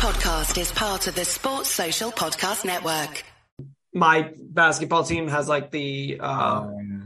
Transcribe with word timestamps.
podcast 0.00 0.58
is 0.58 0.72
part 0.72 1.06
of 1.08 1.14
the 1.14 1.26
Sports 1.26 1.68
Social 1.68 2.10
Podcast 2.10 2.64
Network. 2.64 3.22
My 3.92 4.32
basketball 4.40 5.04
team 5.04 5.28
has 5.28 5.46
like 5.46 5.70
the 5.70 6.18
uh, 6.20 6.62
Oh, 6.64 6.80
yeah. 6.80 6.98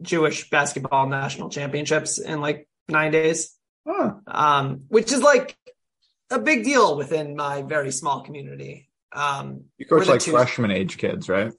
Jewish 0.00 0.48
basketball 0.48 1.08
national 1.08 1.48
championships 1.48 2.20
in 2.20 2.40
like 2.40 2.68
nine 2.88 3.10
days, 3.10 3.52
Huh. 3.84 4.14
um, 4.28 4.82
which 4.88 5.10
is 5.10 5.22
like 5.22 5.56
a 6.30 6.38
big 6.38 6.62
deal 6.62 6.96
within 6.96 7.34
my 7.34 7.62
very 7.62 7.90
small 7.90 8.20
community. 8.20 8.88
Um, 9.12 9.64
You 9.76 9.86
coach 9.86 10.06
like 10.06 10.20
two- 10.20 10.30
freshman 10.30 10.70
age 10.70 10.98
kids, 10.98 11.28
right? 11.28 11.52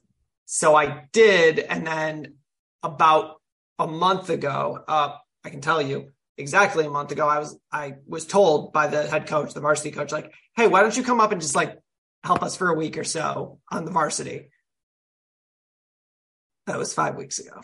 So 0.46 0.74
I 0.74 1.04
did, 1.12 1.58
and 1.58 1.86
then 1.86 2.34
about 2.82 3.36
a 3.78 3.86
month 3.86 4.30
ago, 4.30 4.82
uh, 4.88 5.16
I 5.44 5.50
can 5.50 5.60
tell 5.60 5.82
you 5.82 6.12
exactly 6.38 6.86
a 6.86 6.90
month 6.90 7.12
ago, 7.12 7.28
I 7.28 7.38
was 7.38 7.58
I 7.70 7.94
was 8.06 8.24
told 8.26 8.72
by 8.72 8.86
the 8.86 9.06
head 9.06 9.26
coach, 9.26 9.52
the 9.52 9.60
varsity 9.60 9.90
coach, 9.90 10.12
like, 10.12 10.32
"Hey, 10.56 10.68
why 10.68 10.82
don't 10.82 10.96
you 10.96 11.02
come 11.02 11.20
up 11.20 11.32
and 11.32 11.40
just 11.40 11.56
like 11.56 11.76
help 12.24 12.42
us 12.42 12.56
for 12.56 12.68
a 12.68 12.74
week 12.74 12.96
or 12.96 13.04
so 13.04 13.58
on 13.70 13.84
the 13.84 13.90
varsity?" 13.90 14.50
That 16.66 16.78
was 16.78 16.94
five 16.94 17.16
weeks 17.16 17.38
ago. 17.38 17.60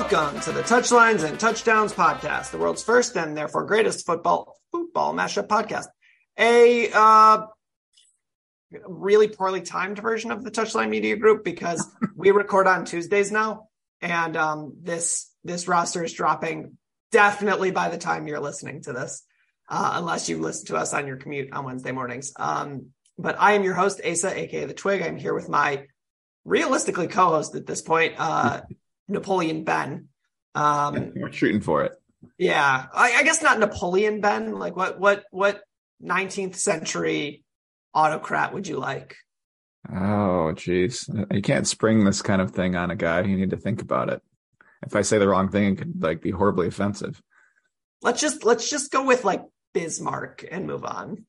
Welcome 0.00 0.40
to 0.40 0.52
the 0.52 0.62
Touchlines 0.62 1.28
and 1.28 1.38
Touchdowns 1.38 1.92
podcast, 1.92 2.52
the 2.52 2.56
world's 2.56 2.82
first 2.82 3.16
and 3.16 3.36
therefore 3.36 3.66
greatest 3.66 4.06
football 4.06 4.56
football 4.72 5.12
mashup 5.12 5.46
podcast. 5.46 5.88
A 6.38 6.90
uh, 6.90 7.46
really 8.86 9.28
poorly 9.28 9.60
timed 9.60 9.98
version 9.98 10.30
of 10.30 10.42
the 10.42 10.50
Touchline 10.50 10.88
Media 10.88 11.16
Group 11.16 11.44
because 11.44 11.86
we 12.16 12.30
record 12.30 12.66
on 12.66 12.86
Tuesdays 12.86 13.30
now, 13.30 13.68
and 14.00 14.38
um, 14.38 14.72
this 14.80 15.30
this 15.44 15.68
roster 15.68 16.02
is 16.02 16.14
dropping 16.14 16.78
definitely 17.12 17.70
by 17.70 17.90
the 17.90 17.98
time 17.98 18.26
you're 18.26 18.40
listening 18.40 18.80
to 18.84 18.94
this, 18.94 19.22
uh, 19.68 19.90
unless 19.96 20.30
you 20.30 20.38
listen 20.38 20.68
to 20.68 20.76
us 20.76 20.94
on 20.94 21.06
your 21.06 21.18
commute 21.18 21.52
on 21.52 21.66
Wednesday 21.66 21.92
mornings. 21.92 22.32
Um, 22.36 22.86
but 23.18 23.36
I 23.38 23.52
am 23.52 23.64
your 23.64 23.74
host, 23.74 24.00
Asa, 24.02 24.34
aka 24.34 24.64
the 24.64 24.72
Twig. 24.72 25.02
I'm 25.02 25.18
here 25.18 25.34
with 25.34 25.50
my 25.50 25.84
realistically 26.46 27.06
co-host 27.06 27.54
at 27.54 27.66
this 27.66 27.82
point, 27.82 28.14
uh, 28.16 28.62
Napoleon 29.10 29.64
Ben. 29.64 30.08
Um, 30.54 31.12
We're 31.16 31.32
shooting 31.32 31.60
for 31.60 31.84
it. 31.84 31.92
yeah, 32.38 32.86
I, 32.92 33.12
I 33.16 33.22
guess 33.22 33.42
not 33.42 33.58
Napoleon 33.58 34.20
Ben. 34.20 34.54
Like 34.54 34.76
what 34.76 34.98
what 34.98 35.24
what 35.30 35.62
19th 36.02 36.56
century 36.56 37.44
autocrat 37.94 38.54
would 38.54 38.66
you 38.66 38.78
like? 38.78 39.16
Oh, 39.94 40.52
geez. 40.52 41.08
You 41.30 41.42
can't 41.42 41.66
spring 41.66 42.04
this 42.04 42.22
kind 42.22 42.42
of 42.42 42.50
thing 42.50 42.76
on 42.76 42.90
a 42.90 42.96
guy. 42.96 43.22
You 43.22 43.36
need 43.36 43.50
to 43.50 43.56
think 43.56 43.80
about 43.82 44.10
it. 44.10 44.22
If 44.86 44.94
I 44.94 45.02
say 45.02 45.18
the 45.18 45.28
wrong 45.28 45.50
thing, 45.50 45.72
it 45.72 45.78
could 45.78 46.02
like 46.02 46.22
be 46.22 46.30
horribly 46.30 46.68
offensive. 46.68 47.20
Let's 48.02 48.20
just 48.20 48.44
let's 48.44 48.68
just 48.70 48.90
go 48.90 49.04
with 49.04 49.24
like 49.24 49.42
Bismarck 49.74 50.44
and 50.50 50.66
move 50.66 50.84
on. 50.84 51.26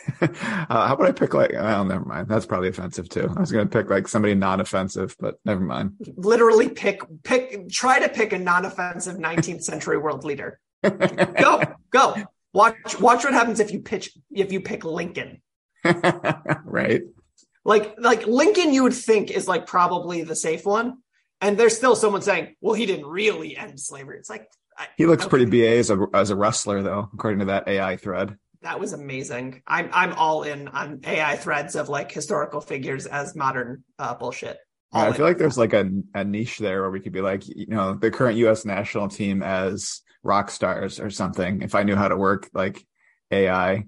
uh, 0.20 0.28
how 0.68 0.94
about 0.94 1.06
I 1.06 1.12
pick 1.12 1.34
like? 1.34 1.52
Well, 1.52 1.84
never 1.84 2.04
mind. 2.04 2.28
That's 2.28 2.46
probably 2.46 2.68
offensive 2.68 3.08
too. 3.08 3.32
I 3.34 3.40
was 3.40 3.52
going 3.52 3.68
to 3.68 3.78
pick 3.78 3.90
like 3.90 4.08
somebody 4.08 4.34
non-offensive, 4.34 5.16
but 5.18 5.36
never 5.44 5.60
mind. 5.60 5.94
Literally 6.16 6.68
pick 6.68 7.02
pick 7.22 7.68
try 7.70 8.00
to 8.00 8.08
pick 8.08 8.32
a 8.32 8.38
non-offensive 8.38 9.16
19th 9.16 9.62
century 9.62 9.98
world 9.98 10.24
leader. 10.24 10.58
Go 10.82 11.62
go 11.90 12.16
watch 12.52 13.00
watch 13.00 13.24
what 13.24 13.32
happens 13.32 13.60
if 13.60 13.72
you 13.72 13.80
pitch 13.80 14.16
if 14.30 14.52
you 14.52 14.60
pick 14.60 14.84
Lincoln. 14.84 15.42
right. 16.64 17.02
Like 17.64 17.94
like 17.98 18.26
Lincoln, 18.26 18.72
you 18.72 18.82
would 18.82 18.94
think 18.94 19.30
is 19.30 19.46
like 19.46 19.66
probably 19.66 20.22
the 20.22 20.36
safe 20.36 20.64
one, 20.64 20.98
and 21.40 21.56
there's 21.56 21.76
still 21.76 21.94
someone 21.94 22.22
saying, 22.22 22.56
"Well, 22.60 22.74
he 22.74 22.86
didn't 22.86 23.06
really 23.06 23.56
end 23.56 23.78
slavery." 23.78 24.18
It's 24.18 24.30
like 24.30 24.48
I, 24.76 24.88
He 24.96 25.06
looks 25.06 25.24
okay. 25.24 25.30
pretty 25.30 25.44
ba 25.46 25.78
as 25.78 25.90
a 25.90 26.06
as 26.12 26.30
a 26.30 26.36
wrestler, 26.36 26.82
though, 26.82 27.08
according 27.12 27.40
to 27.40 27.44
that 27.46 27.68
AI 27.68 27.96
thread. 27.96 28.36
That 28.62 28.78
was 28.78 28.92
amazing. 28.92 29.62
I'm 29.66 29.90
I'm 29.92 30.12
all 30.12 30.44
in 30.44 30.68
on 30.68 31.00
AI 31.04 31.36
threads 31.36 31.74
of 31.74 31.88
like 31.88 32.12
historical 32.12 32.60
figures 32.60 33.06
as 33.06 33.34
modern 33.34 33.84
uh, 33.98 34.14
bullshit. 34.14 34.58
All 34.92 35.02
I 35.02 35.08
in. 35.08 35.14
feel 35.14 35.26
like 35.26 35.38
there's 35.38 35.58
like 35.58 35.72
a, 35.72 35.90
a 36.14 36.24
niche 36.24 36.58
there 36.58 36.82
where 36.82 36.90
we 36.90 37.00
could 37.00 37.12
be 37.12 37.22
like, 37.22 37.46
you 37.48 37.66
know, 37.66 37.94
the 37.94 38.10
current 38.10 38.36
U.S. 38.38 38.64
national 38.64 39.08
team 39.08 39.42
as 39.42 40.02
rock 40.22 40.50
stars 40.50 41.00
or 41.00 41.10
something. 41.10 41.62
If 41.62 41.74
I 41.74 41.82
knew 41.82 41.96
how 41.96 42.08
to 42.08 42.16
work 42.16 42.48
like 42.52 42.84
AI, 43.30 43.86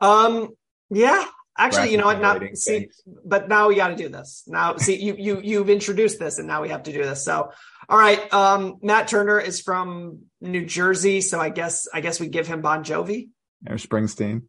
um 0.00 0.50
yeah. 0.90 1.24
Actually, 1.56 1.92
you 1.92 1.98
know 1.98 2.06
what? 2.06 2.20
Now, 2.20 2.34
Rating 2.34 2.56
see, 2.56 2.88
but 3.24 3.48
now 3.48 3.68
we 3.68 3.76
got 3.76 3.88
to 3.88 3.96
do 3.96 4.08
this. 4.08 4.42
Now, 4.48 4.76
see, 4.76 5.00
you 5.00 5.14
you 5.16 5.40
you've 5.40 5.70
introduced 5.70 6.18
this, 6.18 6.38
and 6.38 6.48
now 6.48 6.62
we 6.62 6.70
have 6.70 6.82
to 6.82 6.92
do 6.92 7.04
this. 7.04 7.24
So, 7.24 7.52
all 7.88 7.98
right. 7.98 8.32
Um, 8.34 8.78
Matt 8.82 9.06
Turner 9.06 9.38
is 9.38 9.60
from 9.60 10.22
New 10.40 10.66
Jersey, 10.66 11.20
so 11.20 11.38
I 11.38 11.50
guess 11.50 11.86
I 11.94 12.00
guess 12.00 12.18
we 12.18 12.26
give 12.26 12.48
him 12.48 12.60
Bon 12.60 12.82
Jovi. 12.82 13.28
Or 13.68 13.76
Springsteen. 13.76 14.42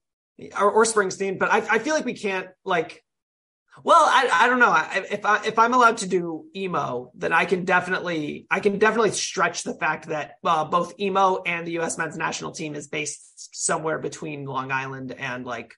or, 0.59 0.71
or 0.71 0.83
Springsteen, 0.83 1.39
but 1.39 1.51
I, 1.51 1.57
I 1.75 1.79
feel 1.79 1.95
like 1.95 2.05
we 2.05 2.13
can't 2.13 2.47
like. 2.63 3.01
Well, 3.83 4.05
I, 4.05 4.29
I 4.31 4.47
don't 4.47 4.59
know. 4.59 4.69
I, 4.69 5.05
if 5.11 5.25
I 5.25 5.45
if 5.45 5.59
I'm 5.59 5.73
allowed 5.73 5.97
to 5.97 6.07
do 6.07 6.45
emo, 6.55 7.11
then 7.13 7.33
I 7.33 7.43
can 7.43 7.65
definitely 7.65 8.47
I 8.49 8.61
can 8.61 8.79
definitely 8.79 9.11
stretch 9.11 9.63
the 9.63 9.73
fact 9.73 10.07
that 10.07 10.35
uh, 10.45 10.63
both 10.63 10.97
emo 10.97 11.41
and 11.45 11.67
the 11.67 11.73
U.S. 11.73 11.97
men's 11.97 12.15
national 12.15 12.51
team 12.51 12.73
is 12.75 12.87
based 12.87 13.53
somewhere 13.53 13.99
between 13.99 14.45
Long 14.45 14.71
Island 14.71 15.11
and 15.11 15.45
like 15.45 15.73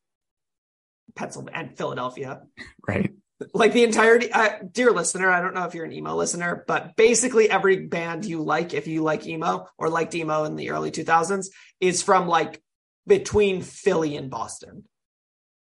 Pennsylvania 1.15 1.59
and 1.59 1.77
Philadelphia. 1.77 2.41
Right. 2.87 3.13
Like 3.53 3.73
the 3.73 3.83
entirety, 3.83 4.31
uh, 4.31 4.49
dear 4.71 4.91
listener, 4.91 5.29
I 5.29 5.41
don't 5.41 5.53
know 5.53 5.65
if 5.65 5.75
you're 5.75 5.85
an 5.85 5.91
emo 5.91 6.15
listener, 6.15 6.63
but 6.67 6.95
basically 6.95 7.49
every 7.49 7.85
band 7.85 8.25
you 8.25 8.41
like, 8.41 8.73
if 8.73 8.87
you 8.87 9.03
like 9.03 9.27
emo 9.27 9.67
or 9.77 9.89
liked 9.89 10.15
emo 10.15 10.45
in 10.45 10.55
the 10.55 10.71
early 10.71 10.89
2000s, 10.89 11.47
is 11.79 12.01
from 12.01 12.27
like 12.27 12.61
between 13.07 13.61
Philly 13.61 14.15
and 14.17 14.29
Boston. 14.29 14.83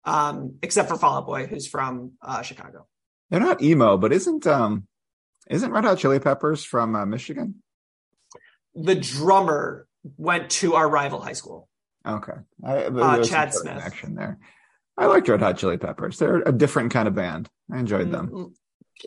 Um, 0.05 0.55
except 0.63 0.89
for 0.89 0.97
Fall 0.97 1.19
Out 1.19 1.27
Boy, 1.27 1.47
who's 1.47 1.67
from 1.67 2.13
uh, 2.23 2.41
Chicago. 2.43 2.87
They're 3.31 3.41
not 3.41 3.63
emo, 3.63 3.97
but 3.99 4.13
isn't 4.13 4.47
um 4.47 4.87
isn't 5.49 5.71
Red 5.73 5.85
Hot 5.85 5.99
Chili 5.99 6.19
Peppers 6.19 6.65
from 6.65 6.95
uh, 6.97 7.05
Michigan? 7.05 7.63
The 8.75 8.95
drummer 8.95 9.87
went 10.17 10.51
to 10.51 10.75
our 10.75 10.89
rival 10.89 11.21
high 11.21 11.35
school. 11.35 11.69
Okay. 12.07 12.33
I, 12.65 12.85
Uh, 12.85 13.23
Chad 13.25 13.53
Smith. 13.53 13.75
Connection 13.77 14.15
there. 14.15 14.39
I 14.97 15.07
liked 15.07 15.29
Red 15.29 15.41
Hot 15.41 15.59
Chili 15.59 15.77
Peppers. 15.77 16.19
They're 16.19 16.39
a 16.43 16.53
different 16.53 16.93
kind 16.93 17.07
of 17.09 17.15
band. 17.15 17.49
I 17.73 17.79
enjoyed 17.79 18.11
them. 18.11 18.29
Mm, 18.29 18.55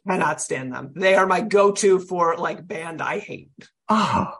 Cannot 0.07 0.41
stand 0.41 0.73
them. 0.73 0.91
They 0.95 1.15
are 1.15 1.25
my 1.27 1.41
go-to 1.41 1.99
for 1.99 2.35
like 2.37 2.67
band 2.67 3.01
I 3.01 3.19
hate. 3.19 3.51
Oh, 3.89 4.31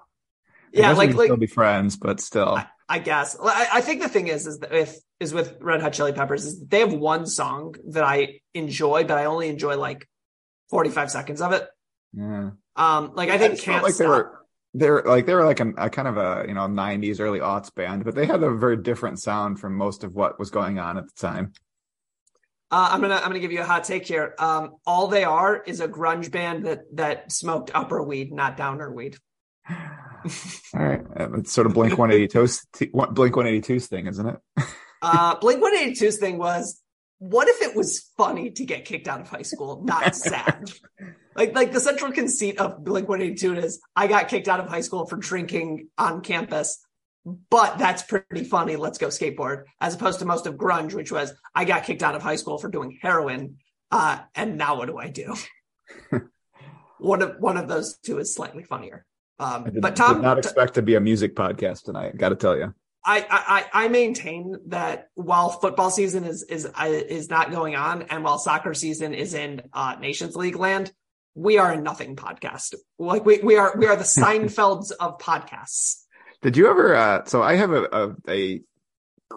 Yeah, 0.73 0.91
like 0.93 1.13
like 1.13 1.27
still 1.27 1.37
be 1.37 1.47
friends, 1.47 1.95
but 1.97 2.19
still. 2.19 2.55
I, 2.55 2.67
I 2.89 2.99
guess. 2.99 3.37
I, 3.41 3.67
I 3.75 3.81
think 3.81 4.01
the 4.01 4.09
thing 4.09 4.27
is, 4.27 4.47
is 4.47 4.59
that 4.59 4.73
if 4.73 4.95
is 5.19 5.33
with 5.33 5.55
Red 5.61 5.81
Hot 5.81 5.93
Chili 5.93 6.11
Peppers 6.13 6.45
is 6.45 6.59
they 6.65 6.79
have 6.79 6.93
one 6.93 7.25
song 7.27 7.75
that 7.89 8.03
I 8.03 8.41
enjoy, 8.53 9.03
but 9.03 9.17
I 9.17 9.25
only 9.25 9.49
enjoy 9.49 9.77
like 9.77 10.09
forty 10.69 10.89
five 10.89 11.11
seconds 11.11 11.41
of 11.41 11.51
it. 11.53 11.67
yeah. 12.13 12.51
Um, 12.75 13.11
like 13.13 13.29
I 13.29 13.37
think 13.37 13.59
can't 13.59 13.83
like 13.83 13.93
stop. 13.93 14.03
they 14.03 14.09
were 14.09 14.39
they 14.73 14.89
were 14.89 15.03
like 15.05 15.25
they 15.27 15.35
were 15.35 15.45
like 15.45 15.59
a, 15.59 15.69
a 15.77 15.89
kind 15.91 16.07
of 16.07 16.17
a 16.17 16.45
you 16.47 16.55
know 16.55 16.61
90s 16.61 17.19
early 17.19 17.39
aughts 17.39 17.71
band 17.73 18.03
but 18.03 18.15
they 18.15 18.25
had 18.25 18.41
a 18.41 18.49
very 18.49 18.77
different 18.77 19.19
sound 19.21 19.59
from 19.59 19.75
most 19.75 20.03
of 20.03 20.15
what 20.15 20.39
was 20.39 20.49
going 20.49 20.79
on 20.79 20.97
at 20.97 21.05
the 21.05 21.13
time 21.15 21.53
Uh, 22.71 22.89
I'm 22.91 23.01
gonna 23.01 23.17
I'm 23.17 23.27
gonna 23.29 23.37
give 23.37 23.51
you 23.51 23.61
a 23.61 23.65
hot 23.65 23.83
take 23.83 24.07
here. 24.07 24.33
Um, 24.39 24.77
all 24.87 25.07
they 25.07 25.23
are 25.23 25.61
is 25.61 25.79
a 25.79 25.87
grunge 25.87 26.31
band 26.31 26.65
that 26.65 26.79
that 26.95 27.31
smoked 27.31 27.69
upper 27.75 28.01
weed, 28.01 28.31
not 28.33 28.57
downer 28.57 28.91
weed. 28.91 29.17
all 30.75 30.83
right 30.83 31.01
Uh, 31.19 31.33
it's 31.37 31.51
sort 31.51 31.67
of 31.67 31.73
blink 31.73 31.97
182 31.97 32.87
blink 33.13 33.33
182's 33.35 33.87
thing 33.87 34.07
isn't 34.07 34.27
it 34.27 34.39
Uh, 35.03 35.35
Blink 35.35 35.61
182's 35.61 36.17
thing 36.17 36.37
was, 36.37 36.81
what 37.19 37.49
if 37.49 37.61
it 37.61 37.75
was 37.75 38.09
funny 38.17 38.51
to 38.51 38.65
get 38.65 38.85
kicked 38.85 39.07
out 39.07 39.19
of 39.19 39.27
high 39.27 39.41
school, 39.41 39.83
not 39.83 40.15
sad? 40.15 40.71
like, 41.35 41.53
like 41.53 41.73
the 41.73 41.81
central 41.81 42.11
conceit 42.13 42.57
of 42.57 42.83
Blink 42.83 43.09
182 43.09 43.65
is, 43.65 43.81
I 43.95 44.07
got 44.07 44.29
kicked 44.29 44.47
out 44.47 44.61
of 44.61 44.69
high 44.69 44.81
school 44.81 45.05
for 45.05 45.17
drinking 45.17 45.89
on 45.97 46.21
campus, 46.21 46.83
but 47.25 47.77
that's 47.77 48.03
pretty 48.03 48.45
funny. 48.45 48.77
Let's 48.77 48.97
go 48.97 49.07
skateboard. 49.07 49.63
As 49.81 49.93
opposed 49.93 50.19
to 50.19 50.25
most 50.25 50.47
of 50.47 50.55
grunge, 50.55 50.93
which 50.93 51.11
was, 51.11 51.33
I 51.53 51.65
got 51.65 51.83
kicked 51.83 52.01
out 52.01 52.15
of 52.15 52.21
high 52.21 52.37
school 52.37 52.57
for 52.57 52.69
doing 52.69 52.97
heroin, 53.01 53.57
uh, 53.91 54.19
and 54.35 54.57
now 54.57 54.77
what 54.77 54.87
do 54.87 54.97
I 54.97 55.09
do? 55.09 55.35
one 56.97 57.21
of 57.21 57.35
one 57.39 57.57
of 57.57 57.67
those 57.67 57.97
two 57.97 58.19
is 58.19 58.33
slightly 58.33 58.63
funnier. 58.63 59.05
Um, 59.39 59.65
did, 59.65 59.81
but 59.81 59.95
Tom, 59.95 60.15
did 60.15 60.21
not 60.21 60.37
expect 60.37 60.75
to 60.75 60.81
be 60.81 60.95
a 60.95 60.99
music 60.99 61.35
podcast 61.35 61.83
tonight 61.83 62.15
gotta 62.17 62.35
tell 62.35 62.55
you 62.55 62.73
I, 63.05 63.25
I 63.73 63.85
I 63.85 63.87
maintain 63.89 64.55
that 64.67 65.09
while 65.15 65.49
football 65.49 65.91
season 65.91 66.23
is 66.23 66.43
is 66.43 66.65
uh, 66.65 66.85
is 66.87 67.29
not 67.29 67.51
going 67.51 67.75
on, 67.75 68.03
and 68.03 68.23
while 68.23 68.37
soccer 68.37 68.73
season 68.73 69.13
is 69.13 69.33
in 69.33 69.61
uh, 69.73 69.97
Nations 69.99 70.35
League 70.35 70.55
land, 70.55 70.91
we 71.35 71.57
are 71.57 71.73
a 71.73 71.81
nothing 71.81 72.15
podcast. 72.15 72.75
Like 72.97 73.25
we 73.25 73.39
we 73.39 73.57
are 73.57 73.75
we 73.77 73.87
are 73.87 73.97
the 73.97 74.03
Seinfelds 74.03 74.91
of 74.97 75.17
podcasts. 75.17 76.03
Did 76.41 76.55
you 76.55 76.69
ever? 76.69 76.95
Uh, 76.95 77.25
so 77.25 77.41
I 77.41 77.55
have 77.55 77.71
a, 77.71 77.83
a, 77.91 78.15
a 78.29 78.61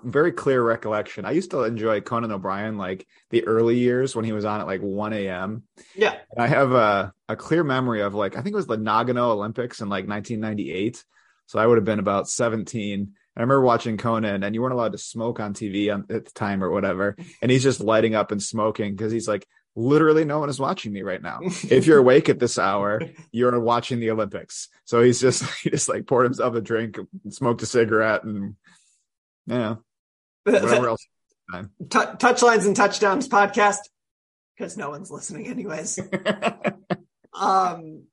very 0.02 0.32
clear 0.32 0.62
recollection. 0.62 1.24
I 1.24 1.32
used 1.32 1.50
to 1.52 1.64
enjoy 1.64 2.00
Conan 2.00 2.32
O'Brien 2.32 2.76
like 2.76 3.06
the 3.30 3.46
early 3.46 3.78
years 3.78 4.14
when 4.14 4.24
he 4.24 4.32
was 4.32 4.44
on 4.44 4.60
at 4.60 4.66
like 4.66 4.80
1 4.80 5.12
a.m. 5.12 5.64
Yeah. 5.94 6.16
And 6.32 6.44
I 6.44 6.46
have 6.46 6.72
a, 6.72 7.12
a 7.28 7.36
clear 7.36 7.64
memory 7.64 8.02
of 8.02 8.14
like, 8.14 8.36
I 8.36 8.42
think 8.42 8.52
it 8.52 8.56
was 8.56 8.66
the 8.66 8.76
Nagano 8.76 9.30
Olympics 9.30 9.80
in 9.80 9.88
like 9.88 10.06
1998. 10.06 11.04
So 11.46 11.58
I 11.58 11.66
would 11.66 11.78
have 11.78 11.84
been 11.84 11.98
about 11.98 12.28
17. 12.28 13.12
I 13.36 13.40
remember 13.40 13.60
watching 13.60 13.96
Conan 13.96 14.42
and 14.42 14.54
you 14.54 14.62
weren't 14.62 14.74
allowed 14.74 14.92
to 14.92 14.98
smoke 14.98 15.40
on 15.40 15.54
TV 15.54 15.88
at 15.88 16.24
the 16.24 16.30
time 16.32 16.62
or 16.62 16.70
whatever. 16.70 17.16
And 17.42 17.50
he's 17.50 17.62
just 17.62 17.80
lighting 17.80 18.14
up 18.14 18.32
and 18.32 18.42
smoking 18.42 18.94
because 18.94 19.12
he's 19.12 19.28
like, 19.28 19.46
literally 19.76 20.24
no 20.24 20.38
one 20.40 20.48
is 20.48 20.58
watching 20.58 20.92
me 20.92 21.02
right 21.02 21.22
now. 21.22 21.40
if 21.42 21.86
you're 21.86 21.98
awake 21.98 22.28
at 22.28 22.38
this 22.38 22.58
hour, 22.58 23.02
you're 23.30 23.58
watching 23.60 24.00
the 24.00 24.10
Olympics. 24.10 24.68
So 24.84 25.02
he's 25.02 25.20
just, 25.20 25.44
he 25.62 25.70
just 25.70 25.88
like 25.88 26.06
poured 26.06 26.24
himself 26.24 26.54
a 26.54 26.60
drink, 26.60 26.98
smoked 27.28 27.62
a 27.62 27.66
cigarette 27.66 28.24
and, 28.24 28.56
yeah, 29.46 29.76
whatever 30.44 30.88
else. 30.88 31.06
T- 31.52 31.66
touchlines 31.88 32.66
and 32.66 32.74
touchdowns 32.74 33.28
podcast 33.28 33.78
because 34.56 34.76
no 34.76 34.90
one's 34.90 35.10
listening 35.10 35.46
anyways. 35.46 35.98
um, 37.34 38.04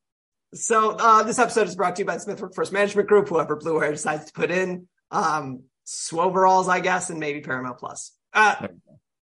so 0.53 0.91
uh, 0.91 1.23
this 1.23 1.39
episode 1.39 1.67
is 1.67 1.75
brought 1.75 1.95
to 1.95 2.01
you 2.01 2.05
by 2.05 2.15
the 2.15 2.19
Smith 2.19 2.41
Workforce 2.41 2.71
Management 2.71 3.07
Group. 3.07 3.29
Whoever 3.29 3.55
Blue 3.55 3.79
Wire 3.79 3.91
decides 3.91 4.25
to 4.25 4.33
put 4.33 4.51
in 4.51 4.87
um, 5.09 5.63
Swoveralls, 5.85 6.67
I 6.67 6.79
guess, 6.79 7.09
and 7.09 7.19
maybe 7.19 7.41
Paramount 7.41 7.79
Plus. 7.79 8.11
Uh, 8.33 8.67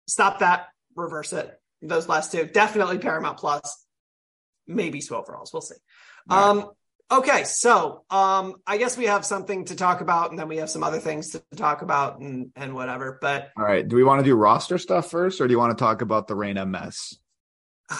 stop 0.06 0.40
that. 0.40 0.66
Reverse 0.96 1.32
it. 1.32 1.58
Those 1.80 2.08
last 2.08 2.32
two, 2.32 2.44
definitely 2.46 2.98
Paramount 2.98 3.38
Plus. 3.38 3.84
Maybe 4.66 5.00
Swoveralls. 5.00 5.52
We'll 5.52 5.62
see. 5.62 5.74
Right. 6.28 6.48
Um, 6.50 6.70
okay, 7.12 7.44
so 7.44 8.04
um, 8.10 8.56
I 8.66 8.78
guess 8.78 8.96
we 8.96 9.04
have 9.04 9.24
something 9.24 9.66
to 9.66 9.76
talk 9.76 10.00
about, 10.00 10.30
and 10.30 10.38
then 10.38 10.48
we 10.48 10.56
have 10.56 10.70
some 10.70 10.82
other 10.82 10.98
things 10.98 11.30
to 11.30 11.42
talk 11.56 11.82
about, 11.82 12.20
and 12.20 12.50
and 12.56 12.74
whatever. 12.74 13.18
But 13.20 13.50
all 13.56 13.64
right, 13.64 13.86
do 13.86 13.96
we 13.96 14.04
want 14.04 14.20
to 14.20 14.24
do 14.24 14.34
roster 14.34 14.78
stuff 14.78 15.10
first, 15.10 15.40
or 15.40 15.46
do 15.46 15.52
you 15.52 15.58
want 15.58 15.76
to 15.76 15.82
talk 15.82 16.02
about 16.02 16.26
the 16.26 16.34
Reyna 16.34 16.66
mess? 16.66 17.16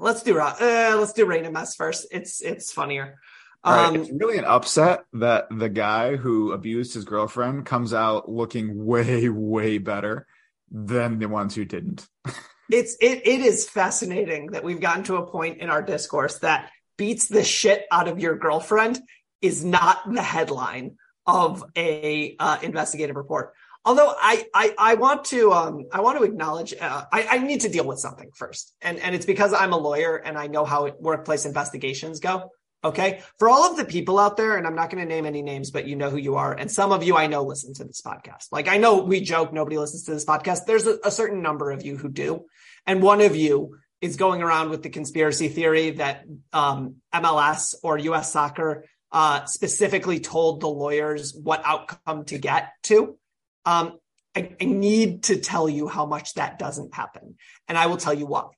let's 0.00 0.22
do 0.22 0.38
uh, 0.38 0.96
let's 0.98 1.12
do 1.12 1.24
Reyna 1.24 1.50
mess 1.50 1.74
first. 1.76 2.06
It's 2.10 2.42
it's 2.42 2.72
funnier. 2.72 3.18
Um, 3.64 3.94
right, 3.94 4.00
it's 4.00 4.10
really 4.10 4.38
an 4.38 4.44
upset 4.44 5.04
that 5.12 5.46
the 5.50 5.68
guy 5.68 6.16
who 6.16 6.50
abused 6.50 6.94
his 6.94 7.04
girlfriend 7.04 7.64
comes 7.64 7.94
out 7.94 8.28
looking 8.28 8.84
way 8.84 9.28
way 9.28 9.78
better 9.78 10.26
than 10.70 11.18
the 11.18 11.28
ones 11.28 11.54
who 11.54 11.64
didn't. 11.64 12.08
it's 12.70 12.96
it 13.00 13.26
it 13.26 13.40
is 13.40 13.68
fascinating 13.68 14.48
that 14.48 14.64
we've 14.64 14.80
gotten 14.80 15.04
to 15.04 15.16
a 15.16 15.26
point 15.26 15.58
in 15.58 15.70
our 15.70 15.82
discourse 15.82 16.38
that 16.38 16.70
beats 16.96 17.26
the 17.26 17.44
shit 17.44 17.86
out 17.90 18.08
of 18.08 18.18
your 18.18 18.36
girlfriend 18.36 19.00
is 19.40 19.64
not 19.64 19.98
the 20.12 20.22
headline 20.22 20.96
of 21.26 21.64
a 21.76 22.36
uh, 22.38 22.58
investigative 22.62 23.16
report. 23.16 23.52
Although 23.84 24.14
I, 24.16 24.46
I, 24.54 24.74
I 24.78 24.94
want 24.94 25.24
to, 25.26 25.52
um, 25.52 25.86
I 25.92 26.00
want 26.02 26.18
to 26.18 26.24
acknowledge, 26.24 26.72
uh, 26.80 27.04
I, 27.12 27.26
I 27.30 27.38
need 27.38 27.62
to 27.62 27.68
deal 27.68 27.84
with 27.84 27.98
something 27.98 28.30
first. 28.34 28.72
And, 28.80 28.98
and 29.00 29.14
it's 29.14 29.26
because 29.26 29.52
I'm 29.52 29.72
a 29.72 29.76
lawyer 29.76 30.16
and 30.16 30.38
I 30.38 30.46
know 30.46 30.64
how 30.64 30.88
workplace 31.00 31.46
investigations 31.46 32.20
go. 32.20 32.50
Okay. 32.84 33.22
For 33.38 33.48
all 33.48 33.70
of 33.70 33.76
the 33.76 33.84
people 33.84 34.18
out 34.18 34.36
there, 34.36 34.56
and 34.56 34.66
I'm 34.66 34.74
not 34.74 34.90
going 34.90 35.02
to 35.02 35.08
name 35.08 35.24
any 35.24 35.42
names, 35.42 35.70
but 35.70 35.86
you 35.86 35.94
know 35.94 36.10
who 36.10 36.16
you 36.16 36.34
are. 36.36 36.52
And 36.52 36.70
some 36.70 36.90
of 36.90 37.04
you 37.04 37.16
I 37.16 37.28
know 37.28 37.44
listen 37.44 37.74
to 37.74 37.84
this 37.84 38.02
podcast. 38.02 38.48
Like 38.50 38.68
I 38.68 38.76
know 38.76 39.02
we 39.02 39.20
joke, 39.20 39.52
nobody 39.52 39.78
listens 39.78 40.04
to 40.04 40.12
this 40.12 40.24
podcast. 40.24 40.66
There's 40.66 40.86
a, 40.86 40.98
a 41.04 41.10
certain 41.10 41.42
number 41.42 41.70
of 41.70 41.84
you 41.84 41.96
who 41.96 42.08
do. 42.08 42.46
And 42.86 43.02
one 43.02 43.20
of 43.20 43.36
you 43.36 43.76
is 44.02 44.16
going 44.16 44.42
around 44.42 44.70
with 44.70 44.82
the 44.82 44.90
conspiracy 44.90 45.48
theory 45.48 45.90
that 45.92 46.24
um, 46.52 46.96
MLS 47.14 47.76
or 47.82 47.96
US 47.98 48.32
soccer 48.32 48.84
uh, 49.12 49.44
specifically 49.44 50.18
told 50.18 50.60
the 50.60 50.68
lawyers 50.68 51.32
what 51.34 51.62
outcome 51.64 52.24
to 52.26 52.38
get 52.38 52.72
to. 52.82 53.16
Um, 53.64 53.98
I, 54.34 54.56
I 54.60 54.64
need 54.64 55.24
to 55.24 55.36
tell 55.36 55.68
you 55.68 55.86
how 55.86 56.04
much 56.04 56.34
that 56.34 56.58
doesn't 56.58 56.94
happen. 56.94 57.36
And 57.68 57.78
I 57.78 57.86
will 57.86 57.96
tell 57.96 58.14
you 58.14 58.26
why. 58.26 58.48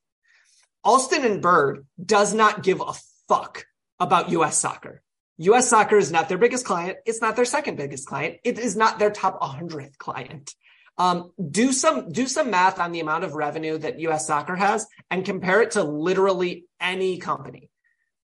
Alston 0.83 1.23
and 1.23 1.41
Bird 1.41 1.85
does 2.03 2.33
not 2.33 2.63
give 2.63 2.81
a 2.81 2.93
fuck 3.27 3.65
about 3.99 4.31
US 4.31 4.57
soccer. 4.57 5.03
US 5.37 5.69
soccer 5.69 5.97
is 5.97 6.11
not 6.11 6.27
their 6.27 6.37
biggest 6.37 6.65
client. 6.65 6.97
It's 7.05 7.21
not 7.21 7.35
their 7.35 7.45
second 7.45 7.75
biggest 7.75 8.07
client. 8.07 8.37
It 8.43 8.57
is 8.57 8.75
not 8.75 8.97
their 8.97 9.11
top 9.11 9.39
100th 9.41 9.97
client. 9.97 10.55
Um, 10.97 11.31
do 11.51 11.73
some 11.73 12.09
do 12.09 12.25
some 12.27 12.49
math 12.51 12.79
on 12.79 12.91
the 12.91 13.01
amount 13.01 13.25
of 13.25 13.33
revenue 13.33 13.77
that 13.77 13.99
US 13.99 14.27
soccer 14.27 14.55
has 14.55 14.87
and 15.11 15.25
compare 15.25 15.61
it 15.61 15.71
to 15.71 15.83
literally 15.83 16.65
any 16.79 17.17
company. 17.17 17.69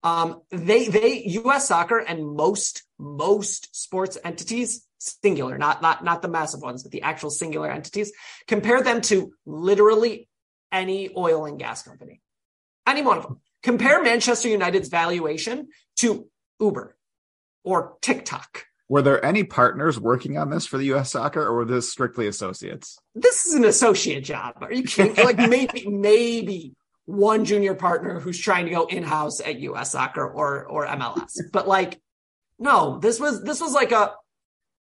Um, 0.03 0.41
they 0.51 0.87
they 0.87 1.23
US 1.45 1.67
soccer 1.67 1.97
and 1.97 2.25
most 2.35 2.83
most 2.99 3.75
sports 3.75 4.17
entities 4.23 4.85
singular, 4.99 5.57
not 5.57 5.81
not 5.81 6.03
not 6.03 6.21
the 6.21 6.27
massive 6.27 6.61
ones, 6.61 6.83
but 6.83 6.91
the 6.91 7.03
actual 7.03 7.29
singular 7.29 7.71
entities. 7.71 8.11
Compare 8.47 8.81
them 8.81 9.01
to 9.01 9.33
literally 9.45 10.27
any 10.71 11.09
oil 11.15 11.45
and 11.45 11.59
gas 11.59 11.83
company, 11.83 12.21
any 12.85 13.01
one 13.01 13.17
of 13.17 13.23
them. 13.23 13.39
Compare 13.63 14.03
Manchester 14.03 14.49
United's 14.49 14.89
valuation 14.89 15.67
to 15.97 16.27
Uber 16.59 16.95
or 17.63 17.97
TikTok. 18.01 18.65
Were 18.89 19.01
there 19.01 19.23
any 19.23 19.43
partners 19.43 19.99
working 19.99 20.37
on 20.37 20.49
this 20.49 20.65
for 20.65 20.77
the 20.77 20.85
U.S. 20.85 21.11
Soccer, 21.11 21.41
or 21.41 21.53
were 21.55 21.65
this 21.65 21.91
strictly 21.91 22.27
associates? 22.27 22.97
This 23.15 23.45
is 23.45 23.53
an 23.53 23.65
associate 23.65 24.23
job. 24.23 24.55
Are 24.61 24.71
you 24.71 24.83
kidding? 24.83 25.23
like 25.23 25.37
maybe 25.37 25.87
maybe 25.87 26.73
one 27.05 27.43
junior 27.45 27.75
partner 27.75 28.19
who's 28.19 28.39
trying 28.39 28.65
to 28.65 28.71
go 28.71 28.85
in 28.85 29.03
house 29.03 29.41
at 29.41 29.59
U.S. 29.59 29.91
Soccer 29.91 30.25
or 30.25 30.65
or 30.65 30.87
MLS, 30.87 31.33
but 31.51 31.67
like 31.67 31.99
no, 32.59 32.97
this 32.99 33.19
was 33.19 33.43
this 33.43 33.59
was 33.59 33.73
like 33.73 33.91
a 33.91 34.13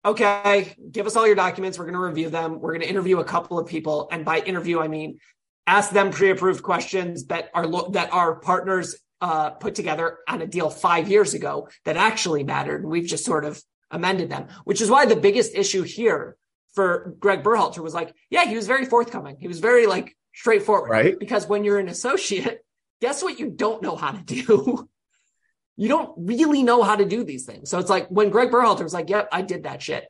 okay, 0.04 0.74
give 0.90 1.06
us 1.06 1.16
all 1.16 1.26
your 1.26 1.36
documents. 1.36 1.78
We're 1.78 1.86
going 1.86 1.94
to 1.94 2.00
review 2.00 2.30
them. 2.30 2.60
We're 2.60 2.72
going 2.72 2.82
to 2.82 2.88
interview 2.88 3.20
a 3.20 3.24
couple 3.24 3.58
of 3.58 3.66
people. 3.66 4.08
And 4.12 4.24
by 4.24 4.40
interview, 4.40 4.80
I 4.80 4.88
mean, 4.88 5.18
ask 5.66 5.90
them 5.90 6.10
pre-approved 6.10 6.62
questions 6.62 7.26
that 7.26 7.50
are, 7.54 7.90
that 7.92 8.12
our 8.12 8.36
partners 8.36 8.96
uh, 9.20 9.50
put 9.50 9.74
together 9.74 10.18
on 10.28 10.42
a 10.42 10.46
deal 10.46 10.68
five 10.68 11.08
years 11.08 11.32
ago 11.32 11.68
that 11.86 11.96
actually 11.96 12.44
mattered. 12.44 12.82
And 12.82 12.90
we've 12.90 13.06
just 13.06 13.24
sort 13.24 13.44
of 13.44 13.62
amended 13.94 14.28
them, 14.28 14.48
which 14.64 14.80
is 14.80 14.90
why 14.90 15.06
the 15.06 15.16
biggest 15.16 15.54
issue 15.54 15.82
here 15.82 16.36
for 16.74 17.14
Greg 17.18 17.42
Berhalter 17.42 17.78
was 17.78 17.94
like, 17.94 18.14
yeah, 18.28 18.44
he 18.44 18.56
was 18.56 18.66
very 18.66 18.84
forthcoming. 18.84 19.36
He 19.38 19.48
was 19.48 19.60
very 19.60 19.86
like 19.86 20.16
straightforward. 20.34 20.90
Right. 20.90 21.18
Because 21.18 21.46
when 21.46 21.64
you're 21.64 21.78
an 21.78 21.88
associate, 21.88 22.64
guess 23.00 23.22
what 23.22 23.38
you 23.38 23.50
don't 23.50 23.82
know 23.82 23.96
how 23.96 24.10
to 24.10 24.22
do? 24.22 24.88
you 25.76 25.88
don't 25.88 26.12
really 26.16 26.62
know 26.62 26.82
how 26.82 26.96
to 26.96 27.04
do 27.04 27.24
these 27.24 27.46
things. 27.46 27.70
So 27.70 27.78
it's 27.78 27.90
like 27.90 28.08
when 28.08 28.30
Greg 28.30 28.50
Berhalter 28.50 28.82
was 28.82 28.94
like, 28.94 29.08
yep, 29.08 29.28
I 29.32 29.42
did 29.42 29.62
that 29.62 29.82
shit. 29.82 30.06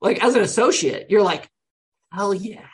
Like 0.00 0.22
as 0.22 0.34
an 0.34 0.42
associate, 0.42 1.06
you're 1.10 1.22
like, 1.22 1.48
hell 2.12 2.34
yeah, 2.34 2.66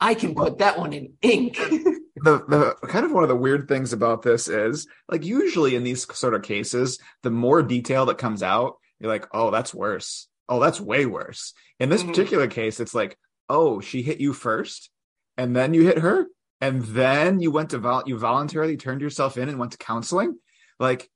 I 0.00 0.14
can 0.14 0.34
put 0.34 0.58
that 0.58 0.78
one 0.78 0.92
in 0.92 1.14
ink. 1.22 1.56
the 2.16 2.44
the 2.46 2.76
kind 2.88 3.04
of 3.04 3.12
one 3.12 3.22
of 3.22 3.28
the 3.28 3.36
weird 3.36 3.68
things 3.68 3.92
about 3.92 4.22
this 4.22 4.48
is 4.48 4.86
like 5.08 5.24
usually 5.24 5.74
in 5.74 5.82
these 5.82 6.06
sort 6.14 6.34
of 6.34 6.42
cases, 6.42 6.98
the 7.22 7.30
more 7.30 7.62
detail 7.62 8.06
that 8.06 8.18
comes 8.18 8.42
out, 8.42 8.76
you're 9.04 9.12
like, 9.12 9.26
oh, 9.32 9.50
that's 9.50 9.74
worse. 9.74 10.28
Oh, 10.48 10.60
that's 10.60 10.80
way 10.80 11.04
worse. 11.04 11.52
In 11.78 11.90
this 11.90 12.00
mm-hmm. 12.00 12.10
particular 12.10 12.46
case, 12.46 12.80
it's 12.80 12.94
like, 12.94 13.18
oh, 13.50 13.80
she 13.80 14.00
hit 14.00 14.18
you 14.18 14.32
first, 14.32 14.88
and 15.36 15.54
then 15.54 15.74
you 15.74 15.84
hit 15.84 15.98
her, 15.98 16.26
and 16.60 16.82
then 16.82 17.40
you 17.40 17.50
went 17.50 17.70
to 17.70 17.78
vol- 17.78 18.04
you 18.06 18.18
voluntarily 18.18 18.78
turned 18.78 19.02
yourself 19.02 19.36
in 19.36 19.50
and 19.50 19.58
went 19.58 19.72
to 19.72 19.78
counseling. 19.78 20.38
Like 20.80 21.10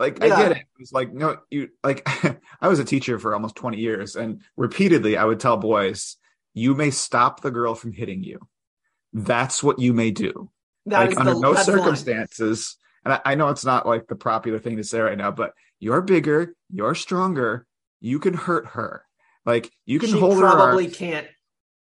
like 0.00 0.18
yeah. 0.18 0.34
I 0.34 0.42
get 0.42 0.52
it. 0.52 0.64
It's 0.80 0.92
like 0.92 1.12
no, 1.12 1.38
you 1.50 1.68
like 1.84 2.02
I 2.60 2.66
was 2.66 2.80
a 2.80 2.84
teacher 2.84 3.18
for 3.18 3.34
almost 3.34 3.54
20 3.54 3.78
years 3.78 4.16
and 4.16 4.42
repeatedly 4.56 5.16
I 5.16 5.24
would 5.24 5.40
tell 5.40 5.56
boys, 5.56 6.16
you 6.54 6.74
may 6.74 6.90
stop 6.90 7.40
the 7.40 7.50
girl 7.50 7.74
from 7.74 7.92
hitting 7.92 8.22
you. 8.24 8.40
That's 9.12 9.62
what 9.62 9.78
you 9.78 9.92
may 9.92 10.10
do. 10.10 10.50
That 10.86 11.10
like 11.10 11.18
under 11.18 11.34
the, 11.34 11.40
no 11.40 11.54
circumstances, 11.54 12.76
and 13.04 13.14
I, 13.14 13.20
I, 13.24 13.34
know 13.34 13.48
it's 13.48 13.64
not 13.64 13.86
like 13.86 14.06
the 14.06 14.16
popular 14.16 14.58
thing 14.58 14.76
to 14.76 14.84
say 14.84 15.00
right 15.00 15.18
now, 15.18 15.30
but 15.30 15.52
you're 15.78 16.02
bigger, 16.02 16.54
you're 16.70 16.94
stronger, 16.94 17.66
you 18.00 18.18
can 18.18 18.34
hurt 18.34 18.66
her. 18.68 19.04
Like 19.44 19.70
you 19.86 19.98
can 19.98 20.10
she 20.10 20.18
hold 20.18 20.38
probably 20.38 20.86
her. 20.86 20.94
can't 20.94 21.26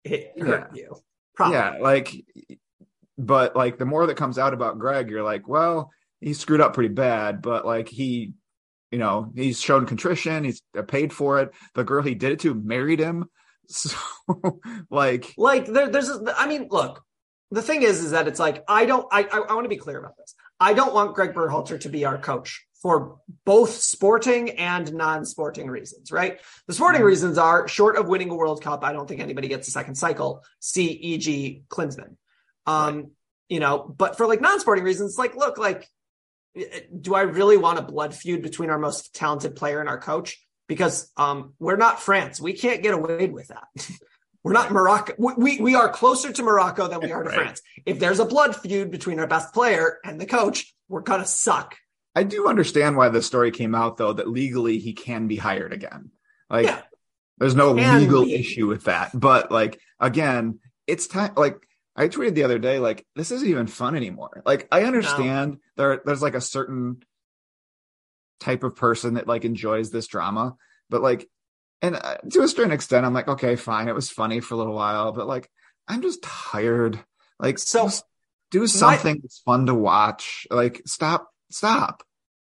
hit 0.04 0.32
hurt 0.38 0.70
yeah. 0.74 0.82
you. 0.82 0.96
Probably. 1.34 1.56
Yeah, 1.56 1.78
like 1.80 2.12
but 3.18 3.54
like 3.54 3.78
the 3.78 3.86
more 3.86 4.06
that 4.06 4.16
comes 4.16 4.38
out 4.38 4.54
about 4.54 4.78
Greg, 4.78 5.10
you're 5.10 5.22
like, 5.22 5.46
well, 5.46 5.90
he 6.20 6.34
screwed 6.34 6.60
up 6.60 6.74
pretty 6.74 6.92
bad, 6.92 7.42
but 7.42 7.66
like 7.66 7.88
he, 7.88 8.32
you 8.90 8.98
know, 8.98 9.30
he's 9.34 9.60
shown 9.60 9.86
contrition. 9.86 10.44
He's 10.44 10.62
uh, 10.76 10.82
paid 10.82 11.12
for 11.12 11.40
it. 11.40 11.52
The 11.74 11.84
girl 11.84 12.02
he 12.02 12.14
did 12.14 12.32
it 12.32 12.40
to 12.40 12.54
married 12.54 12.98
him. 12.98 13.28
So 13.68 13.96
like, 14.90 15.32
like 15.38 15.66
there, 15.66 15.88
there's, 15.88 16.10
I 16.36 16.46
mean, 16.46 16.66
look, 16.68 17.02
the 17.52 17.62
thing 17.62 17.82
is, 17.82 18.02
is 18.02 18.10
that 18.12 18.26
it's 18.28 18.40
like, 18.40 18.64
I 18.66 18.86
don't, 18.86 19.06
I, 19.12 19.22
I, 19.24 19.38
I 19.50 19.54
want 19.54 19.64
to 19.64 19.68
be 19.68 19.76
clear 19.76 19.98
about 19.98 20.16
this. 20.16 20.34
I 20.58 20.72
don't 20.74 20.94
want 20.94 21.14
Greg 21.14 21.34
Berhalter 21.34 21.78
to 21.80 21.88
be 21.88 22.04
our 22.04 22.18
coach 22.18 22.66
for 22.80 23.18
both 23.44 23.70
sporting 23.70 24.50
and 24.58 24.92
non-sporting 24.92 25.68
reasons, 25.68 26.10
right? 26.10 26.40
The 26.66 26.74
sporting 26.74 27.02
Mhm. 27.02 27.06
reasons 27.06 27.38
are 27.38 27.68
short 27.68 27.96
of 27.96 28.08
winning 28.08 28.30
a 28.30 28.34
World 28.34 28.62
Cup, 28.62 28.82
I 28.82 28.92
don't 28.92 29.06
think 29.06 29.20
anybody 29.20 29.48
gets 29.48 29.68
a 29.68 29.70
second 29.70 29.94
cycle. 29.94 30.42
See, 30.60 30.90
e.g., 30.90 31.62
Klinsmann. 31.68 32.16
Um, 32.66 33.12
you 33.48 33.60
know, 33.60 33.78
but 33.96 34.16
for 34.16 34.26
like 34.26 34.40
non-sporting 34.40 34.82
reasons, 34.84 35.16
like, 35.18 35.36
look, 35.36 35.58
like, 35.58 35.88
do 37.00 37.14
I 37.14 37.22
really 37.22 37.56
want 37.56 37.78
a 37.78 37.82
blood 37.82 38.14
feud 38.14 38.42
between 38.42 38.70
our 38.70 38.78
most 38.78 39.14
talented 39.14 39.56
player 39.56 39.80
and 39.80 39.88
our 39.88 39.98
coach? 39.98 40.38
Because 40.68 41.10
um, 41.16 41.54
we're 41.58 41.76
not 41.76 42.00
France. 42.00 42.40
We 42.40 42.52
can't 42.54 42.82
get 42.82 42.94
away 42.94 43.28
with 43.28 43.48
that. 43.48 43.68
we're 44.44 44.52
not 44.52 44.72
Morocco. 44.72 45.14
We, 45.18 45.60
we 45.60 45.74
are 45.74 45.88
closer 45.88 46.32
to 46.32 46.42
Morocco 46.42 46.88
than 46.88 47.00
we 47.00 47.12
are 47.12 47.22
to 47.22 47.28
Right. 47.28 47.38
France. 47.38 47.62
If 47.86 47.98
there's 47.98 48.18
a 48.18 48.24
blood 48.24 48.56
feud 48.56 48.90
between 48.90 49.20
our 49.20 49.26
best 49.26 49.54
player 49.54 49.98
and 50.04 50.20
the 50.20 50.26
coach, 50.26 50.74
we're 50.88 51.00
gonna 51.02 51.26
suck. 51.26 51.76
I 52.14 52.24
do 52.24 52.48
understand 52.48 52.96
why 52.96 53.08
the 53.08 53.22
story 53.22 53.50
came 53.50 53.74
out 53.74 53.96
though 53.96 54.12
that 54.14 54.28
legally 54.28 54.78
he 54.78 54.92
can 54.92 55.28
be 55.28 55.36
hired 55.36 55.72
again. 55.72 56.10
Like 56.50 56.66
Yeah. 56.66 56.82
there's 57.38 57.54
no 57.54 57.74
Can 57.74 58.00
legal 58.00 58.24
be. 58.24 58.34
issue 58.34 58.66
with 58.66 58.84
that. 58.84 59.10
But 59.14 59.50
like 59.52 59.80
again, 60.00 60.58
it's 60.86 61.06
time 61.06 61.32
like 61.36 61.56
I 61.94 62.08
tweeted 62.08 62.34
the 62.34 62.44
other 62.44 62.58
day 62.58 62.78
like 62.78 63.06
this 63.14 63.30
isn't 63.30 63.48
even 63.48 63.66
fun 63.68 63.94
anymore. 63.94 64.42
Like 64.44 64.66
I 64.72 64.82
understand 64.84 65.58
there 65.76 66.02
there's 66.04 66.22
like 66.22 66.34
a 66.34 66.40
certain 66.40 67.02
type 68.40 68.64
of 68.64 68.74
person 68.76 69.14
that 69.14 69.28
like 69.28 69.44
enjoys 69.44 69.90
this 69.90 70.08
drama, 70.08 70.56
but 70.90 71.00
like 71.02 71.28
and 71.82 71.96
uh, 71.96 72.16
to 72.30 72.42
a 72.42 72.48
certain 72.48 72.72
extent 72.72 73.04
I'm 73.04 73.14
like 73.14 73.28
okay, 73.28 73.56
fine, 73.56 73.88
it 73.88 73.94
was 73.94 74.08
funny 74.08 74.40
for 74.40 74.54
a 74.54 74.56
little 74.56 74.74
while, 74.74 75.12
but 75.12 75.26
like 75.26 75.50
I'm 75.88 76.02
just 76.02 76.22
tired. 76.22 76.98
Like 77.38 77.58
So, 77.58 77.90
do 78.50 78.66
something 78.66 79.18
that's 79.20 79.40
fun 79.40 79.66
to 79.66 79.74
watch. 79.74 80.46
Like 80.50 80.82
stop 80.86 81.28
stop. 81.50 82.02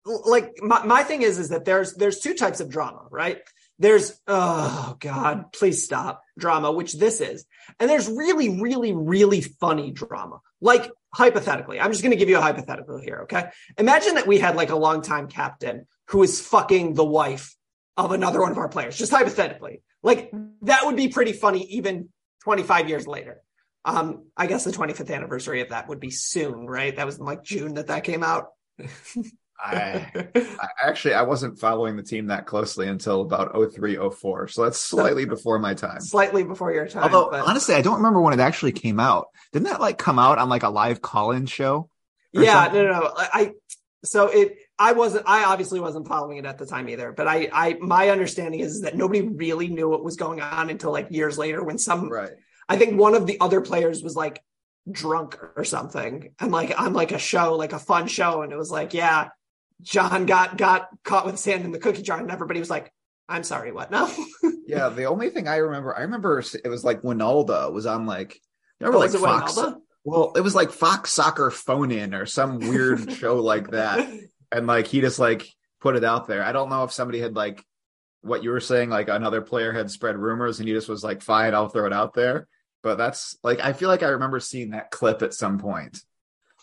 like 0.05 0.51
my, 0.62 0.83
my 0.86 1.03
thing 1.03 1.21
is 1.21 1.39
is 1.39 1.50
that 1.50 1.65
there's 1.65 1.93
there's 1.93 2.19
two 2.19 2.33
types 2.33 2.59
of 2.59 2.69
drama 2.69 3.03
right 3.12 3.41
there's 3.77 4.19
oh 4.27 4.98
god 5.00 5.51
please 5.53 5.83
stop 5.83 6.21
drama 6.38 6.71
which 6.71 6.93
this 6.93 7.21
is 7.21 7.45
and 7.79 7.89
there's 7.89 8.07
really 8.09 8.62
really 8.62 8.93
really 8.93 9.41
funny 9.41 9.91
drama 9.91 10.39
like 10.62 10.89
hypothetically 11.13 11.79
i'm 11.79 11.91
just 11.91 12.01
going 12.01 12.12
to 12.12 12.17
give 12.17 12.29
you 12.29 12.38
a 12.38 12.41
hypothetical 12.41 13.00
here 13.00 13.21
okay 13.24 13.50
imagine 13.77 14.15
that 14.15 14.27
we 14.27 14.39
had 14.39 14.55
like 14.55 14.69
a 14.69 14.75
longtime 14.75 15.27
captain 15.27 15.86
who 16.07 16.24
is 16.24 16.41
fucking 16.41 16.93
the 16.93 17.05
wife 17.05 17.55
of 18.06 18.12
another 18.12 18.41
one 18.41 18.51
of 18.51 18.58
our 18.58 18.70
players 18.70 18.98
just 18.98 19.12
hypothetically 19.12 19.82
like 20.03 20.32
that 20.62 20.86
would 20.86 20.96
be 20.96 21.08
pretty 21.08 21.34
funny 21.34 21.63
even 21.63 22.10
25 22.44 22.89
years 22.89 23.08
later 23.08 23.41
um 23.86 24.25
i 24.38 24.48
guess 24.48 24.63
the 24.63 24.72
25th 24.72 25.13
anniversary 25.13 25.62
of 25.62 25.70
that 25.70 25.88
would 25.88 26.00
be 26.00 26.12
soon 26.12 26.65
right 26.65 26.96
that 26.96 27.06
was 27.06 27.18
in 27.18 27.25
like 27.25 27.44
june 27.44 27.75
that 27.75 27.88
that 27.88 28.03
came 28.03 28.24
out 28.24 28.48
I 29.62 30.08
I 30.36 30.68
actually 30.82 31.15
I 31.15 31.24
wasn't 31.24 31.60
following 31.60 31.98
the 31.98 32.03
team 32.03 32.27
that 32.27 32.46
closely 32.46 32.88
until 32.88 33.22
about 33.22 33.53
03, 33.74 33.98
04. 33.98 34.48
So 34.48 34.63
that's 34.63 34.79
slightly 34.79 35.25
before 35.25 35.60
my 35.60 35.74
time. 35.74 36.00
slightly 36.00 36.44
before 36.44 36.72
your 36.72 36.88
time. 36.88 37.03
Although 37.03 37.29
but 37.29 37.46
honestly, 37.46 37.75
I 37.75 37.82
don't 37.82 37.98
remember 37.98 38.22
when 38.22 38.34
it 38.34 38.39
actually 38.39 38.72
came 38.72 39.00
out. 39.00 39.27
Didn't 39.51 39.65
that 39.68 39.82
like 39.82 39.98
come 39.98 40.18
out 40.18 40.38
on 40.38 40.48
like 40.48 40.63
a 40.63 40.70
live 40.70 41.01
call-in 41.01 41.46
show? 41.46 41.89
yeah, 42.32 42.63
something? 42.65 42.84
no, 42.84 42.91
no, 42.91 43.00
no. 43.00 43.13
I 43.18 43.29
I- 43.34 43.51
so 44.06 44.27
it. 44.27 44.56
I 44.79 44.93
wasn't. 44.93 45.25
I 45.27 45.43
obviously 45.43 45.81
wasn't 45.81 46.07
following 46.07 46.38
it 46.38 46.45
at 46.45 46.57
the 46.57 46.65
time 46.65 46.88
either. 46.88 47.12
But 47.12 47.27
I, 47.27 47.50
I, 47.51 47.74
my 47.81 48.09
understanding 48.09 48.62
is 48.62 48.81
that 48.81 48.95
nobody 48.95 49.21
really 49.21 49.67
knew 49.67 49.89
what 49.89 50.03
was 50.03 50.15
going 50.15 50.39
on 50.39 50.69
until 50.69 50.91
like 50.91 51.07
years 51.12 51.38
later 51.38 51.62
when 51.63 51.77
some. 51.77 52.09
Right. 52.09 52.31
I 52.69 52.77
think 52.77 52.98
one 52.98 53.13
of 53.13 53.27
the 53.27 53.39
other 53.41 53.62
players 53.62 54.01
was 54.01 54.15
like 54.15 54.41
drunk 54.89 55.38
or 55.57 55.65
something, 55.65 56.33
and 56.39 56.51
like 56.51 56.79
on 56.79 56.93
like 56.93 57.12
a 57.12 57.19
show, 57.19 57.55
like 57.55 57.74
a 57.74 57.79
fun 57.79 58.07
show, 58.07 58.41
and 58.41 58.53
it 58.53 58.57
was 58.57 58.71
like, 58.71 58.93
yeah, 58.93 59.29
John 59.81 60.25
got 60.25 60.57
got 60.57 60.88
caught 61.03 61.25
with 61.25 61.39
sand 61.39 61.65
in 61.65 61.71
the 61.71 61.79
cookie 61.79 62.01
jar, 62.01 62.19
and 62.19 62.31
everybody 62.31 62.59
was 62.59 62.69
like, 62.69 62.91
"I'm 63.27 63.43
sorry, 63.43 63.71
what 63.71 63.91
now?" 63.91 64.09
Yeah, 64.69 64.89
the 64.89 65.05
only 65.05 65.31
thing 65.31 65.48
I 65.48 65.55
remember, 65.55 65.98
I 65.98 66.01
remember 66.01 66.43
it 66.63 66.67
was 66.69 66.83
like 66.83 67.01
Wynalda 67.01 67.74
was 67.74 67.88
on 67.88 68.05
like 68.05 68.39
remember 68.79 68.98
Oh, 68.98 69.00
like 69.00 69.12
Fox. 69.12 69.53
Wijnaldum? 69.53 69.77
Well, 70.03 70.33
it 70.36 70.41
was 70.41 70.53
like 70.53 70.69
Fox 70.69 71.12
Soccer 71.12 71.50
Phone 71.50 71.91
In 71.91 72.13
or 72.13 72.27
some 72.27 72.59
weird 72.59 73.12
show 73.17 73.38
like 73.38 73.71
that. 73.71 74.07
And 74.51 74.68
like 74.68 74.88
he 74.88 75.01
just 75.01 75.20
like 75.20 75.48
put 75.79 75.96
it 75.96 76.03
out 76.03 76.27
there. 76.27 76.44
I 76.44 76.51
don't 76.51 76.70
know 76.70 76.84
if 76.84 76.91
somebody 76.91 77.20
had 77.20 77.36
like 77.36 77.63
what 78.22 78.44
you 78.44 78.51
were 78.51 78.60
saying, 78.60 78.89
like 78.89 79.08
another 79.08 79.41
player 79.41 79.72
had 79.72 79.89
spread 79.89 80.18
rumors 80.18 80.60
and 80.60 80.68
he 80.68 80.74
just 80.74 80.89
was 80.89 81.03
like, 81.03 81.22
fine, 81.22 81.53
I'll 81.53 81.70
throw 81.70 81.86
it 81.86 81.94
out 81.94 82.13
there. 82.13 82.48
But 82.82 82.98
that's 82.98 83.38
like 83.44 83.60
I 83.60 83.74
feel 83.74 83.89
like 83.89 84.03
I 84.03 84.10
remember 84.10 84.39
seeing 84.39 84.72
that 84.72 84.91
clip 84.91 85.22
at 85.22 85.34
some 85.34 85.60
point. 85.60 86.01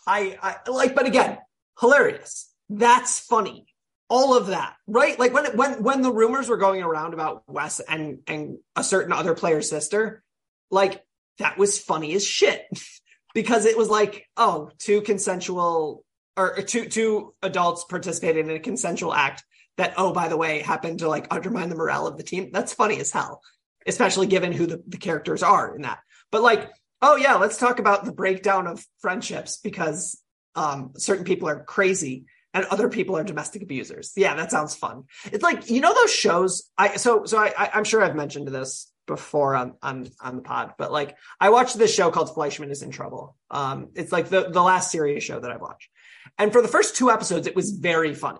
I, 0.05 0.37
I 0.41 0.69
like, 0.69 0.95
but 0.95 1.05
again, 1.05 1.37
hilarious. 1.79 2.51
That's 2.69 3.19
funny. 3.19 3.67
All 4.09 4.37
of 4.37 4.47
that, 4.47 4.75
right? 4.87 5.19
Like 5.19 5.33
when 5.33 5.45
when 5.57 5.83
when 5.83 6.01
the 6.01 6.13
rumors 6.13 6.47
were 6.47 6.57
going 6.57 6.81
around 6.81 7.13
about 7.13 7.43
Wes 7.47 7.81
and 7.81 8.19
and 8.25 8.57
a 8.75 8.83
certain 8.83 9.11
other 9.11 9.35
player's 9.35 9.69
sister, 9.69 10.23
like 10.71 11.03
that 11.39 11.57
was 11.57 11.77
funny 11.77 12.13
as 12.15 12.25
shit 12.25 12.65
because 13.33 13.65
it 13.65 13.77
was 13.77 13.89
like, 13.89 14.25
oh, 14.37 14.71
two 14.79 15.01
consensual 15.01 16.05
or 16.37 16.61
two 16.61 16.85
two 16.85 17.33
adults 17.41 17.83
participated 17.83 18.47
in 18.47 18.55
a 18.55 18.59
consensual 18.59 19.13
act 19.13 19.43
that, 19.77 19.93
oh, 19.97 20.11
by 20.13 20.27
the 20.27 20.37
way, 20.37 20.59
happened 20.59 20.99
to 20.99 21.09
like 21.09 21.27
undermine 21.31 21.69
the 21.69 21.75
morale 21.75 22.07
of 22.07 22.17
the 22.17 22.23
team. 22.23 22.51
That's 22.51 22.73
funny 22.73 22.99
as 22.99 23.11
hell, 23.11 23.41
especially 23.85 24.27
given 24.27 24.51
who 24.51 24.65
the, 24.65 24.83
the 24.87 24.97
characters 24.97 25.43
are 25.43 25.75
in 25.75 25.81
that. 25.81 25.99
But 26.31 26.41
like, 26.41 26.71
oh 27.01 27.15
yeah, 27.15 27.35
let's 27.35 27.57
talk 27.57 27.79
about 27.79 28.05
the 28.05 28.11
breakdown 28.11 28.67
of 28.67 28.85
friendships 28.99 29.57
because 29.57 30.21
um, 30.55 30.93
certain 30.97 31.25
people 31.25 31.47
are 31.47 31.63
crazy 31.63 32.25
and 32.53 32.65
other 32.65 32.89
people 32.89 33.17
are 33.17 33.23
domestic 33.23 33.61
abusers. 33.61 34.13
Yeah, 34.15 34.35
that 34.35 34.51
sounds 34.51 34.75
fun. 34.75 35.03
It's 35.31 35.43
like 35.43 35.69
you 35.69 35.81
know 35.81 35.93
those 35.93 36.13
shows. 36.13 36.69
I 36.77 36.97
so 36.97 37.25
so 37.25 37.37
I, 37.37 37.69
I'm 37.73 37.83
sure 37.83 38.03
I've 38.03 38.15
mentioned 38.15 38.47
this 38.47 38.91
before 39.05 39.55
on 39.55 39.75
on 39.81 40.09
on 40.19 40.35
the 40.37 40.41
pod, 40.41 40.73
but 40.77 40.91
like 40.91 41.15
I 41.39 41.49
watched 41.49 41.77
this 41.77 41.93
show 41.93 42.09
called 42.09 42.35
Fleischman 42.35 42.71
is 42.71 42.81
in 42.81 42.91
Trouble. 42.91 43.35
Um, 43.51 43.89
it's 43.95 44.11
like 44.11 44.29
the 44.29 44.49
the 44.49 44.61
last 44.61 44.91
serious 44.91 45.23
show 45.23 45.39
that 45.39 45.51
I've 45.51 45.61
watched, 45.61 45.89
and 46.37 46.51
for 46.51 46.61
the 46.61 46.67
first 46.67 46.95
two 46.95 47.11
episodes, 47.11 47.47
it 47.47 47.55
was 47.55 47.71
very 47.71 48.13
funny. 48.13 48.39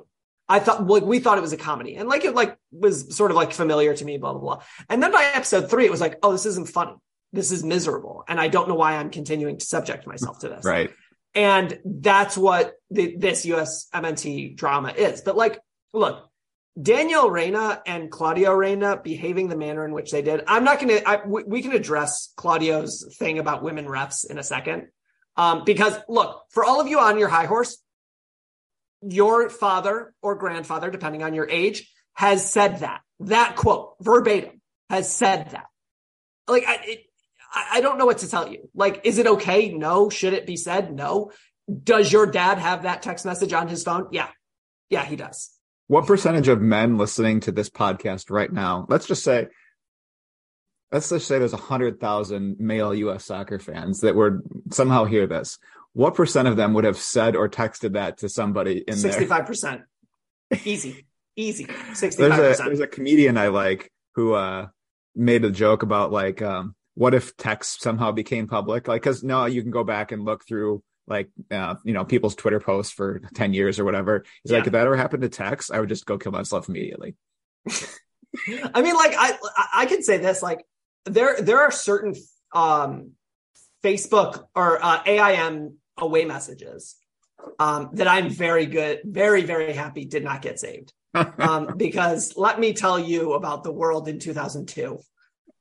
I 0.50 0.60
thought 0.60 0.88
like 0.88 1.04
we 1.04 1.20
thought 1.20 1.38
it 1.38 1.42
was 1.42 1.54
a 1.54 1.58
comedy, 1.58 1.96
and 1.96 2.08
like 2.08 2.24
it 2.24 2.34
like 2.34 2.58
was 2.72 3.16
sort 3.16 3.32
of 3.32 3.38
like 3.38 3.52
familiar 3.52 3.94
to 3.94 4.06
me, 4.06 4.18
blah 4.18 4.34
blah 4.34 4.42
blah. 4.42 4.64
And 4.90 5.04
then 5.04 5.12
by 5.12 5.30
episode 5.34 5.70
three, 5.70 5.86
it 5.86 5.92
was 5.92 6.02
like, 6.02 6.20
oh, 6.24 6.32
this 6.32 6.46
isn't 6.46 6.70
funny. 6.70 6.96
This 7.34 7.52
is 7.52 7.64
miserable, 7.64 8.24
and 8.28 8.40
I 8.40 8.48
don't 8.48 8.70
know 8.70 8.76
why 8.76 8.96
I'm 8.96 9.10
continuing 9.10 9.58
to 9.58 9.66
subject 9.66 10.08
myself 10.08 10.40
to 10.40 10.50
this. 10.50 10.64
Right. 10.64 10.92
And 11.36 11.80
that's 11.86 12.36
what 12.36 12.74
the, 12.90 13.16
this 13.16 13.46
US 13.46 13.88
MNT 13.94 14.56
drama 14.56 14.90
is. 14.90 15.22
But 15.22 15.38
like, 15.38 15.60
look, 15.94 16.28
Danielle 16.82 17.30
Reyna 17.30 17.82
and 17.86 18.10
Claudio 18.10 18.54
Reyna 18.54 18.98
behaving 19.04 19.48
the 19.48 19.56
manner 19.56 19.86
in 19.86 19.94
which 19.94 20.12
they 20.12 20.22
did. 20.22 20.44
I'm 20.48 20.64
not 20.64 20.80
going 20.80 21.00
to, 21.00 21.22
we, 21.28 21.44
we 21.44 21.62
can 21.62 21.74
address 21.74 22.34
Claudio's 22.38 23.16
thing 23.20 23.38
about 23.40 23.64
women 23.64 23.86
refs 23.86 24.30
in 24.30 24.38
a 24.38 24.44
second. 24.44 24.88
Um, 25.38 25.64
because 25.66 25.96
look, 26.10 26.44
for 26.50 26.66
all 26.66 26.82
of 26.82 26.88
you 26.88 27.00
on 27.00 27.20
your 27.20 27.30
high 27.30 27.46
horse, 27.46 27.78
your 29.02 29.50
father 29.50 30.14
or 30.22 30.36
grandfather, 30.36 30.90
depending 30.90 31.24
on 31.24 31.34
your 31.34 31.48
age, 31.48 31.92
has 32.14 32.50
said 32.50 32.80
that. 32.80 33.02
That 33.22 33.56
quote 33.56 33.96
verbatim 34.02 34.62
has 34.90 35.14
said 35.14 35.52
that. 35.52 35.66
Like, 36.48 36.66
I, 36.68 36.80
it, 36.84 37.00
I 37.54 37.68
I 37.74 37.82
don't 37.82 37.98
know 37.98 38.06
what 38.06 38.20
to 38.20 38.30
tell 38.30 38.52
you. 38.52 38.70
Like, 38.74 39.02
is 39.04 39.18
it 39.18 39.28
okay? 39.28 39.70
No. 39.70 40.10
Should 40.10 40.34
it 40.34 40.48
be 40.48 40.58
said? 40.58 40.94
No. 40.94 41.32
Does 41.84 42.12
your 42.12 42.26
dad 42.26 42.58
have 42.58 42.84
that 42.84 43.02
text 43.02 43.26
message 43.26 43.54
on 43.54 43.68
his 43.68 43.84
phone? 43.84 44.08
Yeah. 44.12 44.30
Yeah, 44.90 45.04
he 45.04 45.16
does. 45.16 45.52
What 45.88 46.06
percentage 46.06 46.48
of 46.48 46.62
men 46.62 46.98
listening 46.98 47.42
to 47.42 47.52
this 47.52 47.70
podcast 47.70 48.30
right 48.30 48.52
now, 48.52 48.86
let's 48.90 49.06
just 49.06 49.24
say, 49.24 49.48
let's 50.92 51.10
just 51.10 51.28
say 51.28 51.40
there's 51.40 51.54
a 51.54 51.58
hundred 51.58 52.00
thousand 52.00 52.60
male 52.60 52.94
US 52.94 53.26
soccer 53.26 53.60
fans 53.60 54.02
that 54.02 54.16
would 54.16 54.42
somehow 54.72 55.06
hear 55.06 55.28
this. 55.28 55.58
What 55.94 56.16
percent 56.16 56.48
of 56.48 56.56
them 56.58 56.74
would 56.74 56.84
have 56.84 56.98
said 56.98 57.36
or 57.36 57.50
texted 57.50 57.94
that 57.94 58.20
to 58.20 58.30
somebody 58.30 58.84
in 58.88 59.02
there? 59.02 59.12
65%. 59.12 59.82
Easy. 60.66 61.06
Easy. 61.36 61.66
65%. 61.66 62.18
a 62.18 62.64
there's 62.66 62.80
a 62.80 62.88
comedian 62.88 63.38
I 63.38 63.48
like 63.48 63.92
who 64.16 64.34
uh 64.34 64.68
made 65.16 65.44
a 65.44 65.50
joke 65.52 65.84
about 65.84 66.12
like 66.12 66.42
um 66.42 66.76
what 66.96 67.14
if 67.14 67.36
text 67.38 67.82
somehow 67.82 68.12
became 68.12 68.48
public 68.48 68.88
like 68.88 69.02
because 69.02 69.24
now 69.24 69.46
you 69.46 69.62
can 69.62 69.72
go 69.72 69.84
back 69.84 70.12
and 70.12 70.24
look 70.26 70.48
through 70.48 70.82
like 71.08 71.30
uh 71.52 71.76
you 71.84 71.94
know 71.94 72.06
people's 72.06 72.36
Twitter 72.36 72.60
posts 72.60 72.94
for 72.94 73.22
ten 73.34 73.54
years 73.54 73.80
or 73.80 73.86
whatever. 73.86 74.24
He's 74.44 74.52
like 74.52 74.68
if 74.68 74.74
that 74.74 74.86
ever 74.86 74.98
happened 74.98 75.24
to 75.24 75.30
text, 75.30 75.72
I 75.72 75.80
would 75.80 75.90
just 75.90 76.06
go 76.06 76.18
kill 76.18 76.32
myself 76.32 76.70
immediately. 76.70 77.16
I 78.74 78.82
mean, 78.82 78.96
like 78.96 79.14
I 79.18 79.38
I- 79.56 79.70
I 79.82 79.86
can 79.86 80.04
say 80.04 80.18
this, 80.18 80.42
like 80.44 80.64
there 81.10 81.42
there 81.42 81.62
are 81.62 81.72
certain 81.72 82.16
um 82.54 83.12
Facebook 83.84 84.46
or 84.56 84.84
uh, 84.84 85.04
AIM 85.06 85.78
away 85.98 86.26
messages 86.26 86.96
um 87.60 87.90
that 87.94 88.08
I'm 88.08 88.30
very 88.30 88.66
good, 88.66 89.02
very, 89.06 89.44
very 89.44 89.74
happy 89.74 90.06
did 90.06 90.24
not 90.24 90.42
get 90.42 90.60
saved. 90.60 90.94
Um, 91.40 91.78
because 91.78 92.34
let 92.38 92.60
me 92.60 92.74
tell 92.74 93.00
you 93.00 93.34
about 93.34 93.64
the 93.64 93.72
world 93.72 94.08
in 94.08 94.20
2002. 94.20 95.00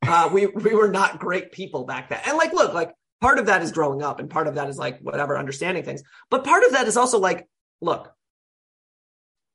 Uh 0.07 0.29
we 0.33 0.47
we 0.47 0.75
were 0.75 0.91
not 0.91 1.19
great 1.19 1.51
people 1.51 1.85
back 1.85 2.11
then. 2.11 2.21
And 2.27 2.37
like 2.37 2.53
look, 2.53 2.75
like 2.75 2.93
part 3.21 3.39
of 3.39 3.47
that 3.47 3.63
is 3.63 3.73
growing 3.73 4.03
up 4.03 4.21
and 4.21 4.29
part 4.29 4.47
of 4.47 4.57
that 4.57 4.69
is 4.69 4.79
like 4.79 5.01
whatever 5.01 5.39
understanding 5.39 5.85
things. 5.85 6.03
But 6.31 6.45
part 6.45 6.65
of 6.65 6.73
that 6.73 6.87
is 6.87 6.97
also 6.97 7.19
like, 7.19 7.49
look, 7.81 8.13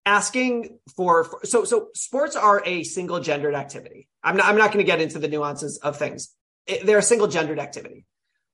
asking 0.06 0.80
for, 0.96 1.24
for 1.24 1.40
so 1.44 1.64
so 1.64 1.90
sports 1.94 2.36
are 2.36 2.62
a 2.66 2.84
single 2.84 3.20
gendered 3.20 3.56
activity. 3.56 4.08
I'm 4.24 4.38
not 4.38 4.46
I'm 4.48 4.58
not 4.58 4.72
going 4.72 4.84
to 4.86 4.90
get 4.90 5.02
into 5.02 5.20
the 5.20 5.28
nuances 5.28 5.78
of 5.78 5.98
things. 5.98 6.34
It, 6.68 6.86
they're 6.86 7.00
a 7.00 7.04
single 7.04 7.28
gendered 7.28 7.60
activity. 7.60 8.06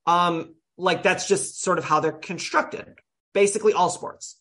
Um, 0.05 0.55
like 0.77 1.03
that's 1.03 1.27
just 1.27 1.61
sort 1.61 1.77
of 1.77 1.85
how 1.85 1.99
they're 1.99 2.11
constructed. 2.11 2.95
Basically, 3.33 3.73
all 3.73 3.89
sports. 3.89 4.39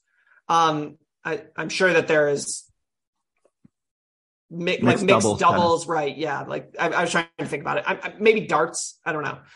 Um, 0.49 0.99
I, 1.25 1.43
I'm 1.57 1.69
sure 1.69 1.93
that 1.93 2.07
there 2.09 2.29
is 2.29 2.65
mi- 4.51 4.79
like 4.79 5.03
mixed 5.03 5.07
doubles, 5.07 5.41
doubles 5.41 5.87
right? 5.89 6.17
Yeah, 6.17 6.43
like 6.43 6.75
I, 6.79 6.89
I, 6.89 7.01
was 7.03 7.11
trying 7.11 7.27
to 7.39 7.47
think 7.47 7.63
about 7.63 7.79
it. 7.79 7.85
I, 7.87 7.95
I, 7.95 8.15
maybe 8.19 8.43
darts. 8.43 8.99
I 9.05 9.13
don't 9.13 9.25
know. 9.25 9.39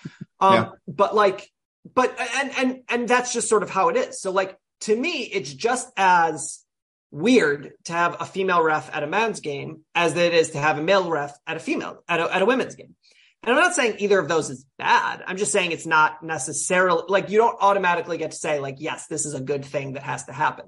Um, 0.43 0.55
yeah. 0.55 0.69
but 0.89 1.15
like, 1.15 1.51
but 1.95 2.19
and 2.19 2.51
and 2.57 2.81
and 2.89 3.07
that's 3.07 3.35
just 3.35 3.47
sort 3.47 3.63
of 3.63 3.69
how 3.69 3.91
it 3.91 3.97
is. 3.99 4.19
So 4.23 4.31
like 4.31 4.57
to 4.81 4.97
me, 4.97 5.25
it's 5.25 5.53
just 5.53 5.93
as 5.99 6.65
weird 7.11 7.73
to 7.85 7.93
have 7.93 8.17
a 8.21 8.25
female 8.25 8.63
ref 8.63 8.95
at 8.95 9.03
a 9.03 9.07
men's 9.07 9.41
game 9.41 9.81
as 9.95 10.17
it 10.17 10.33
is 10.33 10.51
to 10.51 10.59
have 10.59 10.79
a 10.79 10.83
male 10.83 11.11
ref 11.11 11.37
at 11.47 11.57
a 11.57 11.61
female 11.61 12.03
at 12.09 12.21
a, 12.21 12.35
at 12.35 12.43
a 12.43 12.47
women's 12.47 12.75
game. 12.75 12.95
And 13.43 13.55
I'm 13.55 13.61
not 13.61 13.75
saying 13.75 13.97
either 13.99 14.19
of 14.19 14.29
those 14.29 14.51
is 14.51 14.67
bad. 14.79 15.23
I'm 15.27 15.39
just 15.39 15.53
saying 15.53 15.73
it's 15.73 15.87
not 15.87 16.23
necessarily 16.23 17.05
like 17.09 17.31
you 17.31 17.39
don't 17.39 17.57
automatically 17.61 18.19
get 18.19 18.33
to 18.33 18.37
say 18.37 18.61
like, 18.61 18.77
yes, 18.79 19.07
this 19.07 19.25
is 19.25 19.35
a 19.35 19.41
good 19.41 19.65
thing 19.65 19.95
that 19.95 20.03
has 20.03 20.25
to 20.25 20.33
happen. 20.33 20.67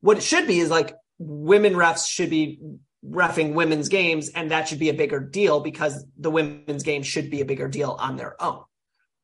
What 0.00 0.18
it 0.18 0.22
should 0.22 0.46
be 0.46 0.60
is 0.60 0.70
like 0.70 0.94
women 1.18 1.72
refs 1.72 2.06
should 2.06 2.30
be 2.30 2.60
refing 3.04 3.54
women's 3.54 3.88
games 3.88 4.28
and 4.30 4.50
that 4.50 4.68
should 4.68 4.78
be 4.78 4.90
a 4.90 4.94
bigger 4.94 5.20
deal 5.20 5.60
because 5.60 6.04
the 6.18 6.30
women's 6.30 6.82
game 6.82 7.02
should 7.02 7.30
be 7.30 7.40
a 7.40 7.46
bigger 7.46 7.68
deal 7.68 7.96
on 7.98 8.16
their 8.16 8.40
own. 8.42 8.62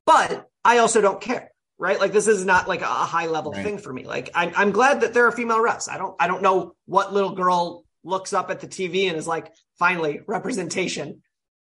But 0.06 0.49
I 0.64 0.78
also 0.78 1.00
don't 1.00 1.20
care, 1.20 1.50
right? 1.78 1.99
Like 1.99 2.12
this 2.12 2.26
is 2.26 2.45
not 2.45 2.68
like 2.68 2.80
a 2.80 2.87
high 2.87 3.26
level 3.26 3.52
right. 3.52 3.64
thing 3.64 3.78
for 3.78 3.92
me. 3.92 4.04
Like 4.04 4.30
I'm, 4.35 4.52
I'm 4.56 4.73
glad 4.73 5.02
that 5.02 5.14
there 5.14 5.26
are 5.26 5.33
female 5.33 5.59
refs. 5.59 5.88
I 5.90 5.99
don't, 5.99 6.14
I 6.18 6.26
don't 6.26 6.42
know 6.42 6.75
what 6.87 7.12
little 7.12 7.35
girl 7.35 7.85
looks 8.04 8.33
up 8.33 8.50
at 8.50 8.61
the 8.61 8.68
TV 8.68 9.09
and 9.09 9.16
is 9.16 9.26
like, 9.26 9.52
finally 9.78 10.21
representation. 10.26 11.23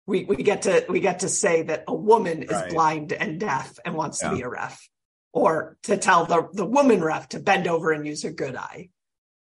We, 0.07 0.25
we 0.25 0.37
get 0.37 0.62
to, 0.62 0.85
we 0.88 0.99
get 1.00 1.21
to 1.21 1.29
say 1.29 1.62
that 1.62 1.85
a 1.87 1.95
woman 1.95 2.43
is 2.43 2.73
blind 2.73 3.12
and 3.12 3.38
deaf 3.38 3.79
and 3.85 3.95
wants 3.95 4.21
yeah. 4.21 4.31
to 4.31 4.37
be 4.37 4.43
a 4.43 4.49
ref 4.49 4.88
or 5.33 5.76
to 5.85 5.97
tell 5.97 6.25
the, 6.25 6.49
the 6.52 6.67
woman 6.67 7.00
ref 7.00 7.29
to 7.29 7.38
bend 7.38 7.69
over 7.69 7.93
and 7.93 8.05
use 8.05 8.25
her 8.25 8.33
good 8.33 8.57
eye 8.57 8.88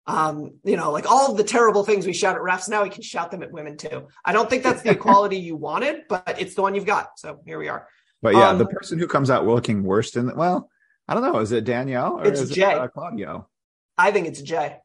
um, 0.06 0.58
you 0.64 0.76
know, 0.76 0.92
like 0.92 1.10
all 1.10 1.30
of 1.30 1.36
the 1.36 1.44
terrible 1.44 1.82
things 1.82 2.06
we 2.06 2.12
shout 2.12 2.36
at 2.36 2.42
refs 2.42 2.68
now, 2.68 2.84
we 2.84 2.90
can 2.90 3.02
shout 3.02 3.30
them 3.30 3.42
at 3.42 3.50
women 3.50 3.76
too. 3.76 4.06
I 4.24 4.32
don't 4.32 4.48
think 4.48 4.62
that's 4.62 4.82
the 4.82 4.90
equality 4.92 5.38
you 5.38 5.56
wanted, 5.56 6.02
but 6.08 6.36
it's 6.38 6.54
the 6.54 6.62
one 6.62 6.74
you've 6.74 6.86
got. 6.86 7.18
So 7.18 7.40
here 7.44 7.58
we 7.58 7.68
are. 7.68 7.88
But 8.22 8.34
yeah, 8.34 8.50
um, 8.50 8.58
the 8.58 8.66
person 8.66 8.98
who 8.98 9.06
comes 9.06 9.30
out 9.30 9.46
looking 9.46 9.82
worse 9.82 10.10
than 10.12 10.34
well, 10.36 10.70
I 11.06 11.14
don't 11.14 11.22
know. 11.22 11.38
Is 11.40 11.52
it 11.52 11.64
Danielle 11.64 12.18
or 12.18 12.26
it's 12.26 12.40
is 12.40 12.50
Jay. 12.50 12.70
It, 12.70 12.78
uh, 12.78 12.88
Claudio? 12.88 13.48
I 13.96 14.10
think 14.10 14.26
it's 14.26 14.40
Jay. 14.42 14.76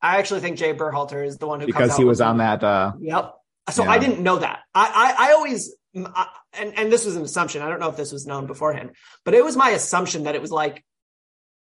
I 0.00 0.18
actually 0.18 0.40
think 0.40 0.58
Jay 0.58 0.72
Berhalter 0.72 1.24
is 1.26 1.38
the 1.38 1.46
one 1.46 1.60
who 1.60 1.66
because 1.66 1.96
he 1.96 2.04
was 2.04 2.20
on 2.20 2.38
that. 2.38 2.62
Uh, 2.62 2.92
yep. 3.00 3.34
So 3.70 3.84
yeah. 3.84 3.90
I 3.90 3.98
didn't 3.98 4.20
know 4.20 4.38
that. 4.38 4.60
I 4.74 5.14
I, 5.18 5.28
I 5.28 5.32
always 5.32 5.74
I, 5.96 6.28
and 6.52 6.78
and 6.78 6.92
this 6.92 7.04
was 7.04 7.16
an 7.16 7.22
assumption. 7.22 7.62
I 7.62 7.68
don't 7.68 7.80
know 7.80 7.88
if 7.88 7.96
this 7.96 8.12
was 8.12 8.26
known 8.26 8.46
beforehand, 8.46 8.92
but 9.24 9.34
it 9.34 9.44
was 9.44 9.56
my 9.56 9.70
assumption 9.70 10.24
that 10.24 10.34
it 10.34 10.40
was 10.40 10.52
like 10.52 10.84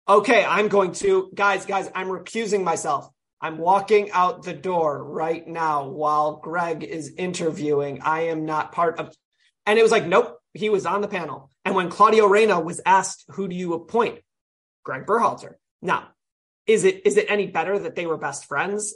okay, 0.09 0.45
I'm 0.45 0.69
going 0.69 0.93
to, 0.93 1.31
guys, 1.35 1.67
guys, 1.67 1.91
I'm 1.95 2.09
recusing 2.09 2.63
myself. 2.63 3.09
I'm 3.41 3.59
walking 3.59 4.11
out 4.13 4.45
the 4.45 4.55
door 4.55 5.03
right 5.03 5.47
now 5.47 5.89
while 5.89 6.37
Greg 6.37 6.85
is 6.85 7.13
interviewing. 7.19 8.01
I 8.03 8.29
am 8.29 8.47
not 8.47 8.73
part 8.73 8.99
of, 8.99 9.15
and 9.67 9.79
it 9.79 9.83
was 9.83 9.93
like, 9.93 10.07
nope, 10.07 10.36
he 10.57 10.69
was 10.69 10.87
on 10.87 11.01
the 11.01 11.09
panel. 11.09 11.51
And 11.65 11.75
when 11.75 11.91
Claudio 11.91 12.27
Reyna 12.27 12.61
was 12.61 12.81
asked, 12.85 13.25
who 13.29 13.49
do 13.49 13.55
you 13.55 13.75
appoint? 13.75 14.21
Greg 14.85 15.07
Berhalter. 15.07 15.55
Now, 15.83 16.09
is 16.67 16.85
it, 16.85 17.07
is 17.07 17.17
it 17.17 17.27
any 17.29 17.47
better 17.47 17.79
that 17.79 17.95
they 17.95 18.07
were 18.07 18.17
best 18.17 18.47
friends? 18.47 18.95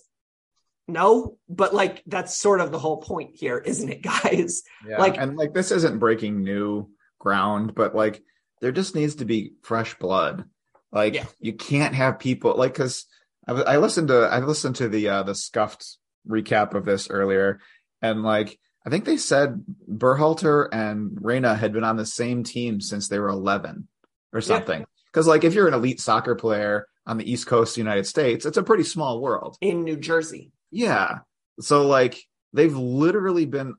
No, 0.88 1.36
but 1.48 1.74
like, 1.74 2.02
that's 2.06 2.36
sort 2.36 2.60
of 2.60 2.72
the 2.72 2.78
whole 2.78 2.98
point 2.98 3.30
here, 3.34 3.58
isn't 3.58 3.88
it, 3.88 4.02
guys? 4.24 4.62
Yeah. 4.86 4.98
Like, 4.98 5.18
and 5.18 5.36
like, 5.36 5.54
this 5.54 5.70
isn't 5.70 5.98
breaking 5.98 6.42
new 6.42 6.90
ground, 7.18 7.74
but 7.74 7.94
like, 7.94 8.22
there 8.60 8.72
just 8.72 8.94
needs 8.94 9.16
to 9.16 9.24
be 9.24 9.52
fresh 9.62 9.98
blood 9.98 10.44
like 10.92 11.14
yeah. 11.14 11.26
you 11.38 11.52
can't 11.52 11.94
have 11.94 12.18
people 12.18 12.56
like 12.56 12.72
because 12.72 13.06
I, 13.46 13.52
I 13.52 13.76
listened 13.76 14.08
to 14.08 14.28
I 14.30 14.40
listened 14.40 14.76
to 14.76 14.88
the 14.88 15.08
uh, 15.08 15.22
the 15.22 15.34
scuffed 15.34 15.98
recap 16.28 16.74
of 16.74 16.84
this 16.84 17.08
earlier, 17.10 17.60
and 18.02 18.22
like 18.22 18.58
I 18.86 18.90
think 18.90 19.04
they 19.04 19.16
said 19.16 19.62
Berhalter 19.90 20.68
and 20.72 21.18
Reyna 21.20 21.54
had 21.54 21.72
been 21.72 21.84
on 21.84 21.96
the 21.96 22.06
same 22.06 22.44
team 22.44 22.80
since 22.80 23.08
they 23.08 23.18
were 23.18 23.28
eleven 23.28 23.88
or 24.32 24.40
something. 24.40 24.84
Because 25.06 25.26
yeah. 25.26 25.30
like 25.30 25.44
if 25.44 25.54
you're 25.54 25.68
an 25.68 25.74
elite 25.74 26.00
soccer 26.00 26.34
player 26.34 26.86
on 27.06 27.18
the 27.18 27.30
East 27.30 27.46
Coast 27.46 27.72
of 27.72 27.74
the 27.74 27.80
United 27.80 28.06
States, 28.06 28.46
it's 28.46 28.56
a 28.56 28.62
pretty 28.62 28.84
small 28.84 29.20
world. 29.20 29.56
In 29.60 29.84
New 29.84 29.96
Jersey. 29.96 30.52
Yeah. 30.70 31.18
So 31.60 31.86
like 31.86 32.22
they've 32.52 32.74
literally 32.74 33.46
been 33.46 33.74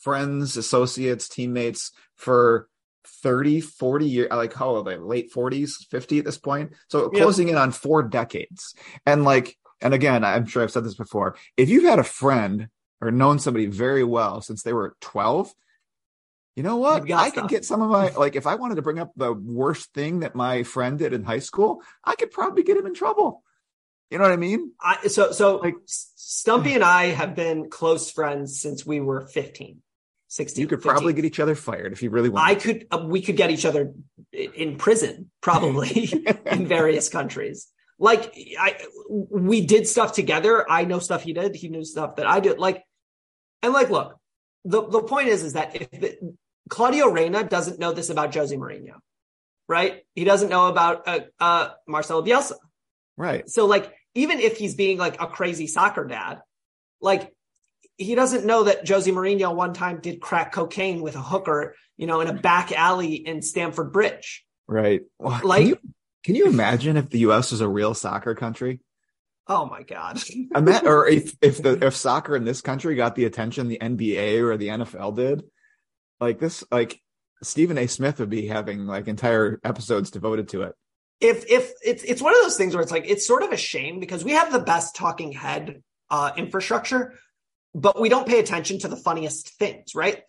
friends, 0.00 0.56
associates, 0.56 1.28
teammates 1.28 1.92
for 2.16 2.68
30, 3.22 3.60
40 3.60 4.06
years, 4.06 4.28
like 4.30 4.54
how 4.54 4.70
old 4.70 4.86
are 4.86 4.90
they? 4.90 4.96
Late 4.96 5.32
40s, 5.32 5.86
50 5.90 6.18
at 6.20 6.24
this 6.24 6.38
point. 6.38 6.72
So 6.88 7.08
closing 7.08 7.48
in 7.48 7.56
on 7.56 7.72
four 7.72 8.02
decades. 8.02 8.74
And 9.06 9.24
like, 9.24 9.56
and 9.80 9.94
again, 9.94 10.24
I'm 10.24 10.46
sure 10.46 10.62
I've 10.62 10.70
said 10.70 10.84
this 10.84 10.94
before. 10.94 11.36
If 11.56 11.68
you've 11.68 11.84
had 11.84 11.98
a 11.98 12.04
friend 12.04 12.68
or 13.00 13.10
known 13.10 13.38
somebody 13.38 13.66
very 13.66 14.04
well 14.04 14.40
since 14.40 14.62
they 14.62 14.72
were 14.72 14.94
12, 15.00 15.54
you 16.56 16.62
know 16.62 16.76
what? 16.76 17.10
I 17.10 17.30
can 17.30 17.46
get 17.46 17.64
some 17.64 17.80
of 17.80 17.90
my, 17.90 18.10
like, 18.10 18.36
if 18.36 18.46
I 18.46 18.56
wanted 18.56 18.74
to 18.74 18.82
bring 18.82 18.98
up 18.98 19.12
the 19.16 19.32
worst 19.32 19.94
thing 19.94 20.20
that 20.20 20.34
my 20.34 20.62
friend 20.62 20.98
did 20.98 21.12
in 21.12 21.24
high 21.24 21.38
school, 21.38 21.82
I 22.04 22.16
could 22.16 22.30
probably 22.30 22.62
get 22.62 22.76
him 22.76 22.86
in 22.86 22.94
trouble. 22.94 23.42
You 24.10 24.18
know 24.18 24.24
what 24.24 24.32
I 24.32 24.36
mean? 24.36 24.72
I, 24.80 25.06
so, 25.06 25.32
so 25.32 25.56
like 25.56 25.76
Stumpy 25.86 26.74
and 26.74 26.84
I 26.84 27.06
have 27.20 27.34
been 27.34 27.70
close 27.70 28.10
friends 28.10 28.60
since 28.60 28.84
we 28.84 29.00
were 29.00 29.26
15. 29.26 29.80
16 30.30 30.60
you 30.60 30.68
could 30.68 30.78
15. 30.78 30.92
probably 30.92 31.12
get 31.12 31.24
each 31.24 31.40
other 31.40 31.56
fired 31.56 31.92
if 31.92 32.04
you 32.04 32.10
really 32.10 32.28
want 32.28 32.46
i 32.46 32.54
could 32.54 32.86
uh, 32.92 33.04
we 33.04 33.20
could 33.20 33.36
get 33.36 33.50
each 33.50 33.64
other 33.64 33.92
in 34.32 34.76
prison 34.76 35.28
probably 35.40 36.08
in 36.46 36.68
various 36.68 37.08
countries 37.08 37.66
like 37.98 38.32
i 38.56 38.80
we 39.08 39.66
did 39.66 39.88
stuff 39.88 40.12
together 40.12 40.64
i 40.70 40.84
know 40.84 41.00
stuff 41.00 41.24
he 41.24 41.32
did 41.32 41.56
he 41.56 41.68
knew 41.68 41.84
stuff 41.84 42.14
that 42.14 42.28
i 42.28 42.38
did 42.38 42.60
like 42.60 42.84
and 43.62 43.72
like 43.72 43.90
look 43.90 44.16
the, 44.64 44.86
the 44.86 45.02
point 45.02 45.28
is 45.28 45.42
is 45.42 45.54
that 45.54 45.74
if 45.74 45.90
the, 45.90 46.34
claudio 46.68 47.08
reyna 47.08 47.44
doesn't 47.44 47.78
know 47.78 47.92
this 47.92 48.10
about 48.10 48.34
jose 48.34 48.54
mourinho 48.54 48.94
right 49.68 50.04
he 50.14 50.24
doesn't 50.24 50.50
know 50.50 50.68
about 50.68 51.06
uh, 51.08 51.20
uh 51.40 51.70
marcelo 51.86 52.22
bielsa 52.22 52.54
right 53.16 53.48
so 53.48 53.66
like 53.66 53.92
even 54.14 54.40
if 54.40 54.56
he's 54.56 54.74
being 54.74 54.98
like 54.98 55.20
a 55.20 55.26
crazy 55.26 55.66
soccer 55.66 56.04
dad 56.04 56.40
like 57.00 57.32
he 58.00 58.14
doesn't 58.14 58.46
know 58.46 58.64
that 58.64 58.88
Jose 58.88 59.10
Mourinho 59.10 59.54
one 59.54 59.74
time 59.74 60.00
did 60.00 60.22
crack 60.22 60.52
cocaine 60.52 61.02
with 61.02 61.16
a 61.16 61.20
hooker, 61.20 61.74
you 61.98 62.06
know, 62.06 62.20
in 62.22 62.28
a 62.28 62.32
back 62.32 62.72
alley 62.72 63.14
in 63.14 63.42
Stamford 63.42 63.92
Bridge. 63.92 64.42
Right. 64.66 65.02
Well, 65.18 65.38
like, 65.44 65.60
can 65.60 65.68
you, 65.68 65.78
can 66.24 66.34
you 66.34 66.46
imagine 66.46 66.96
if 66.96 67.10
the 67.10 67.18
U.S. 67.20 67.50
was 67.50 67.60
a 67.60 67.68
real 67.68 67.92
soccer 67.92 68.34
country? 68.34 68.80
Oh 69.50 69.66
my 69.66 69.82
God! 69.82 70.22
Met, 70.62 70.86
or 70.86 71.08
if 71.08 71.36
if 71.42 71.60
the 71.60 71.84
if 71.84 71.96
soccer 71.96 72.36
in 72.36 72.44
this 72.44 72.60
country 72.60 72.94
got 72.94 73.16
the 73.16 73.24
attention 73.24 73.66
the 73.66 73.80
NBA 73.82 74.42
or 74.42 74.56
the 74.56 74.68
NFL 74.68 75.16
did, 75.16 75.42
like 76.20 76.38
this, 76.38 76.62
like 76.70 77.02
Stephen 77.42 77.76
A. 77.76 77.88
Smith 77.88 78.20
would 78.20 78.30
be 78.30 78.46
having 78.46 78.86
like 78.86 79.08
entire 79.08 79.58
episodes 79.64 80.12
devoted 80.12 80.50
to 80.50 80.62
it. 80.62 80.76
If 81.20 81.50
if 81.50 81.72
it's 81.84 82.04
it's 82.04 82.22
one 82.22 82.32
of 82.32 82.42
those 82.42 82.56
things 82.56 82.74
where 82.74 82.82
it's 82.82 82.92
like 82.92 83.10
it's 83.10 83.26
sort 83.26 83.42
of 83.42 83.50
a 83.50 83.56
shame 83.56 83.98
because 83.98 84.24
we 84.24 84.32
have 84.32 84.52
the 84.52 84.60
best 84.60 84.94
talking 84.94 85.32
head 85.32 85.82
uh, 86.10 86.30
infrastructure, 86.36 87.14
but 87.74 88.00
we 88.00 88.08
don't 88.08 88.28
pay 88.28 88.38
attention 88.38 88.78
to 88.78 88.88
the 88.88 88.96
funniest 88.96 89.58
things, 89.58 89.96
right? 89.96 90.22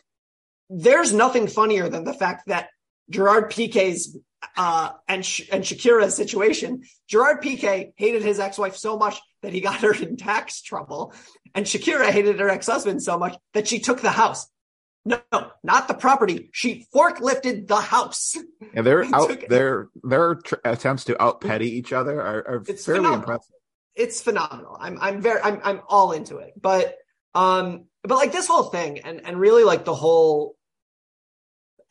There's 0.72 1.14
nothing 1.14 1.46
funnier 1.46 1.90
than 1.90 2.06
the 2.06 2.14
fact 2.14 2.48
that 2.48 2.70
Gerard 3.12 3.52
Piqué's 3.52 4.17
uh, 4.58 4.91
and 5.08 5.24
Sh- 5.24 5.47
and 5.52 5.63
Shakira's 5.63 6.15
situation. 6.15 6.82
Gerard 7.08 7.43
Piqué 7.43 7.91
hated 7.95 8.24
his 8.24 8.39
ex-wife 8.39 8.76
so 8.76 8.97
much 8.97 9.19
that 9.43 9.54
he 9.54 9.62
got 9.62 9.82
her 9.82 9.93
in 9.93 10.17
tax 10.17 10.62
trouble, 10.62 11.13
and 11.54 11.65
Shakira 11.65 12.10
hated 12.10 12.39
her 12.39 12.50
ex-husband 12.50 13.04
so 13.04 13.17
much 13.19 13.38
that 13.54 13.67
she 13.67 13.80
took 13.80 14.02
the 14.02 14.10
house. 14.10 14.47
No, 15.04 15.19
no, 15.32 15.52
not 15.63 15.88
the 15.88 15.93
property. 15.95 16.50
She 16.54 16.86
forklifted 16.93 17.67
the 17.67 17.82
house. 17.82 18.36
They're 18.74 19.04
out. 19.15 19.47
Their 19.50 19.89
their 20.04 20.36
tr- 20.36 20.56
attempts 20.63 21.06
to 21.06 21.21
out 21.21 21.41
petty 21.41 21.71
each 21.78 21.91
other 21.93 22.21
are, 22.21 22.47
are 22.47 22.63
fairly 22.63 22.78
phenomenal. 22.78 23.15
impressive. 23.15 23.56
It's 23.95 24.21
phenomenal. 24.21 24.78
I'm 24.80 24.97
I'm 25.02 25.21
very 25.21 25.41
I'm 25.41 25.60
I'm 25.63 25.82
all 25.88 26.12
into 26.12 26.38
it. 26.38 26.54
But 26.60 26.95
um, 27.34 27.86
but 28.04 28.15
like 28.15 28.32
this 28.32 28.47
whole 28.47 28.63
thing 28.63 29.00
and, 29.00 29.21
and 29.26 29.39
really 29.39 29.63
like 29.63 29.86
the 29.86 29.95
whole 29.95 30.56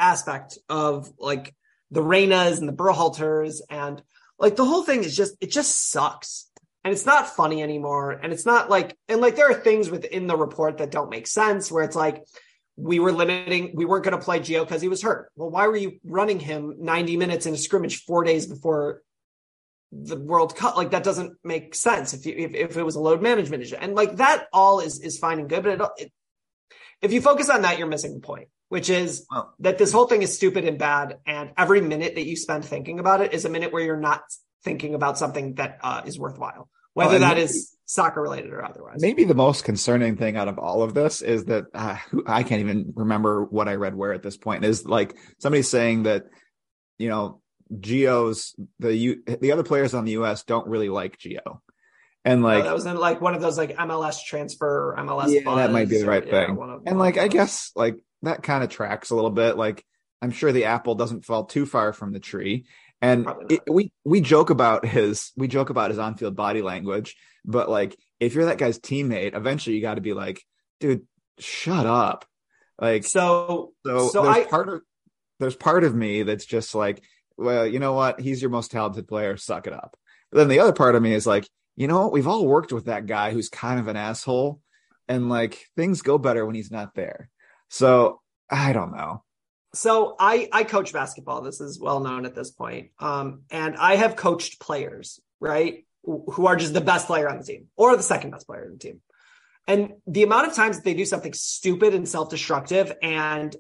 aspect 0.01 0.59
of 0.69 1.11
like 1.19 1.55
the 1.91 2.03
Reynas 2.03 2.59
and 2.59 2.69
the 2.69 2.73
Berhalters 2.73 3.61
and 3.69 4.03
like 4.39 4.57
the 4.57 4.65
whole 4.65 4.83
thing 4.83 5.05
is 5.05 5.17
just, 5.17 5.37
it 5.41 5.51
just 5.51 5.91
sucks. 5.91 6.49
And 6.83 6.93
it's 6.93 7.05
not 7.05 7.37
funny 7.37 7.63
anymore. 7.63 8.13
And 8.13 8.33
it's 8.33 8.47
not 8.47 8.71
like, 8.71 8.97
and 9.09 9.21
like 9.21 9.37
there 9.37 9.51
are 9.51 9.55
things 9.55 9.91
within 9.91 10.27
the 10.27 10.37
report 10.37 10.79
that 10.79 10.91
don't 10.91 11.11
make 11.11 11.27
sense 11.27 11.71
where 11.71 11.85
it's 11.85 11.97
like, 11.97 12.25
we 12.77 12.99
were 12.99 13.13
limiting, 13.13 13.73
we 13.75 13.85
weren't 13.85 14.05
going 14.05 14.17
to 14.17 14.25
play 14.25 14.41
Gio 14.41 14.61
because 14.61 14.81
he 14.81 14.89
was 14.89 15.03
hurt. 15.03 15.31
Well, 15.37 15.51
why 15.51 15.67
were 15.67 15.77
you 15.77 15.99
running 16.03 16.41
him 16.41 16.77
90 16.79 17.19
minutes 17.19 17.45
in 17.45 17.53
a 17.53 17.59
scrimmage 17.59 18.05
four 18.05 18.25
days 18.25 18.47
before 18.47 19.03
the 19.93 20.17
World 20.17 20.57
Cup. 20.57 20.77
Like 20.77 20.93
that 20.93 21.05
doesn't 21.05 21.37
make 21.43 21.75
sense 21.75 22.15
if 22.15 22.27
you 22.27 22.35
if, 22.37 22.55
if 22.55 22.77
it 22.77 22.83
was 22.83 22.97
a 22.97 23.01
load 23.01 23.23
management 23.23 23.63
issue. 23.63 23.77
And 23.77 23.95
like 23.95 24.17
that 24.17 24.47
all 24.53 24.81
is 24.81 25.01
is 25.01 25.19
fine 25.19 25.41
and 25.41 25.49
good, 25.49 25.65
but 25.65 25.81
it, 25.81 26.05
it, 26.05 26.13
if 27.03 27.13
you 27.13 27.21
focus 27.21 27.49
on 27.49 27.63
that, 27.63 27.79
you're 27.79 27.89
missing 27.89 28.15
the 28.15 28.21
point, 28.21 28.49
which 28.71 28.89
is 28.89 29.27
Well- 29.31 29.53
that 29.59 29.77
this 29.79 29.93
whole 29.93 30.07
thing 30.07 30.23
is 30.23 30.35
stupid 30.35 30.65
and 30.65 30.79
bad, 30.79 31.19
and 31.27 31.51
every 31.59 31.81
minute 31.83 32.15
that 32.15 32.25
you 32.27 32.37
spend 32.37 32.65
thinking 32.65 32.99
about 32.99 33.21
it 33.21 33.35
is 33.35 33.45
a 33.45 33.51
minute 33.51 33.73
where 33.73 33.83
you're 33.83 33.97
not 34.01 34.23
thinking 34.65 34.95
about 34.95 35.19
something 35.19 35.55
that 35.57 35.79
uh, 35.83 36.03
is 36.07 36.19
worthwhile, 36.19 36.69
whether 36.95 37.15
and 37.17 37.23
that 37.25 37.35
maybe- 37.37 37.43
is 37.47 37.77
soccer 37.85 38.23
related 38.23 38.53
or 38.53 38.65
otherwise. 38.65 38.99
Maybe 39.01 39.25
the 39.25 39.35
most 39.35 39.65
concerning 39.65 40.17
thing 40.17 40.37
out 40.37 40.47
of 40.47 40.59
all 40.61 40.83
of 40.85 40.95
this 40.95 41.21
is 41.23 41.47
that 41.47 41.65
uh, 41.75 41.97
I 42.27 42.45
can't 42.45 42.61
even 42.61 42.93
remember 42.95 43.45
what 43.45 43.69
I 43.69 43.75
read 43.75 43.97
where 43.97 44.13
at 44.13 44.23
this 44.23 44.37
point 44.37 44.65
is 44.65 44.87
like 44.87 45.17
somebody 45.39 45.63
saying 45.63 46.05
that 46.05 46.25
you 46.99 47.09
know 47.09 47.41
Gio's 47.75 48.55
the 48.79 48.95
U, 48.95 49.23
the 49.41 49.51
other 49.53 49.65
players 49.65 49.95
on 49.95 50.05
the 50.05 50.13
US 50.13 50.45
don't 50.45 50.69
really 50.69 50.89
like 50.89 51.19
Gio, 51.19 51.59
and 52.25 52.43
Uh, 52.45 52.47
like 52.49 52.65
that 52.65 52.75
was 52.75 52.87
in 52.87 52.97
like 52.97 53.21
one 53.21 53.35
of 53.35 53.41
those 53.43 53.59
like 53.59 53.77
MLS 53.77 54.23
transfer, 54.25 54.95
MLS. 54.99 55.33
yeah, 55.33 55.55
that 55.57 55.73
might 55.73 55.89
be 55.89 55.99
the 55.99 56.07
right 56.07 56.25
yeah, 56.25 56.47
thing. 56.47 56.59
of- 56.61 56.83
and 56.87 56.99
like 57.01 57.19
I 57.19 57.27
guess 57.27 57.73
like 57.75 57.97
that 58.23 58.43
kind 58.43 58.63
of 58.63 58.71
tracks 58.71 59.11
a 59.11 59.15
little 59.15 59.31
bit. 59.31 59.57
Like 59.57 59.85
I'm 60.23 60.31
sure 60.31 60.53
the 60.53 60.67
apple 60.67 60.95
doesn't 60.95 61.25
fall 61.25 61.45
too 61.45 61.67
far 61.67 61.93
from 61.93 62.13
the 62.13 62.21
tree. 62.21 62.67
And 63.03 63.27
it, 63.49 63.63
we 63.67 63.93
we 64.05 64.21
joke 64.21 64.51
about 64.51 64.85
his 64.85 65.33
we 65.37 65.49
joke 65.49 65.71
about 65.71 65.91
his 65.91 65.99
on 65.99 66.17
field 66.17 66.37
body 66.37 66.61
language, 66.61 67.17
but 67.45 67.71
like 67.71 67.97
if 68.19 68.35
you're 68.35 68.45
that 68.47 68.59
guy's 68.59 68.79
teammate, 68.79 69.35
eventually 69.35 69.77
you 69.77 69.83
got 69.83 69.95
to 69.95 70.03
be 70.03 70.13
like, 70.13 70.45
dude, 70.81 71.07
shut 71.39 71.87
up. 71.87 72.27
Like 72.79 73.05
so 73.05 73.73
so, 73.87 74.09
so 74.09 74.23
there's 74.23 74.37
I 74.37 74.45
part 74.45 74.69
of 74.69 74.83
there's 75.39 75.57
part 75.57 75.85
of 75.85 75.95
me 75.95 76.23
that's 76.23 76.45
just 76.45 76.75
like, 76.75 77.03
well, 77.39 77.67
you 77.67 77.79
know 77.79 77.95
what? 77.95 78.21
He's 78.21 78.43
your 78.43 78.51
most 78.51 78.71
talented 78.71 79.09
player. 79.09 79.39
Suck 79.39 79.67
it 79.67 79.73
up. 79.73 79.97
But 80.31 80.39
then 80.39 80.49
the 80.49 80.61
other 80.61 80.75
part 80.75 80.95
of 80.95 81.03
me 81.03 81.15
is 81.15 81.27
like, 81.27 81.49
you 81.77 81.89
know 81.89 82.03
what? 82.03 82.13
We've 82.13 82.29
all 82.29 82.47
worked 82.47 82.73
with 82.73 82.85
that 82.85 83.07
guy 83.07 83.33
who's 83.33 83.49
kind 83.49 83.81
of 83.81 83.89
an 83.89 83.97
asshole, 83.97 84.61
and 85.09 85.31
like 85.31 85.67
things 85.75 86.03
go 86.03 86.19
better 86.19 86.45
when 86.45 86.55
he's 86.55 86.71
not 86.71 86.95
there. 86.95 87.31
So 87.71 88.21
I 88.51 88.73
don't 88.73 88.93
know. 88.93 89.23
so 89.73 90.17
I 90.19 90.49
I 90.53 90.65
coach 90.65 90.93
basketball. 90.93 91.43
This 91.43 91.61
is 91.61 91.81
well 91.81 92.01
known 92.01 92.27
at 92.27 92.35
this 92.35 92.51
point. 92.51 92.91
Um, 92.99 93.43
and 93.51 93.77
I 93.77 93.97
have 93.97 94.17
coached 94.17 94.61
players, 94.61 95.21
right, 95.39 95.87
who 96.05 96.47
are 96.47 96.57
just 96.57 96.75
the 96.75 96.81
best 96.81 97.07
player 97.07 97.29
on 97.29 97.39
the 97.39 97.45
team 97.45 97.69
or 97.77 97.97
the 97.97 98.03
second 98.03 98.31
best 98.33 98.47
player 98.47 98.65
on 98.65 98.73
the 98.73 98.79
team. 98.79 99.01
And 99.67 99.93
the 100.07 100.25
amount 100.25 100.49
of 100.49 100.55
times 100.55 100.77
that 100.77 100.85
they 100.85 100.95
do 100.95 101.05
something 101.05 101.33
stupid 101.33 101.95
and 101.95 102.09
self-destructive 102.09 102.93
and 103.03 103.55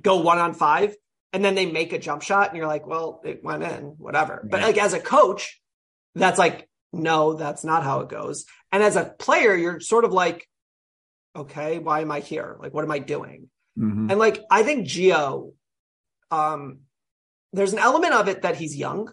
go 0.00 0.20
one 0.20 0.38
on 0.38 0.54
five, 0.54 0.94
and 1.32 1.44
then 1.44 1.56
they 1.56 1.66
make 1.66 1.92
a 1.92 1.98
jump 1.98 2.22
shot, 2.22 2.48
and 2.48 2.56
you're 2.56 2.68
like, 2.68 2.86
well, 2.86 3.20
it 3.24 3.42
went 3.42 3.64
in, 3.64 3.94
whatever. 3.98 4.46
But 4.48 4.62
like 4.62 4.78
as 4.78 4.92
a 4.92 5.00
coach, 5.00 5.60
that's 6.14 6.38
like, 6.38 6.68
no, 6.92 7.34
that's 7.34 7.64
not 7.64 7.82
how 7.82 8.00
it 8.00 8.08
goes. 8.08 8.44
And 8.70 8.82
as 8.82 8.94
a 8.96 9.04
player, 9.04 9.56
you're 9.56 9.80
sort 9.80 10.04
of 10.04 10.12
like, 10.12 10.46
okay, 11.34 11.78
why 11.78 12.00
am 12.00 12.10
I 12.10 12.20
here? 12.20 12.56
Like, 12.60 12.74
what 12.74 12.84
am 12.84 12.90
I 12.90 12.98
doing? 12.98 13.48
Mhm. 13.78 14.10
And 14.10 14.18
like 14.18 14.42
I 14.50 14.62
think 14.62 14.86
Gio, 14.86 15.52
um, 16.30 16.80
there's 17.52 17.72
an 17.72 17.78
element 17.78 18.14
of 18.14 18.28
it 18.28 18.42
that 18.42 18.56
he's 18.56 18.76
young, 18.76 19.12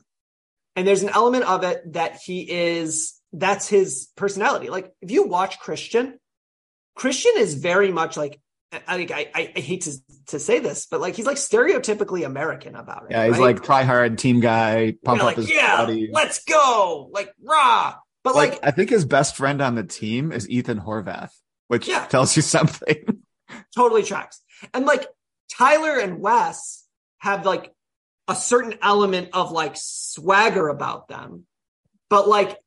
and 0.75 0.87
there's 0.87 1.03
an 1.03 1.09
element 1.09 1.45
of 1.45 1.63
it 1.63 1.93
that 1.93 2.17
he 2.23 2.41
is 2.41 3.19
that's 3.33 3.67
his 3.67 4.09
personality. 4.15 4.69
Like 4.69 4.91
if 5.01 5.11
you 5.11 5.27
watch 5.27 5.59
Christian, 5.59 6.19
Christian 6.95 7.33
is 7.37 7.55
very 7.55 7.91
much 7.91 8.17
like 8.17 8.39
I 8.71 8.97
think 8.97 9.11
I, 9.11 9.31
I, 9.33 9.59
hate 9.59 9.81
to 9.83 9.93
to 10.27 10.39
say 10.39 10.59
this, 10.59 10.87
but 10.87 10.99
like 10.99 11.15
he's 11.15 11.25
like 11.25 11.37
stereotypically 11.37 12.25
American 12.25 12.75
about 12.75 13.03
it. 13.03 13.11
Yeah, 13.11 13.25
he's 13.25 13.33
right? 13.33 13.55
like 13.55 13.63
try 13.63 13.83
hard 13.83 14.17
team 14.17 14.41
guy, 14.41 14.95
pump 15.05 15.21
up 15.21 15.25
like, 15.25 15.35
his 15.37 15.49
yeah, 15.49 15.77
body. 15.77 16.09
let's 16.11 16.43
go, 16.43 17.09
like 17.13 17.33
rah. 17.41 17.95
But 18.23 18.35
Like, 18.35 18.51
like 18.51 18.59
I 18.63 18.71
think 18.71 18.89
his 18.89 19.05
best 19.05 19.37
friend 19.37 19.61
on 19.61 19.75
the 19.75 19.85
team 19.85 20.33
is 20.33 20.49
Ethan 20.49 20.81
Horvath, 20.81 21.31
which 21.67 21.87
Yeah. 21.87 22.05
tells 22.05 22.35
you 22.35 22.41
something. 22.41 23.23
totally 23.75 24.03
tracks. 24.03 24.41
And 24.73 24.85
like 24.85 25.07
Tyler 25.51 25.97
and 25.99 26.19
Wes 26.19 26.85
have 27.19 27.45
like 27.45 27.73
a 28.27 28.35
certain 28.35 28.75
element 28.81 29.29
of 29.33 29.51
like 29.51 29.73
swagger 29.75 30.67
about 30.67 31.07
them. 31.07 31.45
But 32.09 32.27
like 32.27 32.57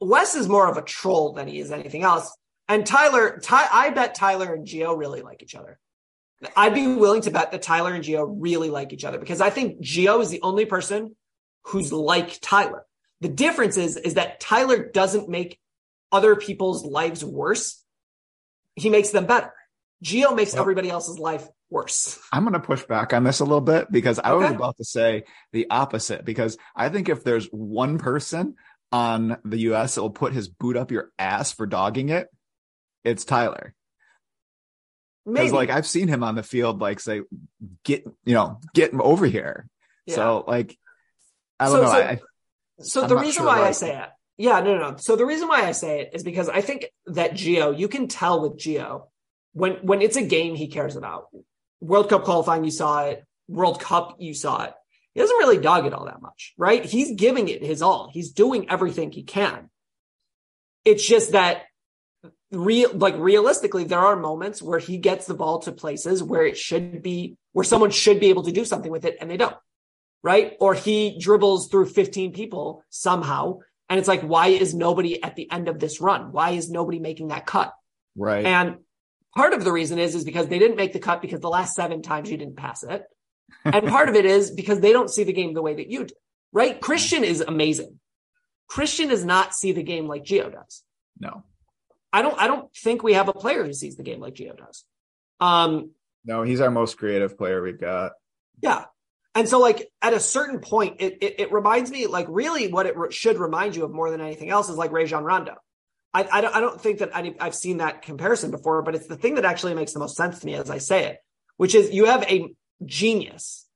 Wes 0.00 0.34
is 0.34 0.48
more 0.48 0.68
of 0.68 0.76
a 0.76 0.82
troll 0.82 1.32
than 1.34 1.48
he 1.48 1.58
is 1.60 1.70
anything 1.70 2.02
else. 2.02 2.34
And 2.68 2.86
Tyler, 2.86 3.38
Ty, 3.42 3.68
I 3.70 3.90
bet 3.90 4.14
Tyler 4.14 4.54
and 4.54 4.66
Gio 4.66 4.96
really 4.96 5.22
like 5.22 5.42
each 5.42 5.54
other. 5.54 5.78
I'd 6.56 6.74
be 6.74 6.86
willing 6.88 7.22
to 7.22 7.30
bet 7.30 7.52
that 7.52 7.62
Tyler 7.62 7.92
and 7.92 8.02
Gio 8.02 8.26
really 8.38 8.70
like 8.70 8.92
each 8.92 9.04
other 9.04 9.18
because 9.18 9.40
I 9.40 9.50
think 9.50 9.80
Gio 9.80 10.20
is 10.20 10.30
the 10.30 10.42
only 10.42 10.64
person 10.66 11.14
who's 11.66 11.92
like 11.92 12.38
Tyler. 12.40 12.84
The 13.20 13.28
difference 13.28 13.76
is, 13.76 13.96
is 13.96 14.14
that 14.14 14.40
Tyler 14.40 14.90
doesn't 14.90 15.28
make 15.28 15.58
other 16.10 16.34
people's 16.34 16.84
lives 16.84 17.24
worse. 17.24 17.81
He 18.76 18.90
makes 18.90 19.10
them 19.10 19.26
better. 19.26 19.52
Gio 20.04 20.34
makes 20.34 20.52
Well- 20.54 20.62
everybody 20.62 20.90
else's 20.90 21.18
life 21.18 21.46
worse. 21.70 22.18
I'm 22.32 22.42
going 22.42 22.52
to 22.54 22.60
push 22.60 22.84
back 22.84 23.12
on 23.12 23.24
this 23.24 23.40
a 23.40 23.44
little 23.44 23.60
bit 23.60 23.90
because 23.90 24.18
I 24.18 24.32
was 24.34 24.50
about 24.50 24.76
to 24.78 24.84
say 24.84 25.24
the 25.52 25.68
opposite. 25.70 26.24
Because 26.24 26.58
I 26.76 26.88
think 26.88 27.08
if 27.08 27.24
there's 27.24 27.46
one 27.46 27.98
person 27.98 28.56
on 28.90 29.38
the 29.44 29.58
US 29.70 29.94
that 29.94 30.02
will 30.02 30.10
put 30.10 30.32
his 30.32 30.48
boot 30.48 30.76
up 30.76 30.90
your 30.90 31.10
ass 31.18 31.52
for 31.52 31.66
dogging 31.66 32.08
it, 32.10 32.28
it's 33.04 33.24
Tyler. 33.24 33.74
Because 35.24 35.52
like 35.52 35.70
I've 35.70 35.86
seen 35.86 36.08
him 36.08 36.24
on 36.24 36.34
the 36.34 36.42
field, 36.42 36.80
like 36.80 36.98
say, 36.98 37.22
get 37.84 38.04
you 38.24 38.34
know, 38.34 38.58
get 38.74 38.92
him 38.92 39.00
over 39.00 39.24
here. 39.24 39.68
Yeah. 40.06 40.16
So 40.16 40.44
like, 40.48 40.76
I 41.60 41.66
don't 41.66 41.76
So- 41.76 41.82
know. 41.82 41.88
so- 41.92 41.96
I, 42.02 42.20
So 42.80 43.06
the 43.06 43.16
reason 43.16 43.32
sure 43.42 43.46
why 43.46 43.62
I 43.62 43.70
say 43.70 43.96
it, 43.96 44.08
yeah, 44.36 44.60
no, 44.60 44.76
no, 44.76 44.90
no. 44.90 44.96
So 44.96 45.16
the 45.16 45.26
reason 45.26 45.48
why 45.48 45.62
I 45.66 45.72
say 45.72 46.00
it 46.00 46.10
is 46.14 46.22
because 46.22 46.48
I 46.48 46.60
think 46.60 46.86
that 47.06 47.32
Gio, 47.32 47.78
you 47.78 47.88
can 47.88 48.08
tell 48.08 48.40
with 48.40 48.58
Gio 48.58 49.08
when 49.52 49.74
when 49.82 50.02
it's 50.02 50.16
a 50.16 50.22
game 50.22 50.54
he 50.54 50.68
cares 50.68 50.96
about. 50.96 51.26
World 51.80 52.08
Cup 52.08 52.24
qualifying, 52.24 52.64
you 52.64 52.70
saw 52.70 53.04
it. 53.06 53.24
World 53.48 53.80
Cup, 53.80 54.16
you 54.18 54.34
saw 54.34 54.64
it. 54.64 54.74
He 55.14 55.20
doesn't 55.20 55.36
really 55.36 55.58
dog 55.58 55.84
it 55.84 55.92
all 55.92 56.06
that 56.06 56.22
much, 56.22 56.54
right? 56.56 56.84
He's 56.84 57.14
giving 57.16 57.48
it 57.48 57.62
his 57.62 57.82
all. 57.82 58.10
He's 58.12 58.30
doing 58.30 58.70
everything 58.70 59.10
he 59.10 59.24
can. 59.24 59.68
It's 60.84 61.06
just 61.06 61.32
that 61.32 61.64
real 62.52 62.90
like 62.94 63.16
realistically 63.18 63.84
there 63.84 63.98
are 63.98 64.16
moments 64.16 64.62
where 64.62 64.78
he 64.78 64.98
gets 64.98 65.26
the 65.26 65.34
ball 65.34 65.60
to 65.60 65.72
places 65.72 66.22
where 66.22 66.44
it 66.44 66.56
should 66.56 67.02
be 67.02 67.36
where 67.52 67.64
someone 67.64 67.90
should 67.90 68.20
be 68.20 68.28
able 68.28 68.42
to 68.42 68.52
do 68.52 68.64
something 68.64 68.92
with 68.92 69.06
it 69.06 69.16
and 69.20 69.30
they 69.30 69.38
don't 69.38 69.56
right 70.22 70.52
or 70.60 70.74
he 70.74 71.18
dribbles 71.18 71.68
through 71.68 71.86
15 71.86 72.32
people 72.32 72.84
somehow 72.90 73.58
and 73.92 73.98
it's 73.98 74.08
like 74.08 74.22
why 74.22 74.48
is 74.48 74.74
nobody 74.74 75.22
at 75.22 75.36
the 75.36 75.50
end 75.52 75.68
of 75.68 75.78
this 75.78 76.00
run 76.00 76.32
why 76.32 76.50
is 76.50 76.70
nobody 76.70 76.98
making 76.98 77.28
that 77.28 77.46
cut 77.46 77.72
right. 78.16 78.44
and 78.44 78.78
part 79.36 79.52
of 79.52 79.64
the 79.64 79.72
reason 79.72 79.98
is 79.98 80.14
is 80.14 80.24
because 80.24 80.48
they 80.48 80.58
didn't 80.58 80.76
make 80.76 80.92
the 80.92 80.98
cut 80.98 81.20
because 81.20 81.40
the 81.40 81.48
last 81.48 81.74
seven 81.74 82.02
times 82.02 82.30
you 82.30 82.36
didn't 82.36 82.56
pass 82.56 82.82
it 82.82 83.04
and 83.64 83.86
part 83.86 84.08
of 84.08 84.14
it 84.14 84.24
is 84.24 84.50
because 84.50 84.80
they 84.80 84.92
don't 84.92 85.10
see 85.10 85.24
the 85.24 85.32
game 85.32 85.52
the 85.52 85.62
way 85.62 85.74
that 85.74 85.90
you 85.90 86.04
do 86.06 86.14
right 86.52 86.80
christian 86.80 87.22
is 87.22 87.40
amazing 87.40 88.00
christian 88.66 89.08
does 89.08 89.24
not 89.24 89.54
see 89.54 89.72
the 89.72 89.82
game 89.82 90.08
like 90.08 90.24
gio 90.24 90.50
does 90.50 90.82
no, 91.18 91.44
I 92.12 92.22
don't 92.22 92.38
I 92.38 92.46
don't 92.46 92.74
think 92.74 93.02
we 93.02 93.14
have 93.14 93.28
a 93.28 93.32
player 93.32 93.64
who 93.64 93.72
sees 93.72 93.96
the 93.96 94.02
game 94.02 94.20
like 94.20 94.34
Gio 94.34 94.56
does. 94.56 94.84
Um 95.40 95.92
no, 96.24 96.42
he's 96.42 96.60
our 96.60 96.70
most 96.70 96.98
creative 96.98 97.36
player 97.36 97.62
we've 97.62 97.80
got. 97.80 98.12
yeah. 98.60 98.84
And 99.34 99.48
so 99.48 99.58
like 99.58 99.88
at 100.00 100.12
a 100.12 100.20
certain 100.20 100.60
point 100.60 100.96
it 101.00 101.18
it, 101.22 101.40
it 101.40 101.52
reminds 101.52 101.90
me 101.90 102.06
like 102.06 102.26
really 102.28 102.70
what 102.70 102.86
it 102.86 102.96
re- 102.96 103.12
should 103.12 103.38
remind 103.38 103.74
you 103.74 103.84
of 103.84 103.92
more 103.92 104.10
than 104.10 104.20
anything 104.20 104.50
else 104.50 104.68
is 104.68 104.76
like 104.76 104.92
Rajon 104.92 105.24
Rondo. 105.24 105.54
I 106.12 106.28
I 106.30 106.40
don't, 106.40 106.54
I 106.56 106.60
don't 106.60 106.80
think 106.80 106.98
that 106.98 107.16
I, 107.16 107.34
I've 107.40 107.54
seen 107.54 107.78
that 107.78 108.02
comparison 108.02 108.50
before, 108.50 108.82
but 108.82 108.94
it's 108.94 109.06
the 109.06 109.16
thing 109.16 109.36
that 109.36 109.44
actually 109.44 109.74
makes 109.74 109.92
the 109.92 110.00
most 110.00 110.16
sense 110.16 110.40
to 110.40 110.46
me 110.46 110.54
as 110.54 110.70
I 110.70 110.78
say 110.78 111.06
it, 111.06 111.18
which 111.56 111.74
is 111.74 111.92
you 111.92 112.06
have 112.06 112.22
a 112.24 112.54
genius, 112.84 113.66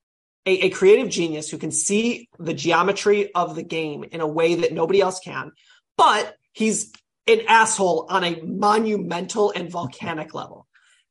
a, 0.44 0.66
a 0.66 0.70
creative 0.70 1.08
genius 1.08 1.48
who 1.50 1.58
can 1.58 1.70
see 1.70 2.28
the 2.38 2.54
geometry 2.54 3.32
of 3.34 3.54
the 3.54 3.62
game 3.62 4.04
in 4.04 4.20
a 4.20 4.26
way 4.26 4.56
that 4.56 4.72
nobody 4.72 5.00
else 5.00 5.20
can, 5.20 5.52
but 5.96 6.36
he's 6.52 6.92
an 7.26 7.40
asshole 7.48 8.06
on 8.08 8.24
a 8.24 8.40
monumental 8.42 9.52
and 9.54 9.70
volcanic 9.70 10.34
level. 10.34 10.66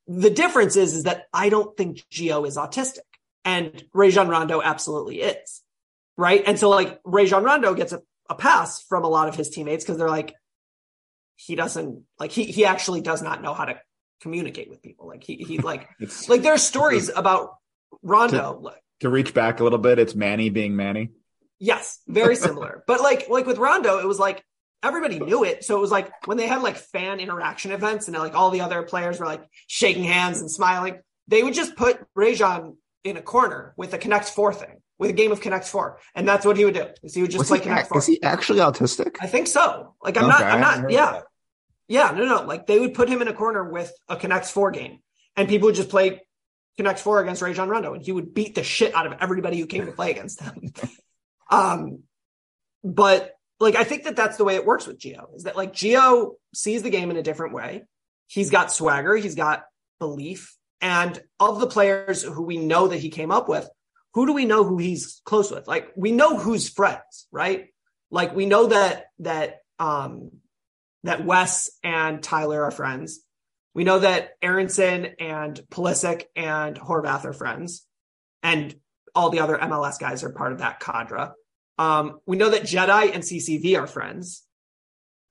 The 0.08 0.29
difference 0.29 0.75
is, 0.75 0.93
is 0.93 1.03
that 1.03 1.23
I 1.34 1.49
don't 1.49 1.75
think 1.75 1.97
Gio 2.12 2.47
is 2.47 2.58
autistic 2.58 2.99
and 3.45 3.86
Rajon 3.93 4.27
Rondo 4.27 4.62
absolutely 4.62 5.21
is. 5.21 5.62
Right. 6.17 6.43
And 6.45 6.60
so 6.60 6.69
like 6.69 6.99
Rajon 7.05 7.43
Rondo 7.43 7.73
gets 7.73 7.93
a, 7.93 8.01
a 8.29 8.36
pass 8.36 8.81
from 8.81 9.03
a 9.03 9.08
lot 9.08 9.29
of 9.29 9.36
his 9.36 9.49
teammates 9.49 9.86
because 9.86 9.97
they're 9.97 10.10
like, 10.10 10.34
he 11.36 11.55
doesn't 11.55 12.03
like, 12.19 12.31
he, 12.31 12.45
he 12.45 12.65
actually 12.65 13.01
does 13.01 13.21
not 13.21 13.41
know 13.41 13.53
how 13.53 13.65
to 13.65 13.79
communicate 14.21 14.69
with 14.69 14.81
people. 14.81 15.08
Like 15.08 15.23
he, 15.23 15.36
he 15.36 15.58
like, 15.60 15.88
like 16.27 16.41
there 16.41 16.53
are 16.53 16.58
stories 16.58 17.10
about 17.10 17.55
Rondo. 18.01 18.60
like, 18.60 18.81
to 19.01 19.10
reach 19.10 19.34
back 19.34 19.60
a 19.60 19.63
little 19.63 19.79
bit. 19.79 19.99
It's 19.99 20.15
Manny 20.15 20.49
being 20.49 20.75
Manny. 20.75 21.12
Yes, 21.60 21.99
very 22.08 22.36
similar. 22.47 22.84
but 22.88 23.01
like 23.01 23.29
like 23.29 23.45
with 23.45 23.58
Rondo, 23.58 23.99
it 23.99 24.08
was 24.08 24.19
like 24.19 24.43
everybody 24.84 25.19
knew 25.19 25.43
it. 25.43 25.63
So 25.63 25.75
it 25.75 25.81
was 25.81 25.91
like 25.91 26.12
when 26.25 26.38
they 26.38 26.47
had 26.47 26.62
like 26.62 26.77
fan 26.77 27.19
interaction 27.19 27.71
events 27.71 28.08
and 28.08 28.17
like 28.17 28.36
all 28.36 28.51
the 28.51 28.62
other 28.62 28.84
players 28.84 29.19
were 29.19 29.25
like 29.25 29.43
shaking 29.67 30.03
hands 30.03 30.39
and 30.39 30.49
smiling, 30.49 30.99
they 31.27 31.43
would 31.43 31.53
just 31.53 31.75
put 31.75 31.99
Rajon 32.15 32.77
in 33.05 33.15
a 33.17 33.21
corner 33.21 33.73
with 33.77 33.93
a 33.93 33.97
Connect 33.97 34.25
Four 34.27 34.53
thing, 34.53 34.81
with 34.97 35.11
a 35.11 35.13
game 35.13 35.31
of 35.31 35.39
Connect 35.39 35.65
Four, 35.67 35.99
and 36.15 36.27
that's 36.27 36.45
what 36.45 36.57
he 36.57 36.65
would 36.65 36.73
do. 36.73 36.87
Is 37.03 37.13
he 37.13 37.21
would 37.21 37.31
just 37.31 37.39
Was 37.39 37.47
play 37.47 37.59
Connect 37.59 37.87
Four. 37.87 37.99
is 37.99 38.07
he 38.07 38.21
actually 38.23 38.59
autistic? 38.59 39.15
I 39.21 39.27
think 39.27 39.47
so. 39.47 39.93
Like 40.03 40.17
I'm 40.17 40.25
Okay, 40.25 40.31
not. 40.33 40.41
I'm 40.43 40.61
hadn't 40.63 40.89
Yeah, 40.89 41.11
that. 41.11 41.23
yeah. 41.87 42.11
No, 42.11 42.25
no. 42.25 42.41
Like 42.43 42.65
they 42.67 42.79
would 42.79 42.93
put 42.95 43.07
him 43.07 43.21
in 43.21 43.27
a 43.27 43.33
corner 43.33 43.63
with 43.71 43.93
a 44.09 44.17
Connect 44.17 44.47
Four 44.47 44.71
game, 44.71 44.99
and 45.37 45.47
people 45.47 45.67
would 45.67 45.75
just 45.75 45.89
play 45.89 46.21
Connect 46.77 46.99
Four 46.99 47.21
against 47.21 47.41
Rajon 47.43 47.69
Rondo, 47.69 47.93
and 47.93 48.03
he 48.03 48.11
would 48.11 48.33
beat 48.33 48.55
the 48.55 48.63
shit 48.63 48.93
out 48.95 49.05
of 49.05 49.13
everybody 49.21 49.59
who 49.59 49.67
came 49.67 49.85
to 49.85 49.91
play 49.91 50.11
against 50.11 50.41
him. 50.41 50.73
um, 51.51 51.99
but 52.83 53.33
like 53.59 53.75
I 53.75 53.83
think 53.83 54.03
that 54.05 54.15
that's 54.15 54.37
the 54.37 54.43
way 54.43 54.55
it 54.55 54.65
works 54.65 54.87
with 54.87 54.97
Gio. 54.99 55.35
Is 55.35 55.43
that 55.43 55.55
like 55.55 55.73
Gio 55.73 56.31
sees 56.53 56.81
the 56.83 56.89
game 56.89 57.11
in 57.11 57.17
a 57.17 57.23
different 57.23 57.53
way. 57.53 57.83
He's 58.27 58.49
got 58.49 58.71
swagger. 58.71 59.15
He's 59.15 59.35
got 59.35 59.63
belief. 59.99 60.54
And 60.81 61.21
of 61.39 61.59
the 61.59 61.67
players 61.67 62.23
who 62.23 62.43
we 62.43 62.57
know 62.57 62.88
that 62.88 62.99
he 62.99 63.09
came 63.09 63.31
up 63.31 63.49
with, 63.49 63.67
who 64.13 64.25
do 64.25 64.33
we 64.33 64.45
know 64.45 64.63
who 64.63 64.77
he's 64.77 65.21
close 65.25 65.51
with? 65.51 65.67
Like 65.67 65.91
we 65.95 66.11
know 66.11 66.38
who's 66.38 66.69
friends, 66.69 67.27
right? 67.31 67.67
Like 68.11 68.35
we 68.35 68.45
know 68.45 68.67
that 68.67 69.05
that 69.19 69.59
um 69.77 70.31
that 71.03 71.25
Wes 71.25 71.69
and 71.83 72.23
Tyler 72.23 72.63
are 72.63 72.71
friends. 72.71 73.21
We 73.73 73.83
know 73.83 73.99
that 73.99 74.31
Aaronson 74.41 75.15
and 75.19 75.59
Pulisic 75.69 76.23
and 76.35 76.79
Horvath 76.79 77.25
are 77.25 77.33
friends, 77.33 77.85
and 78.41 78.73
all 79.13 79.29
the 79.29 79.41
other 79.41 79.57
MLS 79.57 79.99
guys 79.99 80.23
are 80.23 80.31
part 80.31 80.53
of 80.53 80.59
that 80.59 80.79
cadre. 80.79 81.31
Um, 81.77 82.19
we 82.25 82.38
know 82.38 82.49
that 82.49 82.63
Jedi 82.63 83.13
and 83.13 83.21
CCV 83.21 83.77
are 83.77 83.88
friends. 83.88 84.43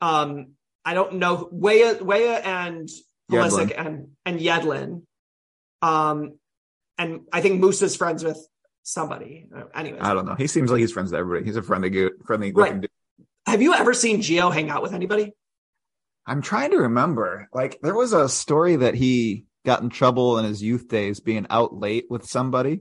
Um, 0.03 0.53
I 0.85 0.93
don't 0.93 1.15
know 1.15 1.49
Weah, 1.51 2.03
Weah 2.03 2.37
and 2.37 2.89
Pulisic 3.31 3.73
and 3.77 4.09
and 4.27 4.39
Yedlin. 4.39 5.03
Um, 5.83 6.39
and 6.99 7.23
I 7.33 7.41
think 7.41 7.61
Musah's 7.61 7.97
friends 7.97 8.25
with 8.25 8.39
somebody. 8.83 9.47
Anyways, 9.75 10.01
I 10.03 10.15
don't 10.15 10.27
know. 10.27 10.35
He 10.35 10.47
seems 10.47 10.71
like 10.71 10.81
he's 10.81 10.93
friends 10.93 11.11
with 11.11 11.19
everybody. 11.19 11.45
He's 11.45 11.57
a 11.57 11.63
friendly, 11.63 11.91
good, 11.91 12.13
friendly 12.25 12.53
Right. 12.53 12.81
dude. 12.81 12.91
have 13.47 13.63
you 13.63 13.75
ever 13.75 13.93
seen 13.95 14.21
Gio 14.21 14.53
hang 14.53 14.71
out 14.71 14.83
with 14.83 14.93
anybody? 14.93 15.33
I'm 16.27 16.41
trying 16.41 16.71
to 16.71 16.79
remember. 16.79 17.49
Like 17.53 17.79
there 17.83 17.95
was 17.95 18.13
a 18.13 18.29
story 18.29 18.77
that 18.77 18.95
he 18.95 19.45
got 19.67 19.83
in 19.83 19.91
trouble 19.91 20.39
in 20.39 20.45
his 20.45 20.63
youth 20.63 20.89
days 20.89 21.21
being 21.21 21.47
out 21.51 21.75
late 21.75 22.07
with 22.09 22.25
somebody, 22.27 22.81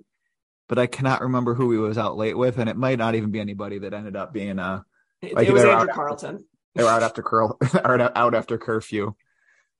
but 0.69 0.79
I 0.79 0.87
cannot 0.87 1.21
remember 1.21 1.53
who 1.53 1.71
he 1.71 1.77
was 1.77 1.97
out 1.97 2.15
late 2.17 2.37
with, 2.37 2.57
and 2.57 2.69
it 2.69 2.77
might 2.77 2.97
not 2.99 3.15
even 3.15 3.31
be 3.31 3.39
anybody 3.39 3.79
that 3.79 3.93
ended 3.93 4.15
up 4.15 4.33
being 4.33 4.59
uh 4.59 4.81
It, 5.21 5.33
Like 5.33 5.47
it 5.47 5.53
was 5.53 5.63
Andrew 5.63 5.93
Carleton. 5.93 6.45
they 6.75 6.83
were 6.83 6.89
out 6.89 7.03
after 7.03 7.21
curl 7.21 7.57
or 7.83 7.99
out 8.17 8.35
after 8.35 8.57
curfew. 8.57 9.13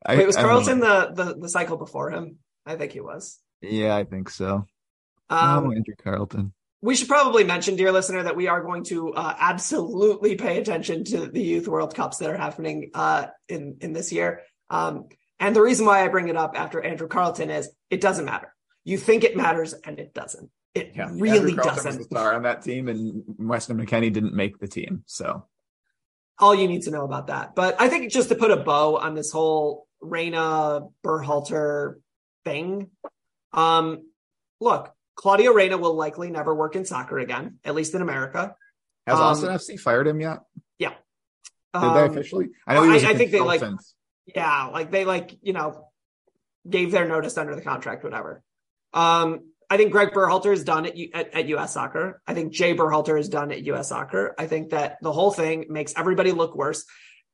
I, 0.05 0.17
Wait, 0.17 0.27
was 0.27 0.35
Carleton 0.35 0.79
the, 0.79 1.11
the 1.13 1.35
the 1.39 1.49
cycle 1.49 1.77
before 1.77 2.11
him? 2.11 2.39
I 2.65 2.75
think 2.75 2.91
he 2.91 3.01
was. 3.01 3.39
Yeah, 3.61 3.95
I 3.95 4.03
think 4.03 4.29
so. 4.29 4.65
Um, 5.29 5.65
oh, 5.65 5.71
Andrew 5.71 5.95
Carleton. 6.01 6.53
we 6.81 6.95
should 6.95 7.07
probably 7.07 7.43
mention, 7.43 7.75
dear 7.75 7.91
listener, 7.91 8.23
that 8.23 8.35
we 8.35 8.47
are 8.47 8.61
going 8.61 8.83
to 8.85 9.13
uh, 9.13 9.35
absolutely 9.39 10.35
pay 10.35 10.59
attention 10.59 11.03
to 11.05 11.27
the 11.27 11.41
youth 11.41 11.67
World 11.67 11.95
Cups 11.95 12.17
that 12.17 12.29
are 12.29 12.37
happening 12.37 12.91
uh, 12.93 13.27
in 13.47 13.77
in 13.81 13.93
this 13.93 14.11
year. 14.11 14.41
Um, 14.69 15.07
and 15.39 15.55
the 15.55 15.61
reason 15.61 15.85
why 15.85 16.03
I 16.03 16.07
bring 16.09 16.27
it 16.27 16.37
up 16.37 16.53
after 16.55 16.81
Andrew 16.81 17.07
Carleton 17.07 17.49
is 17.49 17.69
it 17.89 18.01
doesn't 18.01 18.25
matter. 18.25 18.53
You 18.83 18.97
think 18.97 19.23
it 19.23 19.35
matters, 19.35 19.73
and 19.73 19.99
it 19.99 20.13
doesn't. 20.13 20.49
It 20.75 20.93
Yeah, 20.95 21.09
really 21.11 21.51
Andrew 21.51 21.55
Carleton 21.55 21.75
was 21.75 21.83
doesn't. 21.83 22.09
the 22.09 22.15
star 22.15 22.33
on 22.33 22.43
that 22.43 22.63
team, 22.63 22.87
and 22.87 23.23
Weston 23.37 23.77
McKennie 23.77 24.11
didn't 24.11 24.33
make 24.33 24.59
the 24.59 24.67
team. 24.67 25.03
So 25.05 25.45
all 26.39 26.55
you 26.55 26.67
need 26.67 26.83
to 26.83 26.91
know 26.91 27.05
about 27.05 27.27
that. 27.27 27.55
But 27.55 27.79
I 27.79 27.89
think 27.89 28.11
just 28.11 28.29
to 28.29 28.35
put 28.35 28.51
a 28.51 28.57
bow 28.57 28.97
on 28.97 29.15
this 29.15 29.31
whole 29.31 29.87
Reyna 30.01 30.81
Berhalter 31.03 31.95
thing, 32.43 32.89
um, 33.53 34.07
look, 34.59 34.91
Claudio 35.15 35.51
Reyna 35.53 35.77
will 35.77 35.95
likely 35.95 36.29
never 36.31 36.53
work 36.55 36.75
in 36.75 36.85
soccer 36.85 37.19
again, 37.19 37.59
at 37.63 37.75
least 37.75 37.93
in 37.93 38.01
America. 38.01 38.55
has 39.05 39.17
Um, 39.17 39.23
Austin 39.23 39.49
FC 39.49 39.77
fired 39.79 40.07
him 40.07 40.19
yet? 40.21 40.39
Yeah. 40.79 40.89
Did 41.73 41.81
they 41.81 41.87
Um, 41.87 42.11
officially? 42.11 42.49
I 42.65 42.75
know 42.75 42.83
he 42.83 42.89
was 42.91 43.03
I- 43.03 43.09
I 43.11 43.13
think 43.15 43.31
they, 43.31 43.39
like-. 43.41 43.61
Yeah, 44.25 44.67
like 44.67 44.89
they 44.91 45.03
like, 45.05 45.31
you 45.41 45.51
know, 45.53 45.89
gave 46.69 46.91
their 46.91 47.05
notice 47.07 47.37
under 47.37 47.55
the 47.55 47.61
contract, 47.61 48.03
whatever. 48.03 48.41
Um, 48.93 49.49
I 49.69 49.75
think 49.77 49.91
Greg 49.91 50.11
Berhalter 50.13 50.53
is 50.53 50.63
done 50.63 50.85
at, 50.85 50.95
U- 50.95 51.09
at 51.13 51.33
at 51.33 51.47
US 51.47 51.73
Soccer. 51.73 52.21
I 52.25 52.33
think 52.33 52.53
Jay 52.53 52.73
Berhalter 52.75 53.19
is 53.19 53.27
done 53.27 53.51
at 53.51 53.63
US 53.63 53.89
Soccer. 53.89 54.33
I 54.37 54.47
think 54.47 54.69
that 54.69 54.97
the 55.01 55.11
whole 55.11 55.31
thing 55.31 55.65
makes 55.69 55.93
everybody 55.97 56.31
look 56.31 56.55
worse. 56.55 56.85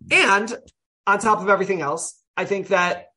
And 0.10 0.52
on 1.06 1.20
top 1.20 1.42
of 1.42 1.50
everything 1.50 1.82
else, 1.82 2.20
I 2.36 2.46
think 2.46 2.70
that 2.70 3.08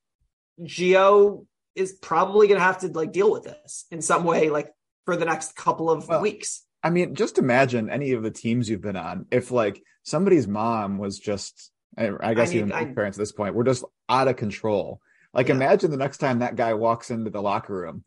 Gio 0.60 1.46
is 1.74 1.92
probably 1.92 2.48
going 2.48 2.58
to 2.60 2.64
have 2.64 2.78
to 2.78 2.88
like 2.88 3.12
deal 3.12 3.30
with 3.30 3.44
this 3.44 3.86
in 3.90 4.02
some 4.02 4.24
way, 4.24 4.50
like 4.50 4.72
for 5.04 5.16
the 5.16 5.24
next 5.24 5.56
couple 5.56 5.90
of 5.90 6.06
Well, 6.08 6.20
weeks. 6.20 6.64
I 6.82 6.90
mean, 6.90 7.14
just 7.14 7.38
imagine 7.38 7.90
any 7.90 8.12
of 8.12 8.22
the 8.22 8.30
teams 8.30 8.68
you've 8.68 8.80
been 8.80 8.96
on. 8.96 9.26
If 9.30 9.50
like 9.50 9.82
somebody's 10.02 10.48
mom 10.48 10.98
was 10.98 11.18
just, 11.18 11.70
I, 11.96 12.10
I 12.20 12.34
guess 12.34 12.50
I 12.50 12.54
even 12.56 12.72
I- 12.72 12.92
parents 12.92 13.18
at 13.18 13.22
this 13.22 13.32
point, 13.32 13.54
were 13.54 13.64
just 13.64 13.84
out 14.08 14.28
of 14.28 14.36
control. 14.36 15.00
Like, 15.32 15.48
Yeah. 15.48 15.54
imagine 15.54 15.90
the 15.90 15.96
next 15.96 16.18
time 16.18 16.40
that 16.40 16.56
guy 16.56 16.74
walks 16.74 17.10
into 17.10 17.30
the 17.30 17.40
locker 17.40 17.74
room. 17.74 18.04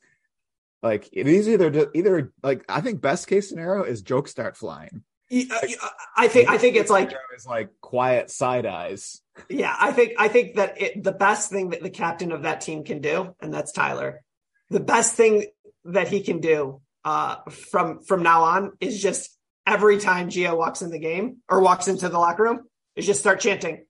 Like, 0.83 1.09
it 1.11 1.25
is 1.27 1.49
either 1.49 1.89
either 1.95 2.31
like 2.43 2.63
I 2.69 2.81
think 2.81 3.01
best 3.01 3.27
case 3.27 3.49
scenario 3.49 3.83
is 3.83 4.01
jokes 4.03 4.29
start 4.31 4.55
flying. 4.57 5.03
Uh, 5.31 5.57
y- 5.63 5.75
I 6.15 6.27
think 6.27 6.49
I 6.49 6.57
think 6.57 6.75
it's 6.75 6.91
like 6.91 7.11
like 7.47 7.69
quiet 7.81 8.29
side 8.29 8.65
eyes. 8.65 9.21
Yeah, 9.49 9.75
I 9.77 9.91
think 9.91 10.13
I 10.19 10.27
think 10.27 10.55
that 10.55 10.79
it, 10.81 11.03
the 11.03 11.11
best 11.11 11.49
thing 11.49 11.69
that 11.69 11.81
the 11.81 11.89
captain 11.89 12.31
of 12.31 12.43
that 12.43 12.61
team 12.61 12.83
can 12.83 13.01
do, 13.01 13.35
and 13.39 13.53
that's 13.53 13.71
Tyler, 13.71 14.21
the 14.69 14.79
best 14.79 15.15
thing 15.15 15.47
that 15.85 16.07
he 16.07 16.21
can 16.21 16.39
do 16.41 16.81
uh, 17.03 17.37
from 17.49 18.03
from 18.03 18.23
now 18.23 18.43
on 18.43 18.73
is 18.79 19.01
just 19.01 19.35
every 19.65 19.97
time 19.97 20.29
Gio 20.29 20.55
walks 20.55 20.81
in 20.81 20.91
the 20.91 20.99
game 20.99 21.37
or 21.49 21.59
walks 21.59 21.87
into 21.87 22.07
the 22.07 22.19
locker 22.19 22.43
room, 22.43 22.61
is 22.95 23.05
just 23.07 23.19
start 23.19 23.39
chanting, 23.39 23.85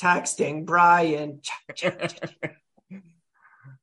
texting 0.00 0.64
Brian, 0.64 1.40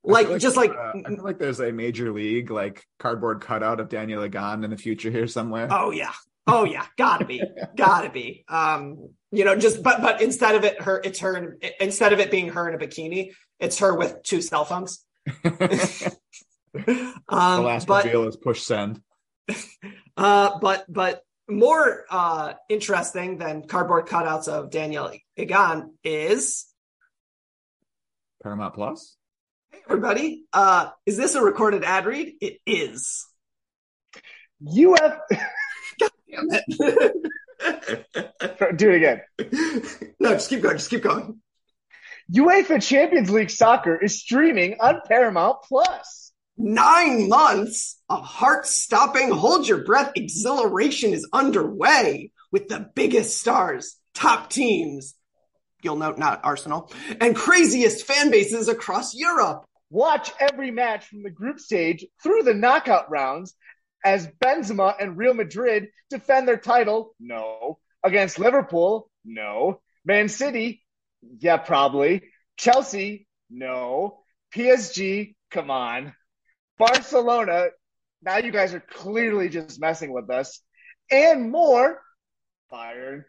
like, 0.04 0.26
feel 0.26 0.38
just 0.38 0.56
like 0.56 0.70
uh, 0.70 0.92
I 1.04 1.08
feel 1.08 1.24
like 1.24 1.38
there's 1.38 1.60
a 1.60 1.72
major 1.72 2.12
league 2.12 2.50
like 2.50 2.84
cardboard 2.98 3.40
cutout 3.40 3.80
of 3.80 3.88
Danielle 3.88 4.24
Egan 4.24 4.64
in 4.64 4.70
the 4.70 4.76
future 4.76 5.10
here 5.10 5.26
somewhere. 5.26 5.68
oh 5.70 5.90
yeah, 5.90 6.12
oh 6.46 6.64
yeah, 6.64 6.86
gotta 6.96 7.24
be, 7.24 7.42
gotta 7.76 8.10
be. 8.10 8.44
Um, 8.48 9.10
you 9.30 9.44
know, 9.44 9.56
just 9.56 9.82
but 9.82 10.02
but 10.02 10.20
instead 10.20 10.56
of 10.56 10.64
it, 10.64 10.80
her 10.82 11.00
it's 11.02 11.20
her 11.20 11.36
in, 11.36 11.70
instead 11.80 12.12
of 12.12 12.20
it 12.20 12.30
being 12.30 12.48
her 12.50 12.68
in 12.68 12.74
a 12.74 12.78
bikini, 12.78 13.32
it's 13.60 13.78
her 13.78 13.94
with 13.94 14.22
two 14.22 14.42
cell 14.42 14.64
phones. 14.64 15.04
the 15.24 16.16
um, 17.28 17.64
last 17.64 17.86
but 17.86 18.04
reveal 18.04 18.26
is 18.26 18.36
push 18.36 18.62
send. 18.62 19.00
uh, 20.16 20.58
but 20.58 20.84
but 20.88 21.22
more 21.48 22.04
uh, 22.10 22.54
interesting 22.68 23.38
than 23.38 23.66
cardboard 23.66 24.06
cutouts 24.06 24.48
of 24.48 24.70
Danielle 24.70 25.12
Egan 25.36 25.94
is 26.02 26.66
Paramount 28.42 28.74
Plus. 28.74 29.16
Everybody. 29.88 30.44
Uh, 30.52 30.90
is 31.06 31.16
this 31.16 31.34
a 31.34 31.42
recorded 31.42 31.84
ad 31.84 32.06
read? 32.06 32.34
It 32.40 32.58
is. 32.66 33.26
UF, 34.66 35.18
Damn 35.98 36.48
it. 36.50 37.12
do 38.76 38.90
it 38.90 38.96
again. 38.96 39.20
no, 40.20 40.34
just 40.34 40.50
keep 40.50 40.62
going. 40.62 40.76
Just 40.76 40.90
keep 40.90 41.02
going. 41.02 41.40
UEFA 42.32 42.82
Champions 42.82 43.30
League 43.30 43.50
soccer 43.50 43.96
is 43.96 44.20
streaming 44.20 44.76
on 44.80 45.00
Paramount 45.06 45.58
Plus. 45.64 46.32
Nine 46.56 47.28
months 47.28 48.00
of 48.08 48.22
heart-stopping, 48.22 49.30
hold 49.30 49.66
your 49.66 49.84
breath 49.84 50.12
exhilaration 50.14 51.12
is 51.12 51.28
underway 51.32 52.30
with 52.52 52.68
the 52.68 52.90
biggest 52.94 53.38
stars, 53.40 53.96
top 54.14 54.50
teams. 54.50 55.14
You'll 55.82 55.96
note 55.96 56.18
not 56.18 56.40
Arsenal 56.44 56.92
and 57.20 57.34
craziest 57.34 58.06
fan 58.06 58.30
bases 58.30 58.68
across 58.68 59.14
Europe. 59.14 59.64
Watch 59.92 60.32
every 60.40 60.70
match 60.70 61.04
from 61.04 61.22
the 61.22 61.28
group 61.28 61.60
stage 61.60 62.06
through 62.22 62.44
the 62.44 62.54
knockout 62.54 63.10
rounds 63.10 63.54
as 64.02 64.26
Benzema 64.42 64.94
and 64.98 65.18
Real 65.18 65.34
Madrid 65.34 65.88
defend 66.08 66.48
their 66.48 66.56
title. 66.56 67.14
No. 67.20 67.78
Against 68.02 68.38
Liverpool. 68.38 69.10
No. 69.22 69.82
Man 70.02 70.30
City. 70.30 70.82
Yeah, 71.40 71.58
probably. 71.58 72.22
Chelsea. 72.56 73.26
No. 73.50 74.22
PSG. 74.54 75.34
Come 75.50 75.70
on. 75.70 76.14
Barcelona. 76.78 77.66
Now 78.22 78.38
you 78.38 78.50
guys 78.50 78.72
are 78.72 78.80
clearly 78.80 79.50
just 79.50 79.78
messing 79.78 80.10
with 80.10 80.30
us. 80.30 80.58
And 81.10 81.52
more. 81.52 82.00
Bayern. 82.72 83.24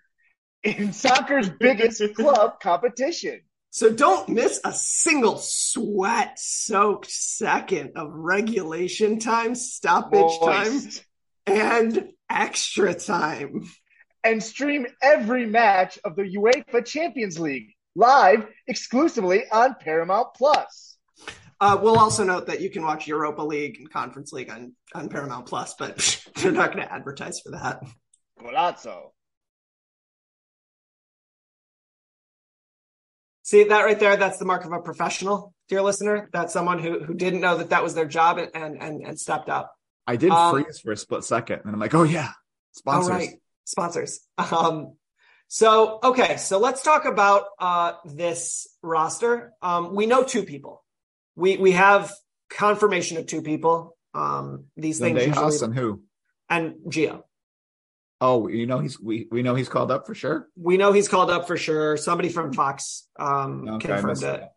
In 0.63 0.93
soccer's 0.93 1.49
biggest 1.49 2.01
club 2.15 2.61
competition. 2.61 3.41
So 3.73 3.91
don't 3.91 4.29
miss 4.29 4.59
a 4.63 4.71
single 4.71 5.39
sweat 5.39 6.37
soaked 6.37 7.09
second 7.09 7.93
of 7.95 8.11
regulation 8.13 9.17
time, 9.17 9.55
stoppage 9.55 10.39
time, 10.45 10.79
and 11.47 12.11
extra 12.29 12.93
time. 12.93 13.63
and 14.23 14.43
stream 14.43 14.85
every 15.01 15.47
match 15.47 15.97
of 16.05 16.15
the 16.15 16.21
UEFA 16.21 16.85
Champions 16.85 17.39
League 17.39 17.73
live 17.95 18.45
exclusively 18.67 19.45
on 19.51 19.75
Paramount 19.79 20.35
Plus. 20.35 20.95
Uh, 21.59 21.79
we'll 21.81 21.97
also 21.97 22.23
note 22.23 22.45
that 22.45 22.61
you 22.61 22.69
can 22.69 22.83
watch 22.83 23.07
Europa 23.07 23.41
League 23.41 23.77
and 23.79 23.91
Conference 23.91 24.31
League 24.31 24.51
on, 24.51 24.75
on 24.93 25.09
Paramount 25.09 25.47
Plus, 25.47 25.73
but 25.79 26.23
they're 26.35 26.51
not 26.51 26.73
going 26.73 26.85
to 26.85 26.93
advertise 26.93 27.39
for 27.39 27.53
that. 27.53 27.81
Golazo. 28.39 29.13
See 33.43 33.65
that 33.65 33.81
right 33.81 33.99
there? 33.99 34.15
That's 34.15 34.37
the 34.37 34.45
mark 34.45 34.63
of 34.65 34.71
a 34.71 34.79
professional, 34.79 35.53
dear 35.67 35.81
listener. 35.81 36.29
That's 36.31 36.53
someone 36.53 36.79
who 36.79 37.03
who 37.03 37.13
didn't 37.13 37.41
know 37.41 37.57
that 37.57 37.69
that 37.71 37.83
was 37.83 37.93
their 37.93 38.05
job 38.05 38.37
and 38.37 38.81
and 38.81 39.05
and 39.05 39.19
stepped 39.19 39.49
up. 39.49 39.75
I 40.07 40.15
did 40.15 40.31
Um, 40.31 40.53
freeze 40.53 40.79
for 40.79 40.93
a 40.93 40.97
split 40.97 41.23
second, 41.23 41.61
and 41.65 41.73
I'm 41.73 41.79
like, 41.79 41.93
oh 41.93 42.03
yeah, 42.03 42.31
sponsors. 42.71 43.11
All 43.11 43.17
right, 43.17 43.29
sponsors. 43.65 44.19
Um, 44.37 44.95
so 45.49 45.99
okay, 46.03 46.37
so 46.37 46.57
let's 46.57 46.83
talk 46.83 47.05
about 47.05 47.45
uh 47.59 47.93
this 48.05 48.67
roster. 48.81 49.51
Um, 49.61 49.93
we 49.93 50.05
know 50.05 50.23
two 50.23 50.43
people. 50.43 50.83
We 51.35 51.57
we 51.57 51.71
have 51.73 52.13
confirmation 52.49 53.17
of 53.17 53.25
two 53.27 53.41
people. 53.41 53.97
Um, 54.13 54.65
these 54.77 54.99
things 54.99 55.25
usually, 55.25 55.57
and 55.61 55.75
who? 55.75 56.03
and 56.49 56.75
Gio. 56.87 57.23
Oh, 58.25 58.47
you 58.47 58.65
know 58.65 58.79
he's 58.79 58.97
we 58.97 59.27
we 59.29 59.41
know 59.41 59.53
he's 59.53 59.67
called 59.67 59.91
up 59.91 60.07
for 60.07 60.15
sure. 60.15 60.47
We 60.55 60.77
know 60.77 60.93
he's 60.93 61.09
called 61.09 61.29
up 61.29 61.45
for 61.45 61.57
sure. 61.57 61.97
Somebody 61.97 62.29
from 62.29 62.53
Fox 62.53 63.05
um 63.19 63.67
Okay, 63.67 63.89
confirmed 63.89 64.23
it. 64.23 64.49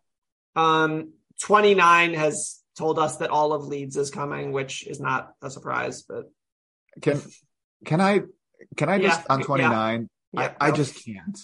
Um, 0.55 1.11
29 1.41 2.13
has 2.13 2.61
told 2.77 2.97
us 2.97 3.17
that 3.17 3.29
all 3.29 3.51
of 3.51 3.65
Leeds 3.65 3.97
is 3.97 4.09
coming, 4.09 4.53
which 4.53 4.87
is 4.87 5.01
not 5.01 5.33
a 5.41 5.49
surprise, 5.49 6.03
but 6.03 6.31
Can 7.01 7.21
can 7.83 7.99
I 7.99 8.21
can 8.77 8.87
I 8.87 8.99
just 8.99 9.19
Yeah, 9.19 9.35
on 9.35 9.43
29? 9.43 10.09
yeah, 10.31 10.53
I, 10.61 10.67
I 10.67 10.69
no. 10.69 10.75
just 10.75 11.03
can't. 11.03 11.37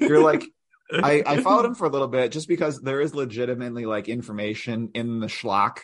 You're 0.00 0.20
like 0.20 0.44
I, 0.90 1.22
I 1.26 1.40
followed 1.42 1.66
him 1.66 1.74
for 1.74 1.86
a 1.86 1.90
little 1.90 2.08
bit 2.08 2.32
just 2.32 2.48
because 2.48 2.80
there 2.80 3.02
is 3.02 3.14
legitimately 3.14 3.84
like 3.84 4.08
information 4.08 4.90
in 4.94 5.20
the 5.20 5.26
schlock, 5.26 5.80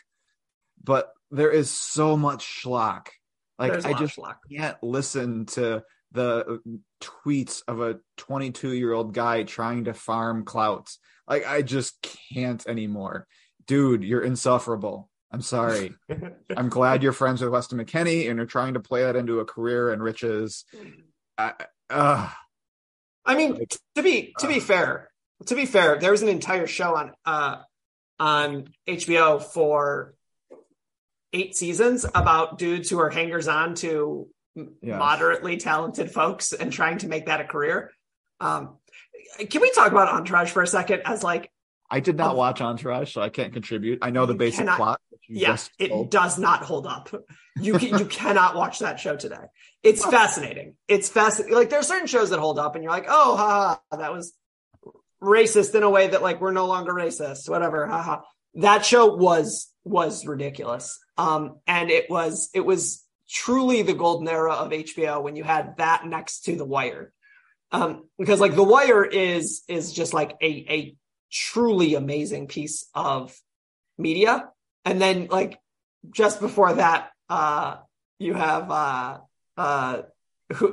but 0.82 1.12
there 1.30 1.50
is 1.50 1.70
so 1.70 2.16
much 2.16 2.44
schlock. 2.64 3.08
Like 3.58 3.72
There's 3.72 3.84
I 3.84 3.92
just 3.94 4.18
can't 4.50 4.76
listen 4.82 5.46
to 5.46 5.82
the 6.12 6.60
tweets 7.02 7.62
of 7.66 7.80
a 7.80 7.98
22 8.16 8.72
year 8.72 8.92
old 8.92 9.12
guy 9.12 9.42
trying 9.42 9.84
to 9.84 9.94
farm 9.94 10.44
clouts. 10.44 10.98
Like 11.26 11.46
I 11.46 11.62
just 11.62 12.08
can't 12.32 12.64
anymore. 12.66 13.26
Dude, 13.66 14.04
you're 14.04 14.22
insufferable. 14.22 15.10
I'm 15.30 15.42
sorry. 15.42 15.92
I'm 16.56 16.68
glad 16.68 17.02
you're 17.02 17.12
friends 17.12 17.42
with 17.42 17.50
Weston 17.50 17.78
McKennie 17.78 18.28
and 18.28 18.38
you're 18.38 18.46
trying 18.46 18.74
to 18.74 18.80
play 18.80 19.02
that 19.02 19.16
into 19.16 19.40
a 19.40 19.44
career 19.44 19.92
and 19.92 20.02
riches. 20.02 20.64
I, 21.36 21.52
uh, 21.90 22.30
I 23.26 23.34
mean, 23.34 23.58
to 23.96 24.02
be 24.02 24.34
to 24.38 24.48
be 24.48 24.60
fair, 24.60 25.10
to 25.46 25.54
be 25.54 25.66
fair, 25.66 25.98
there 25.98 26.12
was 26.12 26.22
an 26.22 26.28
entire 26.28 26.66
show 26.66 26.96
on 26.96 27.12
uh 27.26 27.58
on 28.18 28.68
HBO 28.88 29.42
for 29.42 30.14
eight 31.32 31.56
seasons 31.56 32.04
about 32.14 32.58
dudes 32.58 32.88
who 32.90 32.98
are 32.98 33.10
hangers 33.10 33.48
on 33.48 33.74
to 33.76 34.28
Yes. 34.56 34.98
moderately 34.98 35.56
talented 35.56 36.10
folks 36.10 36.52
and 36.52 36.72
trying 36.72 36.98
to 36.98 37.08
make 37.08 37.26
that 37.26 37.40
a 37.40 37.44
career. 37.44 37.92
Um, 38.40 38.78
can 39.50 39.60
we 39.60 39.70
talk 39.70 39.92
about 39.92 40.08
Entourage 40.08 40.50
for 40.50 40.62
a 40.62 40.66
second? 40.66 41.02
As 41.04 41.22
like, 41.22 41.50
I 41.90 42.00
did 42.00 42.16
not 42.16 42.34
Oh. 42.34 42.38
watch 42.38 42.60
Entourage, 42.60 43.12
so 43.12 43.20
I 43.22 43.28
can't 43.28 43.52
contribute. 43.52 44.00
I 44.02 44.10
know 44.10 44.26
the 44.26 44.34
basic 44.34 44.60
cannot- 44.60 44.76
plot. 44.76 45.00
you 45.28 45.40
yeah, 45.42 45.56
it 45.78 46.10
does 46.10 46.38
not 46.38 46.62
hold 46.64 46.86
up. 46.86 47.10
You 47.60 47.74
can, 47.78 47.98
you 47.98 48.06
cannot 48.06 48.56
watch 48.56 48.78
that 48.80 48.98
show 48.98 49.14
today. 49.16 49.44
It's 49.82 50.04
fascinating. 50.04 50.74
It's 50.88 51.08
fascinating. 51.08 51.54
Like 51.54 51.70
there 51.70 51.78
are 51.78 51.82
certain 51.84 52.06
shows 52.08 52.30
that 52.30 52.38
hold 52.40 52.58
up, 52.58 52.74
and 52.74 52.82
you're 52.82 52.92
like, 52.92 53.06
oh, 53.08 53.36
ha, 53.36 53.80
ha, 53.90 53.96
that 53.96 54.12
was 54.12 54.32
racist 55.22 55.74
in 55.74 55.82
a 55.82 55.90
way 55.90 56.08
that 56.08 56.22
like 56.22 56.40
we're 56.40 56.52
no 56.52 56.66
longer 56.66 56.92
racist. 56.92 57.48
Whatever, 57.48 57.86
haha. 57.86 58.22
That 58.54 58.84
show 58.84 59.14
was 59.14 59.68
was 59.84 60.26
ridiculous. 60.26 60.98
Um, 61.18 61.58
and 61.66 61.90
it 61.90 62.08
was 62.08 62.48
it 62.54 62.64
was 62.64 63.04
truly 63.28 63.82
the 63.82 63.92
golden 63.92 64.28
era 64.28 64.54
of 64.54 64.70
HBO 64.70 65.22
when 65.22 65.36
you 65.36 65.44
had 65.44 65.76
that 65.76 66.06
next 66.06 66.44
to 66.44 66.56
The 66.56 66.64
Wire. 66.64 67.12
Um, 67.72 68.08
because 68.18 68.40
like 68.40 68.54
The 68.54 68.64
Wire 68.64 69.04
is 69.04 69.62
is 69.68 69.92
just 69.92 70.14
like 70.14 70.36
a 70.40 70.46
a 70.46 70.96
truly 71.30 71.94
amazing 71.94 72.46
piece 72.46 72.88
of 72.94 73.36
media. 73.98 74.48
And 74.84 75.00
then 75.00 75.26
like 75.26 75.58
just 76.10 76.40
before 76.40 76.74
that, 76.74 77.10
uh, 77.28 77.78
you 78.18 78.32
have 78.34 78.70
uh, 78.70 79.18
uh, 79.56 80.02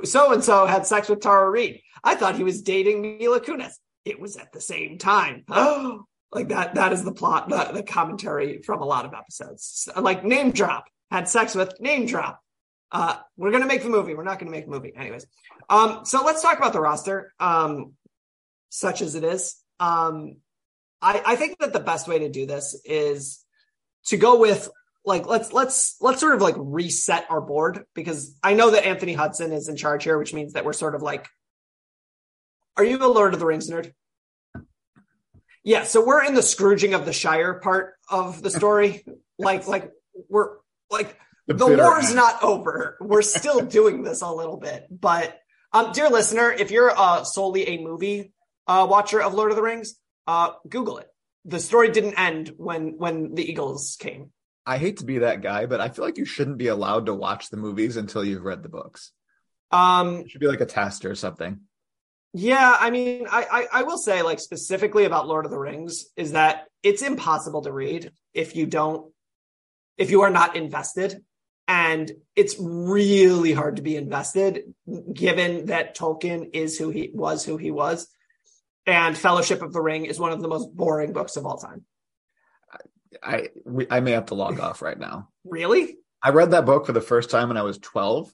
so 0.04 0.32
and 0.32 0.42
so 0.42 0.64
had 0.64 0.86
sex 0.86 1.08
with 1.08 1.20
Tara 1.20 1.50
Reid. 1.50 1.82
I 2.02 2.14
thought 2.14 2.36
he 2.36 2.44
was 2.44 2.62
dating 2.62 3.18
Mila 3.18 3.40
Kunis. 3.40 3.74
It 4.04 4.20
was 4.20 4.36
at 4.36 4.52
the 4.52 4.60
same 4.60 4.98
time. 4.98 5.44
like 6.32 6.48
that. 6.48 6.74
That 6.74 6.92
is 6.92 7.04
the 7.04 7.12
plot, 7.12 7.48
the, 7.48 7.70
the 7.72 7.82
commentary 7.82 8.62
from 8.62 8.82
a 8.82 8.84
lot 8.84 9.04
of 9.04 9.14
episodes. 9.14 9.88
Like 9.96 10.24
name 10.24 10.50
drop. 10.50 10.86
Had 11.10 11.28
sex 11.28 11.54
with 11.54 11.80
name 11.80 12.06
drop. 12.06 12.40
Uh, 12.90 13.16
we're 13.36 13.52
gonna 13.52 13.66
make 13.66 13.82
the 13.82 13.88
movie. 13.88 14.14
We're 14.14 14.24
not 14.24 14.38
gonna 14.38 14.50
make 14.50 14.64
the 14.64 14.70
movie, 14.70 14.92
anyways. 14.96 15.26
Um, 15.68 16.00
so 16.04 16.24
let's 16.24 16.42
talk 16.42 16.58
about 16.58 16.72
the 16.72 16.80
roster, 16.80 17.32
um, 17.40 17.92
such 18.70 19.02
as 19.02 19.14
it 19.14 19.24
is. 19.24 19.56
Um, 19.78 20.36
I, 21.02 21.22
I 21.24 21.36
think 21.36 21.58
that 21.58 21.72
the 21.72 21.80
best 21.80 22.08
way 22.08 22.20
to 22.20 22.28
do 22.28 22.46
this 22.46 22.80
is 22.84 23.44
to 24.06 24.16
go 24.16 24.38
with 24.38 24.68
like 25.04 25.26
let's 25.26 25.52
let's 25.52 25.96
let's 26.00 26.20
sort 26.20 26.34
of 26.34 26.40
like 26.40 26.56
reset 26.58 27.26
our 27.30 27.40
board 27.40 27.84
because 27.94 28.36
I 28.42 28.54
know 28.54 28.70
that 28.70 28.86
Anthony 28.86 29.12
Hudson 29.12 29.52
is 29.52 29.68
in 29.68 29.76
charge 29.76 30.04
here, 30.04 30.18
which 30.18 30.34
means 30.34 30.54
that 30.54 30.64
we're 30.64 30.72
sort 30.72 30.94
of 30.94 31.02
like 31.02 31.28
are 32.76 32.84
you 32.84 32.98
a 32.98 33.06
Lord 33.06 33.32
of 33.32 33.40
the 33.40 33.46
Rings 33.46 33.70
nerd? 33.70 33.92
Yeah, 35.66 35.82
so 35.82 36.06
we're 36.06 36.22
in 36.22 36.34
the 36.34 36.44
Scrooging 36.44 36.94
of 36.94 37.04
the 37.04 37.12
Shire 37.12 37.54
part 37.54 37.94
of 38.08 38.40
the 38.40 38.50
story. 38.50 39.04
like 39.38 39.66
like 39.66 39.90
we're 40.28 40.58
like 40.92 41.18
the 41.48 41.54
bitter 41.54 41.82
war's 41.82 42.14
not 42.14 42.40
over. 42.44 42.96
We're 43.00 43.22
still 43.22 43.60
doing 43.78 44.04
this 44.04 44.22
a 44.22 44.30
little 44.30 44.58
bit. 44.58 44.86
But 44.88 45.36
um 45.72 45.90
dear 45.90 46.08
listener, 46.08 46.52
if 46.52 46.70
you're 46.70 46.96
uh 46.96 47.24
solely 47.24 47.66
a 47.66 47.82
movie 47.82 48.32
uh 48.68 48.86
watcher 48.88 49.20
of 49.20 49.34
Lord 49.34 49.50
of 49.50 49.56
the 49.56 49.62
Rings, 49.62 49.96
uh 50.28 50.52
Google 50.68 50.98
it. 50.98 51.08
The 51.46 51.58
story 51.58 51.90
didn't 51.90 52.14
end 52.14 52.52
when 52.56 52.96
when 52.96 53.34
the 53.34 53.42
Eagles 53.42 53.96
came. 53.98 54.30
I 54.64 54.78
hate 54.78 54.98
to 54.98 55.04
be 55.04 55.18
that 55.18 55.40
guy, 55.42 55.66
but 55.66 55.80
I 55.80 55.88
feel 55.88 56.04
like 56.04 56.16
you 56.16 56.24
shouldn't 56.24 56.58
be 56.58 56.68
allowed 56.68 57.06
to 57.06 57.14
watch 57.14 57.50
the 57.50 57.56
movies 57.56 57.96
until 57.96 58.24
you've 58.24 58.44
read 58.44 58.62
the 58.62 58.68
books. 58.68 59.10
Um 59.72 60.18
It 60.18 60.30
should 60.30 60.40
be 60.40 60.46
like 60.46 60.60
a 60.60 60.66
test 60.66 61.04
or 61.04 61.16
something. 61.16 61.62
Yeah, 62.38 62.76
I 62.78 62.90
mean, 62.90 63.26
I, 63.30 63.46
I 63.50 63.80
I 63.80 63.82
will 63.84 63.96
say 63.96 64.20
like 64.20 64.40
specifically 64.40 65.04
about 65.06 65.26
Lord 65.26 65.46
of 65.46 65.50
the 65.50 65.58
Rings 65.58 66.04
is 66.16 66.32
that 66.32 66.66
it's 66.82 67.00
impossible 67.00 67.62
to 67.62 67.72
read 67.72 68.12
if 68.34 68.54
you 68.54 68.66
don't 68.66 69.10
if 69.96 70.10
you 70.10 70.20
are 70.20 70.28
not 70.28 70.54
invested, 70.54 71.24
and 71.66 72.12
it's 72.34 72.54
really 72.60 73.54
hard 73.54 73.76
to 73.76 73.82
be 73.82 73.96
invested 73.96 74.74
given 75.10 75.66
that 75.66 75.96
Tolkien 75.96 76.50
is 76.52 76.76
who 76.76 76.90
he 76.90 77.10
was, 77.14 77.42
who 77.42 77.56
he 77.56 77.70
was, 77.70 78.06
and 78.84 79.16
Fellowship 79.16 79.62
of 79.62 79.72
the 79.72 79.80
Ring 79.80 80.04
is 80.04 80.20
one 80.20 80.32
of 80.32 80.42
the 80.42 80.48
most 80.48 80.76
boring 80.76 81.14
books 81.14 81.36
of 81.36 81.46
all 81.46 81.56
time. 81.56 81.86
I 83.22 83.48
we, 83.64 83.86
I 83.90 84.00
may 84.00 84.10
have 84.12 84.26
to 84.26 84.34
log 84.34 84.60
off 84.60 84.82
right 84.82 84.98
now. 84.98 85.30
Really? 85.48 85.96
I 86.22 86.30
read 86.30 86.50
that 86.50 86.66
book 86.66 86.84
for 86.84 86.92
the 86.92 87.00
first 87.00 87.30
time 87.30 87.48
when 87.48 87.56
I 87.56 87.62
was 87.62 87.78
12, 87.78 88.30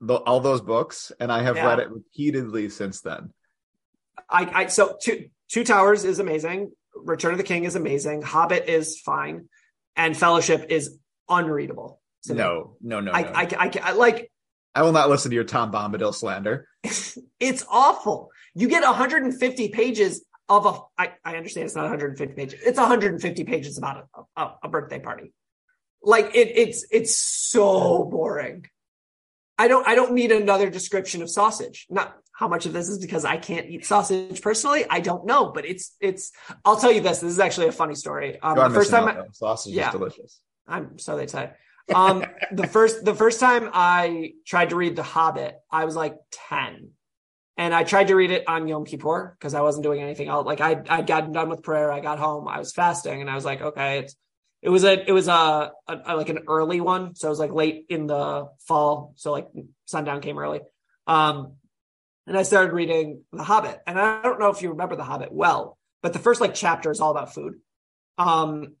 the, 0.00 0.14
all 0.14 0.40
those 0.40 0.62
books, 0.62 1.12
and 1.20 1.30
I 1.30 1.42
have 1.42 1.54
Yeah. 1.54 1.66
read 1.68 1.78
it 1.78 1.90
repeatedly 1.90 2.70
since 2.70 3.02
then. 3.02 3.32
I, 4.28 4.62
I 4.62 4.66
so 4.66 4.96
two 5.00 5.28
two 5.48 5.64
towers 5.64 6.04
is 6.04 6.18
amazing. 6.18 6.72
Return 6.94 7.32
of 7.32 7.38
the 7.38 7.44
King 7.44 7.64
is 7.64 7.76
amazing. 7.76 8.22
Hobbit 8.22 8.68
is 8.68 8.98
fine, 9.00 9.48
and 9.96 10.16
Fellowship 10.16 10.66
is 10.70 10.98
unreadable. 11.28 12.00
me. 12.28 12.34
No, 12.34 12.76
no, 12.80 13.00
no, 13.00 13.12
no. 13.12 13.12
I, 13.12 13.42
I, 13.42 13.48
I, 13.58 13.72
I 13.82 13.92
like 13.92 14.30
I 14.76 14.82
will 14.82 14.92
not 14.92 15.08
listen 15.08 15.30
to 15.30 15.34
your 15.34 15.44
Tom 15.44 15.72
Bombadil 15.72 16.14
slander. 16.14 16.68
it's 17.40 17.64
awful. 17.70 18.30
You 18.54 18.68
get 18.68 18.84
150 18.84 19.68
pages 19.70 20.24
of 20.50 20.66
a. 20.66 20.78
I, 20.98 21.12
I 21.24 21.36
understand 21.36 21.64
it's 21.64 21.74
not 21.74 21.82
150 21.82 22.34
pages. 22.34 22.60
It's 22.64 22.78
150 22.78 23.44
pages 23.44 23.78
about 23.78 24.06
a, 24.14 24.40
a, 24.42 24.54
a 24.64 24.68
birthday 24.68 25.00
party. 25.00 25.32
Like 26.02 26.34
it, 26.34 26.52
it's 26.54 26.86
it's 26.90 27.16
so 27.16 28.04
boring. 28.04 28.66
I 29.58 29.68
don't 29.68 29.86
I 29.88 29.94
don't 29.94 30.12
need 30.12 30.30
another 30.30 30.68
description 30.68 31.22
of 31.22 31.30
sausage. 31.30 31.86
Not 31.88 32.14
how 32.36 32.48
much 32.48 32.66
of 32.66 32.74
this 32.74 32.90
is 32.90 32.98
because 32.98 33.24
I 33.24 33.38
can't 33.38 33.66
eat 33.66 33.86
sausage 33.86 34.42
personally. 34.42 34.84
I 34.88 35.00
don't 35.00 35.24
know, 35.24 35.52
but 35.52 35.64
it's 35.64 35.96
it's. 36.00 36.32
I'll 36.66 36.76
tell 36.76 36.92
you 36.92 37.00
this. 37.00 37.20
This 37.20 37.32
is 37.32 37.38
actually 37.38 37.68
a 37.68 37.72
funny 37.72 37.94
story. 37.94 38.38
Um, 38.40 38.56
the 38.56 38.70
first 38.70 38.90
time 38.90 39.06
though. 39.06 39.24
sausage 39.32 39.72
yeah. 39.72 39.88
is 39.88 39.92
delicious. 39.92 40.40
I'm 40.68 40.98
so 40.98 41.16
they 41.16 41.28
say. 41.28 41.50
Um, 41.94 42.24
the 42.52 42.66
first 42.66 43.04
the 43.06 43.14
first 43.14 43.40
time 43.40 43.70
I 43.72 44.34
tried 44.46 44.70
to 44.70 44.76
read 44.76 44.96
The 44.96 45.02
Hobbit, 45.02 45.58
I 45.70 45.86
was 45.86 45.96
like 45.96 46.18
ten, 46.30 46.90
and 47.56 47.74
I 47.74 47.84
tried 47.84 48.08
to 48.08 48.14
read 48.14 48.30
it 48.30 48.44
on 48.46 48.68
Yom 48.68 48.84
Kippur 48.84 49.34
because 49.38 49.54
I 49.54 49.62
wasn't 49.62 49.84
doing 49.84 50.02
anything 50.02 50.28
else. 50.28 50.44
Like 50.44 50.60
I 50.60 50.82
I 50.90 51.00
got 51.00 51.32
done 51.32 51.48
with 51.48 51.62
prayer, 51.62 51.90
I 51.90 52.00
got 52.00 52.18
home, 52.18 52.48
I 52.48 52.58
was 52.58 52.72
fasting, 52.74 53.22
and 53.22 53.30
I 53.30 53.34
was 53.34 53.46
like, 53.46 53.62
okay, 53.62 54.00
it's 54.00 54.14
it 54.60 54.68
was 54.68 54.84
a 54.84 55.08
it 55.08 55.12
was 55.12 55.28
a, 55.28 55.72
a, 55.88 56.00
a 56.04 56.16
like 56.16 56.28
an 56.28 56.40
early 56.48 56.82
one, 56.82 57.14
so 57.14 57.28
it 57.28 57.30
was 57.30 57.38
like 57.38 57.52
late 57.52 57.86
in 57.88 58.06
the 58.06 58.48
fall, 58.66 59.14
so 59.16 59.32
like 59.32 59.48
sundown 59.86 60.20
came 60.20 60.38
early. 60.38 60.60
Um, 61.06 61.54
and 62.26 62.36
I 62.36 62.42
started 62.42 62.72
reading 62.72 63.22
The 63.32 63.42
Hobbit, 63.44 63.80
and 63.86 63.98
I 63.98 64.22
don't 64.22 64.40
know 64.40 64.48
if 64.48 64.62
you 64.62 64.70
remember 64.70 64.96
The 64.96 65.04
Hobbit 65.04 65.32
well, 65.32 65.78
but 66.02 66.12
the 66.12 66.18
first 66.18 66.40
like 66.40 66.54
chapter 66.54 66.90
is 66.90 67.00
all 67.00 67.10
about 67.10 67.34
food. 67.34 67.54
Um, 68.18 68.74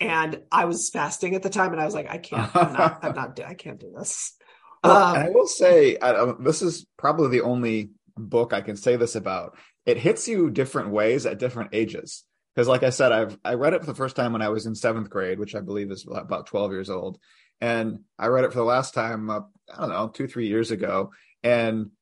and 0.00 0.42
I 0.50 0.64
was 0.64 0.90
fasting 0.90 1.34
at 1.34 1.42
the 1.42 1.50
time, 1.50 1.72
and 1.72 1.80
I 1.80 1.84
was 1.84 1.94
like, 1.94 2.10
I 2.10 2.18
can't, 2.18 2.54
I'm 2.56 2.72
not, 2.72 2.98
I'm 3.04 3.14
not, 3.14 3.40
I 3.40 3.54
can't 3.54 3.78
do 3.80 3.92
this. 3.96 4.34
Well, 4.82 4.96
Um, 4.96 5.16
I 5.16 5.30
will 5.30 5.46
say, 5.46 5.96
I, 5.98 6.12
I- 6.12 6.34
this 6.40 6.62
is 6.62 6.86
probably 6.96 7.28
the 7.30 7.44
only 7.44 7.90
book 8.16 8.52
I 8.52 8.60
can 8.60 8.76
say 8.76 8.96
this 8.96 9.14
about. 9.14 9.56
It 9.86 9.96
hits 9.96 10.28
you 10.28 10.50
different 10.50 10.90
ways 10.90 11.24
at 11.26 11.38
different 11.38 11.70
ages. 11.72 12.24
Because, 12.54 12.68
like 12.68 12.82
I 12.82 12.90
said, 12.90 13.12
I've 13.12 13.38
I 13.42 13.54
read 13.54 13.72
it 13.72 13.80
for 13.80 13.86
the 13.86 13.94
first 13.94 14.14
time 14.14 14.34
when 14.34 14.42
I 14.42 14.50
was 14.50 14.66
in 14.66 14.74
seventh 14.74 15.08
grade, 15.08 15.38
which 15.38 15.54
I 15.54 15.60
believe 15.60 15.90
is 15.90 16.06
about 16.06 16.44
twelve 16.46 16.70
years 16.70 16.90
old, 16.90 17.18
and 17.62 18.00
I 18.18 18.26
read 18.26 18.44
it 18.44 18.52
for 18.52 18.58
the 18.58 18.64
last 18.64 18.92
time, 18.92 19.30
uh, 19.30 19.40
I 19.74 19.80
don't 19.80 19.88
know, 19.88 20.08
two 20.08 20.26
three 20.26 20.48
years 20.48 20.70
ago, 20.70 21.12
and 21.42 21.92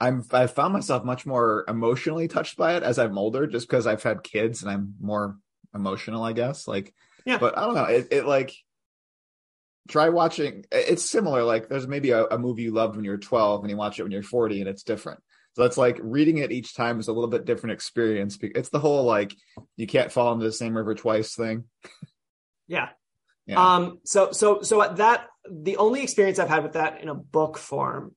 I'm 0.00 0.24
I 0.32 0.46
found 0.46 0.72
myself 0.72 1.04
much 1.04 1.26
more 1.26 1.64
emotionally 1.68 2.28
touched 2.28 2.56
by 2.56 2.76
it 2.76 2.82
as 2.82 2.98
I'm 2.98 3.18
older, 3.18 3.46
just 3.46 3.68
because 3.68 3.86
I've 3.86 4.02
had 4.02 4.22
kids 4.22 4.62
and 4.62 4.70
I'm 4.70 4.94
more 5.00 5.36
emotional, 5.74 6.22
I 6.22 6.32
guess. 6.32 6.68
Like, 6.68 6.94
Yeah. 7.24 7.38
But 7.38 7.58
I 7.58 7.64
don't 7.64 7.74
know, 7.74 7.84
it, 7.84 8.08
it 8.10 8.26
like 8.26 8.54
try 9.88 10.10
watching 10.10 10.66
it's 10.70 11.08
similar 11.08 11.42
like 11.42 11.70
there's 11.70 11.88
maybe 11.88 12.10
a, 12.10 12.26
a 12.26 12.38
movie 12.38 12.64
you 12.64 12.70
loved 12.72 12.94
when 12.94 13.06
you 13.06 13.10
were 13.10 13.16
12 13.16 13.62
and 13.62 13.70
you 13.70 13.76
watch 13.76 13.98
it 13.98 14.02
when 14.02 14.12
you're 14.12 14.22
40 14.22 14.60
and 14.60 14.68
it's 14.68 14.82
different 14.82 15.18
so 15.54 15.62
it's 15.62 15.78
like 15.78 15.98
reading 16.02 16.36
it 16.36 16.52
each 16.52 16.74
time 16.74 17.00
is 17.00 17.08
a 17.08 17.12
little 17.14 17.30
bit 17.30 17.46
different 17.46 17.72
experience 17.72 18.36
it's 18.42 18.68
the 18.68 18.78
whole 18.78 19.04
like 19.04 19.34
you 19.78 19.86
can't 19.86 20.12
fall 20.12 20.34
into 20.34 20.44
the 20.44 20.52
same 20.52 20.76
river 20.76 20.94
twice 20.94 21.34
thing 21.34 21.64
yeah. 22.68 22.90
Yeah. 23.46 23.74
Um, 23.76 24.00
so, 24.04 24.30
so, 24.30 24.60
so 24.60 24.86
that 24.96 25.26
the 25.50 25.78
only 25.78 26.02
experience 26.02 26.38
I've 26.38 26.50
had 26.50 26.62
with 26.62 26.74
that 26.74 27.00
in 27.00 27.08
a 27.08 27.14
book 27.14 27.56
form, 27.56 28.14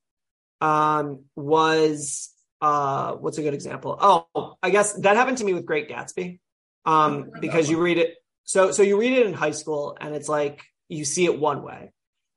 um, 0.62 1.26
was, 1.36 2.30
uh, 2.62 3.14
what's 3.14 3.38
a 3.38 3.42
good 3.42 3.54
example? 3.54 3.98
Oh, 4.00 4.56
I 4.62 4.70
guess 4.70 4.94
that 4.94 5.18
happened 5.18 5.40
to 5.40 5.44
me 5.44 5.54
with 5.54 5.66
Great 5.66 5.90
Gatsby. 5.90 6.40
Um, 6.84 7.32
because 7.40 7.70
you 7.70 7.80
read 7.80 8.00
it, 8.00 8.16
so, 8.44 8.72
so 8.72 8.82
you 8.82 9.00
read 9.00 9.14
it 9.14 9.28
in 9.28 9.34
high 9.34 9.52
school 9.52 9.98
and 10.02 10.16
it's 10.16 10.30
like, 10.30 10.64
you 10.90 11.06
see 11.06 11.26
it 11.26 11.40
one 11.40 11.62
way 11.64 11.92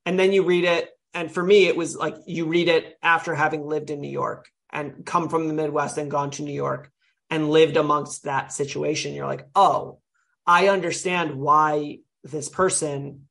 and 0.05 0.19
then 0.19 0.33
you 0.33 0.45
read 0.45 0.65
it. 0.65 0.91
And 1.15 1.33
for 1.33 1.43
me, 1.43 1.67
it 1.67 1.77
was 1.77 1.97
like, 1.97 2.17
you 2.27 2.47
read 2.47 2.69
it 2.69 2.99
after 3.03 3.35
having 3.35 3.67
lived 3.67 3.91
in 3.91 4.01
New 4.01 4.11
York 4.11 4.49
and 4.71 5.07
come 5.07 5.29
from 5.29 5.49
the 5.49 5.55
Midwest 5.55 5.97
and 5.97 6.11
gone 6.11 6.31
to 6.33 6.43
New 6.43 6.53
York 6.53 6.91
and 7.31 7.51
lived 7.51 7.77
amongst 7.77 8.25
that 8.25 8.53
situation. 8.53 9.15
You're 9.15 9.27
like, 9.27 9.47
oh, 9.55 10.01
I 10.47 10.69
understand 10.69 11.37
why 11.37 12.01
this 12.23 12.49
person 12.49 13.29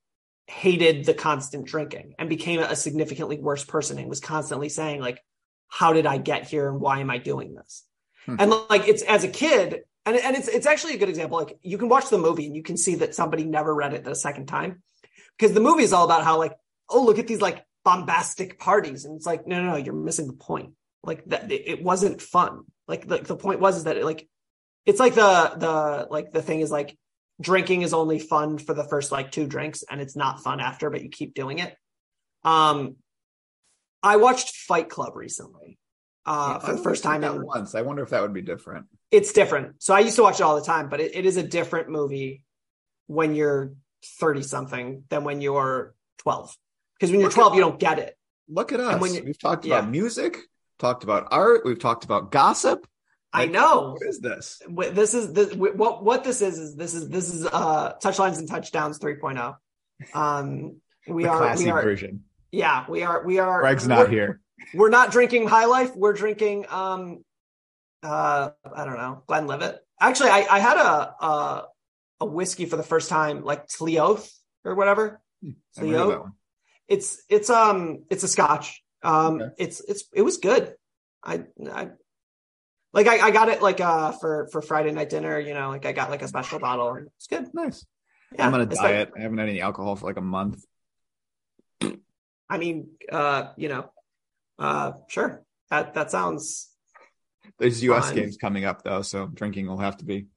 hated 0.48 1.06
the 1.06 1.14
constant 1.14 1.66
drinking 1.66 2.16
and 2.20 2.30
became 2.30 2.60
a 2.60 2.76
significantly 2.76 3.38
worse 3.38 3.64
person 3.64 3.98
and 3.98 4.10
was 4.10 4.20
constantly 4.20 4.70
saying 4.70 5.00
like 5.00 5.20
how 5.70 5.94
did 5.94 6.06
i 6.06 6.18
get 6.18 6.48
here 6.48 6.70
and 6.70 6.82
why 6.82 7.00
am 7.00 7.10
i 7.10 7.18
doing 7.18 7.56
this? 7.56 7.86
Hmm. 8.26 8.36
and 8.40 8.54
like 8.70 8.88
it's 8.88 9.04
as 9.04 9.24
a 9.24 9.30
kid 9.30 9.84
and, 10.06 10.18
and 10.18 10.36
it's 10.36 10.48
it's 10.48 10.66
actually 10.66 10.96
a 10.96 10.98
good 10.98 11.10
example. 11.10 11.38
Like 11.38 11.58
you 11.62 11.78
can 11.78 11.90
watch 11.90 12.10
the 12.10 12.18
movie 12.18 12.46
and 12.46 12.56
you 12.56 12.64
can 12.64 12.78
see 12.78 12.96
that 12.96 13.16
somebody 13.16 13.46
never 13.46 13.74
read 13.74 13.94
it 13.94 14.04
the 14.04 14.16
second 14.16 14.48
time. 14.48 14.84
Because 15.38 15.54
the 15.54 15.62
movie 15.62 15.84
is 15.84 15.94
all 15.94 16.06
about 16.06 16.24
how 16.24 16.38
like 16.38 16.54
oh 16.90 17.04
look 17.04 17.20
at 17.20 17.28
these 17.28 17.42
like 17.42 17.66
bombastic 17.86 18.60
parties. 18.60 19.06
And 19.06 19.16
it's 19.16 19.26
like 19.26 19.48
no 19.48 19.62
no 19.62 19.72
no 19.72 19.76
you're 19.78 19.94
missing 19.94 20.28
the 20.28 20.34
point. 20.34 20.74
Like 21.04 21.26
that 21.26 21.52
it, 21.52 21.68
it 21.68 21.84
wasn't 21.84 22.22
fun. 22.22 22.64
Like 22.88 23.08
the, 23.08 23.20
the 23.20 23.38
point 23.38 23.62
was 23.62 23.78
is 23.78 23.84
that 23.86 23.98
it, 23.98 24.06
like 24.06 24.28
it's 24.86 25.00
like 25.00 25.16
the 25.16 25.54
the 25.56 26.08
like 26.12 26.34
the 26.34 26.42
thing 26.42 26.60
is 26.60 26.72
like 26.72 26.98
drinking 27.44 27.84
is 27.84 27.94
only 27.94 28.20
fun 28.20 28.58
for 28.58 28.74
the 28.74 28.84
first 28.84 29.12
like 29.12 29.32
two 29.32 29.46
drinks 29.46 29.84
and 29.90 30.02
it's 30.02 30.16
not 30.16 30.42
fun 30.42 30.60
after 30.60 30.90
but 30.90 31.04
you 31.04 31.10
keep 31.10 31.34
doing 31.34 31.60
it. 31.60 31.76
Um 32.44 32.96
i 34.02 34.18
watched 34.18 34.56
fight 34.56 34.90
club 34.90 35.16
recently 35.16 35.78
uh 36.26 36.60
for 36.60 36.74
the 36.74 36.82
first 36.82 37.04
time 37.04 37.24
in 37.24 37.46
once. 37.46 37.76
I 37.76 37.82
wonder 37.82 38.04
if 38.04 38.10
that 38.10 38.22
would 38.22 38.34
be 38.34 38.42
different. 38.42 38.88
It's 39.12 39.34
different. 39.34 39.84
So 39.84 39.94
i 39.94 40.00
used 40.00 40.16
to 40.16 40.24
watch 40.24 40.40
it 40.40 40.44
all 40.44 40.56
the 40.56 40.66
time 40.66 40.90
but 40.90 41.00
it, 41.00 41.16
it 41.16 41.26
is 41.26 41.38
a 41.38 41.44
different 41.44 41.90
movie 41.90 42.44
when 43.08 43.36
you're 43.36 43.74
30 44.20 44.44
something 44.44 45.04
than 45.10 45.24
when 45.24 45.42
you're 45.42 45.94
12 46.20 46.56
because 47.00 47.12
when 47.12 47.20
you're 47.20 47.30
Look 47.30 47.38
at 47.38 47.42
12 47.42 47.56
you 47.56 47.62
don't 47.62 47.80
get 47.80 48.00
it. 48.00 48.18
Look 48.50 48.72
at 48.72 48.80
us. 48.80 49.02
we've 49.02 49.40
talked 49.40 49.66
yeah. 49.66 49.80
about 49.80 49.92
music 49.92 50.38
talked 50.80 51.04
about 51.04 51.28
art 51.32 51.62
we've 51.64 51.80
talked 51.80 52.04
about 52.04 52.32
gossip 52.32 52.86
i 53.34 53.46
know. 53.46 53.94
what 53.94 54.08
is 54.08 54.20
this? 54.20 54.62
This 54.70 55.14
is 55.14 55.34
this 55.34 55.54
what 55.56 56.04
what 56.04 56.24
this 56.24 56.42
is 56.42 56.58
is 56.60 56.76
this 56.76 56.94
is 56.94 57.10
this 57.10 57.34
is 57.34 57.46
uh 57.46 57.94
touchlines 58.02 58.38
and 58.40 58.48
touchdowns 58.48 59.00
3.0 59.00 59.56
um 60.14 60.78
we 61.08 61.26
are 61.26 61.38
classy 61.38 61.66
we 61.66 61.72
are 61.72 61.82
version. 61.82 62.24
Yeah 62.52 62.86
we 62.90 63.04
are 63.04 63.26
we 63.26 63.40
are 63.40 63.62
greg's 63.62 63.88
not 63.88 64.10
here. 64.10 64.40
we're 64.74 64.90
not 64.90 65.12
drinking 65.12 65.48
high 65.48 65.66
life 65.66 65.96
we're 65.96 66.14
drinking 66.14 66.66
um 66.70 67.24
uh 68.04 68.50
i 68.76 68.86
don't 68.86 68.98
know 68.98 69.24
Glenlivet. 69.28 69.80
actually 70.00 70.30
i 70.30 70.46
i 70.50 70.60
had 70.60 70.78
a 70.78 71.26
a, 71.26 71.68
a 72.22 72.26
whiskey 72.26 72.66
for 72.66 72.78
the 72.78 72.84
first 72.84 73.10
time 73.10 73.44
like 73.44 73.68
Tlioth 73.68 74.30
or 74.64 74.76
whatever. 74.76 75.22
That 75.76 76.20
one. 76.22 76.34
it's 76.88 77.22
it's 77.30 77.50
um 77.50 78.04
it's 78.10 78.24
a 78.24 78.28
scotch. 78.28 78.82
Um 79.02 79.42
Okay. 79.42 79.54
it's 79.58 79.80
it's 79.82 80.04
it 80.14 80.22
was 80.22 80.38
good. 80.38 80.76
I 81.24 81.44
i 81.72 81.90
like 82.94 83.08
I, 83.08 83.28
I 83.28 83.32
got 83.32 83.50
it 83.50 83.62
like 83.62 83.82
uh 83.82 84.12
for 84.14 84.48
for 84.52 84.62
friday 84.62 84.92
night 84.92 85.10
dinner 85.10 85.40
you 85.40 85.54
know 85.54 85.70
like 85.70 85.86
i 85.86 85.92
got 85.92 86.10
like 86.10 86.22
a 86.22 86.28
special 86.28 86.60
bottle 86.60 86.94
and 86.94 87.08
it's 87.18 87.28
good 87.28 87.54
nice 87.54 87.86
yeah 88.36 88.48
i'm 88.48 88.54
on 88.54 88.62
a 88.62 88.64
it's 88.64 88.78
like- 88.78 88.92
diet 88.92 89.12
i 89.18 89.22
haven't 89.22 89.38
had 89.38 89.50
any 89.50 89.62
alcohol 89.62 89.96
for 89.96 90.06
like 90.06 90.18
a 90.18 90.22
month 90.22 90.64
i 92.50 92.58
mean 92.58 92.90
uh 93.12 93.48
you 93.58 93.70
know 93.70 93.90
uh 94.60 94.92
sure 95.08 95.44
that 95.70 95.94
that 95.96 96.12
sounds 96.12 96.70
there's 97.60 97.84
us 97.84 98.08
Fine. 98.08 98.16
games 98.16 98.38
coming 98.38 98.66
up 98.66 98.84
though 98.84 99.02
so 99.02 99.28
drinking 99.28 99.68
will 99.68 99.78
have 99.78 99.98
to 99.98 100.06
be 100.06 100.28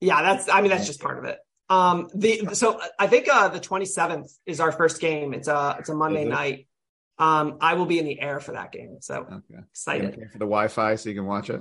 Yeah, 0.00 0.22
that's 0.22 0.48
I 0.48 0.60
mean 0.60 0.70
that's 0.70 0.86
just 0.86 1.00
part 1.00 1.18
of 1.18 1.24
it. 1.24 1.38
Um 1.68 2.08
the 2.14 2.54
so 2.54 2.80
I 2.98 3.06
think 3.06 3.28
uh 3.28 3.48
the 3.48 3.60
27th 3.60 4.30
is 4.44 4.60
our 4.60 4.72
first 4.72 5.00
game. 5.00 5.34
It's 5.34 5.48
a 5.48 5.76
it's 5.78 5.88
a 5.88 5.94
Monday 5.94 6.22
it? 6.22 6.28
night. 6.28 6.68
Um 7.18 7.58
I 7.60 7.74
will 7.74 7.86
be 7.86 7.98
in 7.98 8.04
the 8.06 8.20
air 8.20 8.40
for 8.40 8.52
that 8.52 8.72
game. 8.72 8.98
So 9.00 9.14
okay 9.20 9.62
excited. 9.70 10.14
For 10.32 10.38
the 10.38 10.46
wi-fi 10.46 10.96
so 10.96 11.08
you 11.08 11.14
can 11.14 11.26
watch 11.26 11.48
it 11.50 11.60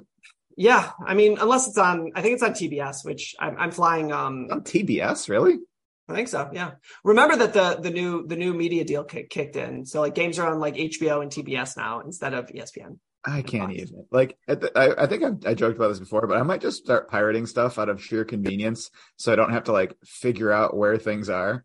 Yeah, 0.55 0.91
I 1.05 1.13
mean 1.13 1.37
unless 1.39 1.67
it's 1.67 1.77
on 1.77 2.11
I 2.15 2.21
think 2.21 2.35
it's 2.35 2.43
on 2.43 2.51
TBS, 2.51 3.05
which 3.05 3.35
I'm 3.39 3.57
I'm 3.57 3.71
flying 3.71 4.11
um 4.11 4.47
on 4.51 4.61
tbs 4.61 5.29
really 5.29 5.59
I 6.07 6.13
think 6.13 6.27
so. 6.27 6.49
Yeah. 6.51 6.71
Remember 7.03 7.35
that 7.37 7.53
the 7.53 7.81
the 7.81 7.91
new 7.91 8.27
the 8.27 8.35
new 8.35 8.53
media 8.53 8.83
deal 8.83 9.03
kick, 9.03 9.29
kicked 9.29 9.55
in. 9.55 9.85
So 9.85 10.01
like 10.01 10.15
games 10.15 10.37
are 10.37 10.51
on 10.51 10.59
like 10.59 10.75
HBO 10.75 11.21
and 11.21 11.31
TBS 11.31 11.77
now 11.77 12.01
instead 12.01 12.33
of 12.33 12.47
ESPN. 12.47 12.97
I 13.25 13.41
can't 13.41 13.71
Fox. 13.71 13.81
even. 13.81 14.05
Like, 14.11 14.37
at 14.49 14.59
the, 14.59 14.77
I, 14.77 15.03
I 15.03 15.07
think 15.07 15.23
I, 15.23 15.51
I 15.51 15.53
joked 15.53 15.77
about 15.77 15.87
this 15.87 15.99
before, 15.99 16.27
but 16.27 16.37
I 16.37 16.43
might 16.43 16.59
just 16.59 16.83
start 16.83 17.09
pirating 17.09 17.45
stuff 17.45 17.79
out 17.79 17.87
of 17.87 18.03
sheer 18.03 18.25
convenience, 18.25 18.91
so 19.15 19.31
I 19.31 19.37
don't 19.37 19.51
have 19.51 19.63
to 19.65 19.71
like 19.71 19.95
figure 20.03 20.51
out 20.51 20.75
where 20.75 20.97
things 20.97 21.29
are. 21.29 21.63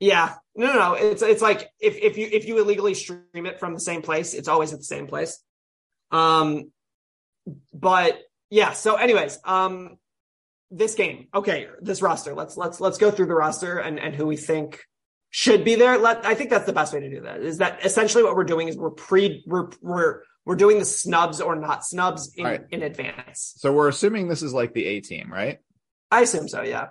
Yeah. 0.00 0.34
No, 0.54 0.66
no, 0.66 0.74
no. 0.74 0.94
It's 0.94 1.22
it's 1.22 1.42
like 1.42 1.70
if 1.80 1.96
if 1.96 2.18
you 2.18 2.28
if 2.30 2.46
you 2.46 2.58
illegally 2.58 2.94
stream 2.94 3.46
it 3.46 3.58
from 3.58 3.72
the 3.72 3.80
same 3.80 4.02
place, 4.02 4.34
it's 4.34 4.48
always 4.48 4.72
at 4.72 4.78
the 4.78 4.84
same 4.84 5.06
place. 5.06 5.42
Um 6.10 6.72
but 7.72 8.18
yeah, 8.50 8.72
so 8.72 8.96
anyways, 8.96 9.38
um 9.44 9.96
this 10.70 10.94
game. 10.94 11.28
Okay, 11.34 11.66
this 11.80 12.02
roster. 12.02 12.34
Let's 12.34 12.56
let's 12.56 12.80
let's 12.80 12.98
go 12.98 13.10
through 13.10 13.26
the 13.26 13.34
roster 13.34 13.78
and 13.78 13.98
and 13.98 14.14
who 14.14 14.26
we 14.26 14.36
think 14.36 14.80
should 15.30 15.64
be 15.64 15.74
there. 15.76 15.98
Let 15.98 16.24
I 16.26 16.34
think 16.34 16.50
that's 16.50 16.66
the 16.66 16.72
best 16.72 16.92
way 16.92 17.00
to 17.00 17.10
do 17.10 17.20
that. 17.22 17.40
Is 17.40 17.58
that 17.58 17.84
essentially 17.84 18.22
what 18.22 18.36
we're 18.36 18.44
doing 18.44 18.68
is 18.68 18.76
we're 18.76 18.90
pre 18.90 19.42
we're 19.46 19.68
we're 19.80 20.22
we're 20.44 20.56
doing 20.56 20.78
the 20.78 20.84
snubs 20.84 21.40
or 21.40 21.56
not 21.56 21.84
snubs 21.84 22.32
in, 22.34 22.44
Right. 22.44 22.62
in 22.70 22.82
advance. 22.82 23.54
So 23.58 23.72
we're 23.72 23.88
assuming 23.88 24.28
this 24.28 24.42
is 24.42 24.54
like 24.54 24.72
the 24.72 24.86
A 24.86 25.00
team, 25.00 25.30
right? 25.30 25.58
I 26.10 26.22
assume 26.22 26.48
so, 26.48 26.62
yeah. 26.62 26.88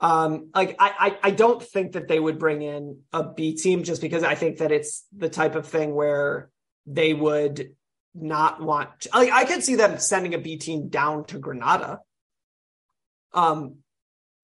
Um, 0.00 0.50
like 0.52 0.74
I, 0.80 1.18
I, 1.22 1.28
I 1.28 1.30
don't 1.30 1.62
think 1.62 1.92
that 1.92 2.08
they 2.08 2.18
would 2.18 2.38
bring 2.40 2.62
in 2.62 3.02
a 3.12 3.22
B 3.32 3.54
team 3.54 3.84
just 3.84 4.00
because 4.02 4.24
I 4.24 4.34
think 4.34 4.58
that 4.58 4.72
it's 4.72 5.06
the 5.16 5.28
type 5.28 5.54
of 5.54 5.68
thing 5.68 5.94
where 5.94 6.50
they 6.86 7.14
would 7.14 7.76
not 8.14 8.62
want. 8.62 9.00
To, 9.00 9.10
like 9.14 9.30
I 9.32 9.44
could 9.44 9.62
see 9.62 9.74
them 9.74 9.98
sending 9.98 10.34
a 10.34 10.38
B 10.38 10.56
team 10.56 10.88
down 10.88 11.24
to 11.26 11.38
Grenada. 11.38 12.00
Um, 13.32 13.76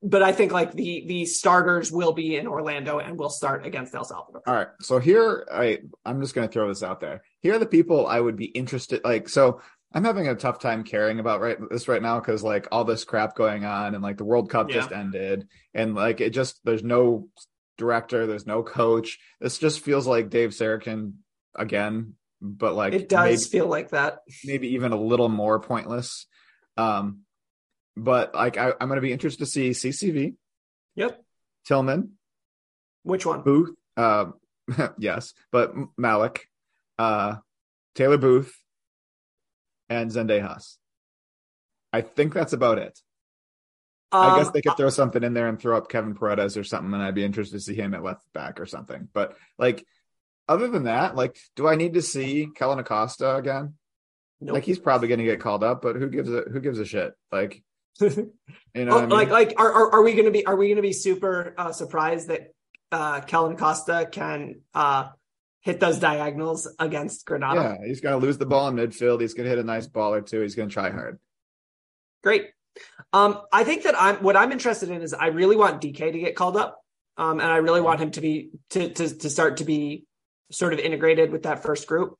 but 0.02 0.22
I 0.22 0.32
think 0.32 0.52
like 0.52 0.72
the 0.72 1.04
the 1.06 1.24
starters 1.26 1.90
will 1.90 2.12
be 2.12 2.36
in 2.36 2.46
Orlando 2.46 2.98
and 2.98 3.18
will 3.18 3.30
start 3.30 3.66
against 3.66 3.94
El 3.94 4.04
Salvador. 4.04 4.42
All 4.46 4.54
right. 4.54 4.68
So 4.80 4.98
here, 4.98 5.46
I 5.52 5.78
I'm 6.04 6.20
just 6.20 6.34
gonna 6.34 6.48
throw 6.48 6.68
this 6.68 6.82
out 6.82 7.00
there. 7.00 7.22
Here 7.40 7.54
are 7.54 7.58
the 7.58 7.66
people 7.66 8.06
I 8.06 8.20
would 8.20 8.36
be 8.36 8.46
interested. 8.46 9.00
Like, 9.04 9.28
so 9.28 9.60
I'm 9.92 10.04
having 10.04 10.28
a 10.28 10.34
tough 10.36 10.60
time 10.60 10.84
caring 10.84 11.18
about 11.18 11.40
right 11.40 11.58
this 11.70 11.88
right 11.88 12.02
now 12.02 12.20
because 12.20 12.42
like 12.44 12.68
all 12.70 12.84
this 12.84 13.04
crap 13.04 13.34
going 13.34 13.64
on 13.64 13.94
and 13.94 14.02
like 14.02 14.18
the 14.18 14.24
World 14.24 14.50
Cup 14.50 14.68
Yeah. 14.68 14.76
just 14.76 14.92
ended 14.92 15.48
and 15.74 15.94
like 15.94 16.20
it 16.20 16.30
just 16.30 16.60
there's 16.64 16.84
no 16.84 17.28
director, 17.76 18.26
there's 18.26 18.46
no 18.46 18.62
coach. 18.62 19.18
This 19.40 19.58
just 19.58 19.80
feels 19.80 20.06
like 20.06 20.30
Dave 20.30 20.50
Sarachan 20.50 21.14
again, 21.56 22.14
but 22.40 22.74
like 22.74 22.92
It 22.92 23.08
does 23.08 23.24
maybe- 23.24 23.58
feel 23.58 23.66
like 23.68 23.90
that. 23.90 24.20
maybe 24.44 24.68
even 24.74 24.92
a 24.92 25.00
little 25.00 25.28
more 25.28 25.58
pointless. 25.60 26.26
Um, 26.76 27.20
but 27.96 28.34
like 28.34 28.56
I, 28.56 28.72
I'm 28.80 28.88
going 28.88 28.96
to 28.96 29.02
be 29.02 29.12
interested 29.12 29.40
to 29.44 29.50
see 29.50 29.70
CCV, 29.70 30.36
Yep. 30.94 31.20
Tillman, 31.66 32.12
Which 33.02 33.26
one? 33.26 33.42
Booth, 33.42 33.74
uh, 33.96 34.26
yes, 34.98 35.34
but 35.50 35.74
Malik, 35.96 36.46
uh, 36.98 37.36
Taylor 37.94 38.18
Booth, 38.18 38.54
and 39.88 40.10
Zendejas. 40.10 40.76
I 41.92 42.02
think 42.02 42.34
that's 42.34 42.52
about 42.52 42.78
it. 42.78 42.98
I 44.12 44.30
Um, 44.32 44.38
guess 44.38 44.50
they 44.52 44.62
could 44.62 44.76
throw 44.76 44.90
something 44.90 45.22
in 45.22 45.34
there 45.34 45.48
and 45.48 45.58
throw 45.58 45.76
up 45.76 45.88
Kevin 45.88 46.14
Paredes 46.14 46.56
or 46.56 46.64
something, 46.64 46.92
and 46.94 47.02
I'd 47.02 47.14
be 47.14 47.24
interested 47.24 47.56
to 47.56 47.60
see 47.60 47.74
him 47.74 47.94
at 47.94 48.02
left 48.02 48.30
back 48.32 48.60
or 48.60 48.66
something. 48.66 49.08
But 49.12 49.36
like, 49.58 49.84
other 50.48 50.68
than 50.68 50.84
that, 50.84 51.14
like, 51.16 51.36
do 51.56 51.68
I 51.68 51.74
need 51.74 51.94
to 51.94 52.02
see 52.02 52.48
Kellyn 52.54 52.78
Acosta 52.78 53.36
again? 53.36 53.74
Nope. 54.40 54.54
Like, 54.54 54.64
he's 54.64 54.78
probably 54.78 55.08
going 55.08 55.18
to 55.18 55.24
get 55.24 55.40
called 55.40 55.64
up, 55.64 55.82
but 55.82 55.96
who 55.96 56.08
gives 56.08 56.30
a 56.32 56.42
who 56.42 56.60
gives 56.60 56.78
a 56.78 56.84
shit? 56.84 57.12
Like, 57.32 57.62
you 58.00 58.30
know, 58.74 58.92
Oh, 58.92 58.98
I 58.98 59.00
mean? 59.02 59.10
like 59.10 59.30
like 59.30 59.54
are, 59.58 59.72
are 59.72 59.94
are 59.96 60.02
we 60.02 60.12
going 60.12 60.26
to 60.26 60.30
be 60.30 60.46
are 60.46 60.56
we 60.56 60.66
going 60.68 60.76
to 60.76 60.82
be 60.82 60.92
super 60.92 61.54
uh, 61.58 61.72
surprised 61.72 62.28
that 62.28 62.52
uh 62.92 63.20
Kellyn 63.22 63.56
Costa 63.56 64.08
can 64.10 64.60
uh 64.74 65.08
hit 65.60 65.80
those 65.80 65.98
diagonals 65.98 66.72
against 66.78 67.26
Grenada? 67.26 67.76
yeah, 67.80 67.86
he's 67.86 68.00
going 68.00 68.18
to 68.18 68.24
lose 68.24 68.38
the 68.38 68.46
ball 68.46 68.68
in 68.68 68.76
midfield. 68.76 69.20
He's 69.20 69.34
going 69.34 69.44
to 69.44 69.50
hit 69.50 69.58
a 69.58 69.64
nice 69.64 69.86
ball 69.88 70.14
or 70.14 70.20
two. 70.22 70.40
He's 70.40 70.54
going 70.54 70.68
to 70.68 70.72
try 70.72 70.90
hard. 70.90 71.18
Great. 72.22 72.50
Um, 73.12 73.40
I 73.52 73.64
think 73.64 73.82
that 73.82 73.96
I'm 74.00 74.16
what 74.22 74.36
I'm 74.36 74.52
interested 74.52 74.88
in 74.90 75.02
is 75.02 75.12
I 75.12 75.26
really 75.28 75.56
want 75.56 75.80
DK 75.82 76.12
to 76.12 76.18
get 76.20 76.36
called 76.36 76.56
up, 76.56 76.78
um, 77.16 77.40
and 77.40 77.50
I 77.50 77.56
really 77.56 77.80
want 77.80 77.98
him 78.00 78.12
to 78.12 78.20
be 78.20 78.50
to 78.70 78.88
to 78.90 79.18
to 79.18 79.28
start 79.30 79.56
to 79.56 79.64
be 79.64 80.04
sort 80.50 80.72
of 80.72 80.78
integrated 80.78 81.30
with 81.30 81.42
that 81.44 81.62
first 81.62 81.86
group. 81.86 82.16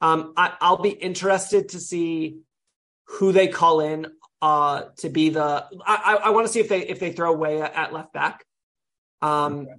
Um, 0.00 0.32
I, 0.36 0.54
I'll 0.60 0.82
be 0.82 0.90
interested 0.90 1.70
to 1.70 1.80
see 1.80 2.38
who 3.04 3.32
they 3.32 3.48
call 3.48 3.80
in 3.80 4.06
uh, 4.40 4.84
to 4.98 5.10
be 5.10 5.30
the. 5.30 5.42
I, 5.42 5.66
I, 5.86 6.14
I 6.26 6.30
want 6.30 6.46
to 6.46 6.52
see 6.52 6.60
if 6.60 6.68
they 6.68 6.80
if 6.86 7.00
they 7.00 7.12
throw 7.12 7.32
away 7.32 7.60
at 7.60 7.92
left 7.92 8.12
back. 8.12 8.44
Um, 9.22 9.60
Okay. 9.62 9.70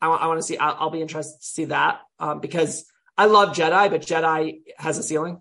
I, 0.00 0.08
I 0.08 0.26
want 0.26 0.38
to 0.40 0.42
see. 0.42 0.56
I'll, 0.58 0.76
I'll 0.80 0.90
be 0.90 1.00
interested 1.00 1.38
to 1.38 1.46
see 1.46 1.64
that 1.66 2.00
um, 2.18 2.40
because 2.40 2.84
I 3.16 3.26
love 3.26 3.54
Jedi, 3.54 3.88
but 3.88 4.02
Jedi 4.02 4.62
has 4.76 4.98
a 4.98 5.02
ceiling. 5.02 5.40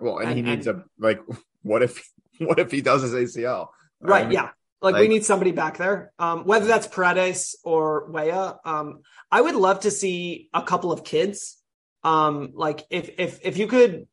Well, 0.00 0.18
and, 0.18 0.32
he 0.32 0.38
And- 0.40 0.48
needs 0.48 0.66
a 0.66 0.84
like. 0.98 1.20
What 1.62 1.82
if 1.82 2.06
what 2.38 2.58
if 2.58 2.70
he 2.70 2.82
does 2.82 3.00
his 3.00 3.14
ACL? 3.14 3.68
Right. 4.00 4.26
Um, 4.26 4.32
yeah. 4.32 4.50
Like, 4.84 5.00
we 5.00 5.08
need 5.08 5.24
somebody 5.24 5.52
back 5.52 5.78
there. 5.78 6.12
Um, 6.18 6.44
whether 6.44 6.66
that's 6.66 6.86
Paredes 6.86 7.56
or 7.64 8.10
Weah. 8.10 8.56
Um, 8.64 9.00
I 9.30 9.40
would 9.40 9.54
love 9.54 9.80
to 9.80 9.90
see 9.90 10.48
a 10.52 10.62
couple 10.62 10.92
of 10.92 11.04
kids. 11.04 11.56
Um, 12.02 12.50
like 12.54 12.84
if 12.90 13.10
if 13.18 13.40
if 13.42 13.56
you 13.56 13.66
could 13.66 14.06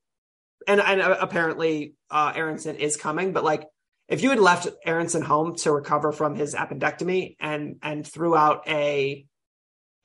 and 0.65 0.79
and 0.79 1.01
apparently 1.01 1.95
uh 2.09 2.31
Aaronson 2.33 2.77
is 2.77 2.95
coming, 2.95 3.33
but 3.33 3.43
like 3.43 3.67
if 4.07 4.23
you 4.23 4.29
had 4.29 4.39
left 4.39 4.67
Aaronson 4.85 5.21
home 5.21 5.55
to 5.57 5.71
recover 5.71 6.11
from 6.11 6.35
his 6.35 6.55
appendectomy 6.55 7.35
and 7.39 7.77
and 7.81 8.07
threw 8.07 8.35
out 8.35 8.67
a 8.67 9.25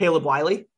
Caleb 0.00 0.24
Wiley, 0.24 0.68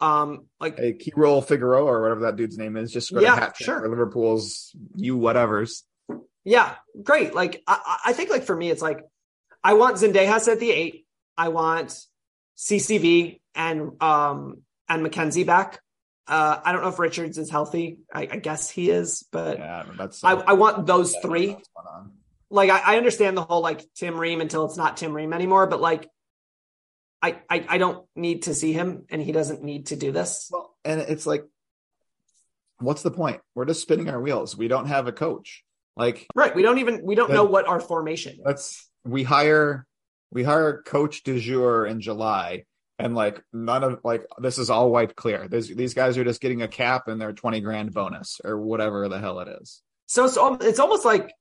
um, 0.00 0.46
like 0.60 0.78
a 0.78 0.92
Keyrol 0.92 1.46
Figueroa 1.46 1.84
or 1.84 2.02
whatever 2.02 2.20
that 2.22 2.36
dude's 2.36 2.58
name 2.58 2.76
is, 2.76 2.92
just 2.92 3.10
Yeah, 3.12 3.52
sure. 3.54 3.80
for 3.80 3.88
Liverpool's 3.88 4.74
you 4.96 5.16
whatevers. 5.18 5.82
Yeah, 6.44 6.74
great. 7.02 7.34
Like 7.34 7.62
I, 7.66 7.98
I 8.06 8.12
think 8.12 8.30
like 8.30 8.44
for 8.44 8.56
me, 8.56 8.70
it's 8.70 8.82
like 8.82 9.04
I 9.62 9.74
want 9.74 9.96
Zendejas 9.96 10.48
at 10.50 10.58
the 10.60 10.70
eight. 10.70 11.06
I 11.36 11.48
want 11.48 11.98
CCV 12.56 13.40
and 13.54 14.02
um 14.02 14.62
and 14.88 15.06
McKennie 15.06 15.46
back. 15.46 15.80
Uh, 16.26 16.60
I 16.64 16.70
don't 16.72 16.82
know 16.82 16.88
if 16.88 16.98
Richards 17.00 17.38
is 17.38 17.50
healthy. 17.50 17.98
I, 18.14 18.22
I 18.22 18.36
guess 18.36 18.70
he 18.70 18.88
is, 18.90 19.24
but 19.32 19.58
Yeah, 19.58 19.84
that's. 19.98 20.22
I, 20.22 20.32
I 20.34 20.52
want 20.52 20.86
those 20.86 21.12
Yeah, 21.14 21.20
three. 21.22 21.48
what's 21.54 21.68
going 21.74 21.88
on. 21.92 22.12
Like 22.50 22.70
I, 22.70 22.94
I 22.94 22.96
understand 22.98 23.36
the 23.36 23.42
whole 23.42 23.60
like 23.62 23.84
Tim 23.96 24.16
Ream 24.18 24.40
until 24.40 24.64
it's 24.66 24.76
not 24.76 24.96
Tim 24.96 25.12
Ream 25.12 25.32
anymore, 25.32 25.66
but 25.66 25.80
like 25.80 26.08
I, 27.22 27.38
I 27.50 27.66
I 27.68 27.78
don't 27.78 28.06
need 28.16 28.42
to 28.44 28.54
see 28.54 28.72
him, 28.72 29.04
and 29.10 29.20
he 29.20 29.32
doesn't 29.32 29.62
need 29.62 29.86
to 29.86 29.96
do 29.96 30.10
this. 30.12 30.48
Well, 30.52 30.74
and 30.84 31.00
it's 31.00 31.26
like, 31.26 31.44
what's 32.78 33.02
the 33.02 33.10
point? 33.10 33.40
We're 33.54 33.66
just 33.66 33.82
spinning 33.82 34.08
our 34.08 34.20
wheels. 34.20 34.56
We 34.56 34.68
don't 34.68 34.86
have 34.86 35.06
a 35.06 35.12
coach. 35.12 35.62
Like, 35.96 36.26
Right? 36.34 36.54
We 36.54 36.62
don't 36.62 36.78
even 36.78 37.02
we 37.04 37.14
don't 37.14 37.30
know 37.30 37.44
what 37.44 37.66
our 37.68 37.80
formation. 37.80 38.34
is. 38.34 38.40
let's 38.44 38.89
we 39.04 39.22
hire 39.22 39.86
we 40.32 40.44
hire 40.44 40.82
coach 40.82 41.22
de 41.22 41.38
jour 41.38 41.86
in 41.86 42.00
July, 42.00 42.64
and 42.98 43.14
like 43.14 43.42
none 43.52 43.82
of 43.82 44.00
like 44.04 44.26
this 44.38 44.58
is 44.58 44.70
all 44.70 44.90
wiped 44.90 45.16
clear. 45.16 45.48
There's, 45.48 45.68
these 45.68 45.94
guys 45.94 46.16
are 46.18 46.24
just 46.24 46.40
getting 46.40 46.62
a 46.62 46.68
cap 46.68 47.08
and 47.08 47.20
their 47.20 47.32
twenty 47.32 47.60
grand 47.60 47.92
bonus 47.92 48.40
or 48.44 48.58
whatever 48.58 49.08
the 49.08 49.18
hell 49.18 49.40
it 49.40 49.48
is. 49.60 49.82
So 50.06 50.24
it's 50.24 50.38
it's 50.64 50.78
almost 50.78 51.04
like 51.04 51.32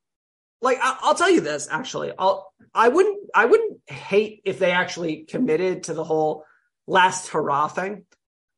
like 0.62 0.78
I'll 0.82 1.16
tell 1.16 1.30
you 1.30 1.42
this 1.42 1.68
actually. 1.70 2.12
I'll 2.18 2.52
I 2.74 2.88
wouldn't 2.90 3.20
I 3.34 3.46
wouldn't 3.46 3.80
hate 3.88 4.42
if 4.46 4.60
they 4.60 4.72
actually 4.72 5.24
committed 5.24 5.84
to 5.84 5.94
the 5.94 6.04
whole 6.04 6.46
last 6.88 7.30
hurrah 7.30 7.68
thing. 7.68 8.06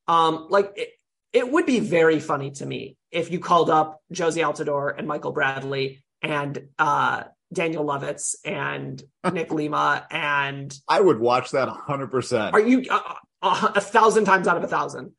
Um, 0.08 0.48
like 0.50 0.74
it, 0.76 0.90
it 1.34 1.52
would 1.52 1.66
be 1.66 1.80
very 1.80 2.20
funny 2.20 2.52
to 2.52 2.66
me 2.66 2.98
if 3.12 3.32
you 3.32 3.40
called 3.40 3.70
up 3.70 4.02
Jozy 4.14 4.44
Altidore 4.44 4.98
and 4.98 5.08
Michael 5.08 5.32
Bradley 5.32 6.04
and 6.22 6.68
uh, 6.78 7.24
Daniel 7.54 7.86
Lovitz 7.86 8.36
and 8.46 9.02
Nick 9.34 9.52
Lima 9.52 10.06
and 10.10 10.74
I 10.88 11.00
would 11.00 11.20
watch 11.20 11.52
that 11.52 11.70
hundred 11.70 12.08
percent. 12.08 12.54
are 12.54 12.60
you 12.60 12.86
uh, 12.90 13.14
uh, 13.42 13.72
a 13.76 13.82
thousand 13.82 14.26
times 14.26 14.48
out 14.48 14.58
of 14.58 14.64
a 14.64 14.68
thousand? 14.68 15.12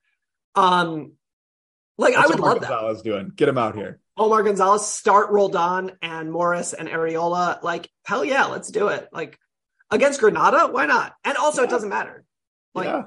Um, 0.54 1.12
like 1.98 2.14
I 2.14 2.26
would 2.26 2.40
love 2.40 2.60
that. 2.60 2.68
Gonzalez 2.68 3.02
doing. 3.02 3.32
Get 3.34 3.48
him 3.48 3.58
out 3.58 3.74
here. 3.74 4.00
Omar 4.16 4.42
Gonzalez, 4.42 4.86
start 4.86 5.30
Roldan 5.30 5.92
and 6.02 6.30
Morris 6.30 6.74
and 6.74 6.88
Arriola. 6.88 7.62
Like, 7.62 7.88
hell 8.04 8.24
yeah, 8.24 8.46
let's 8.46 8.70
do 8.70 8.88
it. 8.88 9.08
Like 9.12 9.38
against 9.90 10.20
Grenada, 10.20 10.68
why 10.70 10.86
not? 10.86 11.14
And 11.24 11.36
also, 11.36 11.62
it 11.62 11.70
doesn't 11.70 11.88
matter. 11.88 12.24
Like, 12.74 12.86
yeah, 12.86 13.02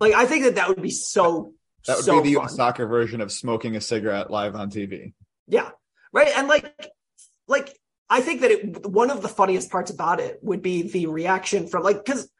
like 0.00 0.14
I 0.14 0.26
think 0.26 0.44
that 0.44 0.54
that 0.56 0.68
would 0.68 0.82
be 0.82 0.90
so 0.90 1.52
that 1.86 1.96
would 1.96 2.04
so 2.04 2.22
be 2.22 2.34
the 2.34 2.40
fun. 2.40 2.48
Soccer 2.48 2.86
version 2.86 3.20
of 3.20 3.30
smoking 3.30 3.76
a 3.76 3.80
cigarette 3.80 4.30
live 4.30 4.54
on 4.54 4.70
TV. 4.70 5.14
Yeah, 5.46 5.70
right. 6.12 6.32
And 6.36 6.48
like, 6.48 6.72
like 7.46 7.76
I 8.10 8.20
think 8.20 8.40
that 8.40 8.50
it, 8.50 8.86
one 8.86 9.10
of 9.10 9.22
the 9.22 9.28
funniest 9.28 9.70
parts 9.70 9.90
about 9.90 10.20
it 10.20 10.38
would 10.42 10.62
be 10.62 10.82
the 10.82 11.06
reaction 11.06 11.66
from 11.66 11.82
like 11.82 12.04
because 12.04 12.30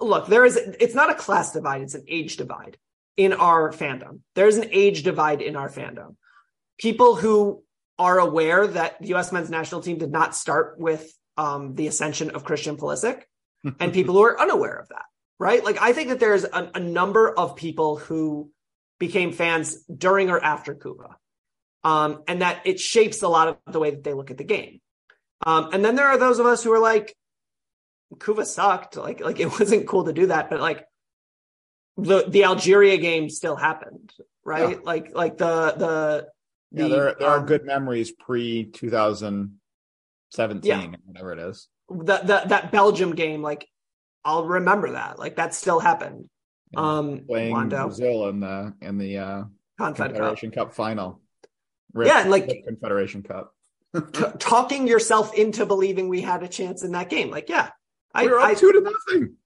look, 0.00 0.26
there 0.26 0.44
is 0.44 0.56
it's 0.56 0.94
not 0.94 1.10
a 1.10 1.14
class 1.14 1.52
divide; 1.52 1.82
it's 1.82 1.94
an 1.94 2.04
age 2.08 2.36
divide 2.36 2.76
in 3.16 3.32
our 3.32 3.72
fandom. 3.72 4.20
There's 4.34 4.56
an 4.56 4.68
age 4.70 5.02
divide 5.02 5.42
in 5.42 5.56
our 5.56 5.68
fandom. 5.68 6.16
People 6.78 7.16
who 7.16 7.62
are 7.98 8.18
aware 8.18 8.66
that 8.66 9.00
the 9.00 9.08
U.S. 9.08 9.32
men's 9.32 9.50
national 9.50 9.80
team 9.80 9.98
did 9.98 10.10
not 10.10 10.34
start 10.34 10.78
with 10.78 11.12
um, 11.36 11.74
the 11.74 11.86
ascension 11.86 12.30
of 12.30 12.44
Christian 12.44 12.76
Pulisic, 12.76 13.22
and 13.80 13.92
people 13.92 14.14
who 14.14 14.22
are 14.24 14.40
unaware 14.40 14.76
of 14.76 14.88
that. 14.88 15.04
Right? 15.40 15.64
Like 15.64 15.80
I 15.80 15.92
think 15.92 16.10
that 16.10 16.20
there's 16.20 16.44
a, 16.44 16.70
a 16.74 16.80
number 16.80 17.28
of 17.36 17.56
people 17.56 17.96
who 17.96 18.50
became 19.00 19.32
fans 19.32 19.82
during 19.84 20.30
or 20.30 20.42
after 20.42 20.74
Couva 20.74 21.16
um, 21.84 22.22
and 22.26 22.42
that 22.42 22.62
it 22.64 22.80
shapes 22.80 23.22
a 23.22 23.28
lot 23.28 23.48
of 23.48 23.72
the 23.72 23.78
way 23.78 23.90
that 23.90 24.02
they 24.02 24.14
look 24.14 24.30
at 24.30 24.38
the 24.38 24.44
game. 24.44 24.80
Um, 25.44 25.70
and 25.72 25.84
then 25.84 25.94
there 25.94 26.06
are 26.06 26.18
those 26.18 26.38
of 26.38 26.46
us 26.46 26.64
who 26.64 26.72
are 26.72 26.78
like, 26.80 27.14
Couva 28.18 28.44
sucked. 28.46 28.96
Like, 28.96 29.20
like 29.20 29.40
it 29.40 29.58
wasn't 29.58 29.86
cool 29.86 30.04
to 30.04 30.12
do 30.12 30.26
that, 30.26 30.48
but 30.50 30.60
like 30.60 30.86
the 31.96 32.24
the 32.28 32.44
Algeria 32.44 32.96
game 32.96 33.28
still 33.30 33.56
happened, 33.56 34.12
right? 34.44 34.84
Like, 34.84 35.14
like 35.14 35.36
the 35.38 35.74
the 35.76 36.28
Yeah, 36.72 36.84
the, 36.84 36.88
there, 36.94 37.14
there 37.18 37.28
are 37.28 37.40
um, 37.40 37.46
good 37.46 37.64
memories 37.64 38.10
pre 38.12 38.64
2017, 38.64 40.60
Yeah. 40.62 40.86
whatever 41.04 41.32
it 41.32 41.38
is. 41.40 41.68
that 41.90 42.26
that 42.28 42.48
that 42.48 42.72
Belgium 42.72 43.14
game. 43.14 43.42
Like, 43.42 43.68
I'll 44.24 44.46
remember 44.46 44.92
that. 44.92 45.18
Like 45.18 45.36
that 45.36 45.54
still 45.54 45.80
happened. 45.80 46.28
Yeah. 46.72 46.80
Um, 46.98 47.20
Playing 47.28 47.54
Wando, 47.54 47.84
Brazil 47.86 48.28
in 48.28 48.40
the 48.40 48.74
in 48.80 48.98
the 48.98 49.18
uh, 49.18 49.44
Confed 49.78 49.96
Cup. 49.96 50.06
Confederation 50.08 50.50
Cup 50.50 50.74
final. 50.74 51.20
Rip- 51.92 52.08
Yeah, 52.08 52.24
like- 52.28 52.64
Confederation 52.66 53.22
Cup. 53.22 53.53
T- 53.94 54.24
talking 54.38 54.88
yourself 54.88 55.34
into 55.34 55.66
believing 55.66 56.08
we 56.08 56.20
had 56.20 56.42
a 56.42 56.48
chance 56.48 56.82
in 56.82 56.92
that 56.92 57.08
game. 57.10 57.30
Like, 57.30 57.48
yeah, 57.48 57.70
I, 58.12 58.24
we 58.24 58.30
were 58.30 58.40
up 58.40 58.48
I 58.48 58.54
two 58.54 58.72
to 58.72 58.80
nothing. 58.80 59.36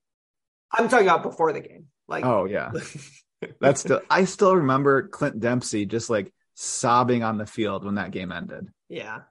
I'm 0.72 0.88
talking 0.88 1.06
about 1.06 1.22
before 1.22 1.52
the 1.52 1.60
game. 1.60 1.86
Like, 2.06 2.24
Oh 2.24 2.46
yeah, 2.46 2.72
that's 3.60 3.80
still. 3.80 4.00
I 4.08 4.24
still 4.24 4.56
remember 4.56 5.08
Clint 5.08 5.38
Dempsey 5.40 5.84
just 5.86 6.08
like 6.08 6.32
sobbing 6.54 7.22
on 7.22 7.38
the 7.38 7.46
field 7.46 7.84
when 7.84 7.96
that 7.96 8.10
game 8.10 8.32
ended. 8.32 8.68
yeah. 8.88 9.20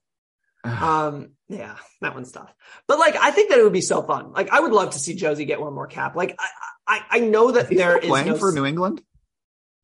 Um, 0.67 1.31
yeah, 1.47 1.77
that 2.01 2.13
one's 2.13 2.31
tough. 2.31 2.53
But 2.87 2.99
like, 2.99 3.15
I 3.15 3.31
think 3.31 3.51
that 3.51 3.59
it 3.59 3.63
would 3.63 3.71
be 3.71 3.79
so 3.79 4.01
fun. 4.01 4.33
Like, 4.33 4.49
I 4.49 4.59
would 4.59 4.73
love 4.73 4.89
to 4.91 4.99
see 4.99 5.15
Jozy 5.15 5.47
get 5.47 5.61
one 5.61 5.73
more 5.73 5.87
cap. 5.87 6.13
Like, 6.13 6.35
I, 6.37 6.49
I, 6.87 7.01
I 7.09 7.19
know 7.19 7.51
that 7.51 7.65
Is 7.65 7.69
he 7.69 7.75
there 7.77 7.97
is 7.97 8.09
playing 8.09 8.27
no, 8.27 8.35
for 8.37 8.51
New 8.51 8.65
England? 8.65 9.01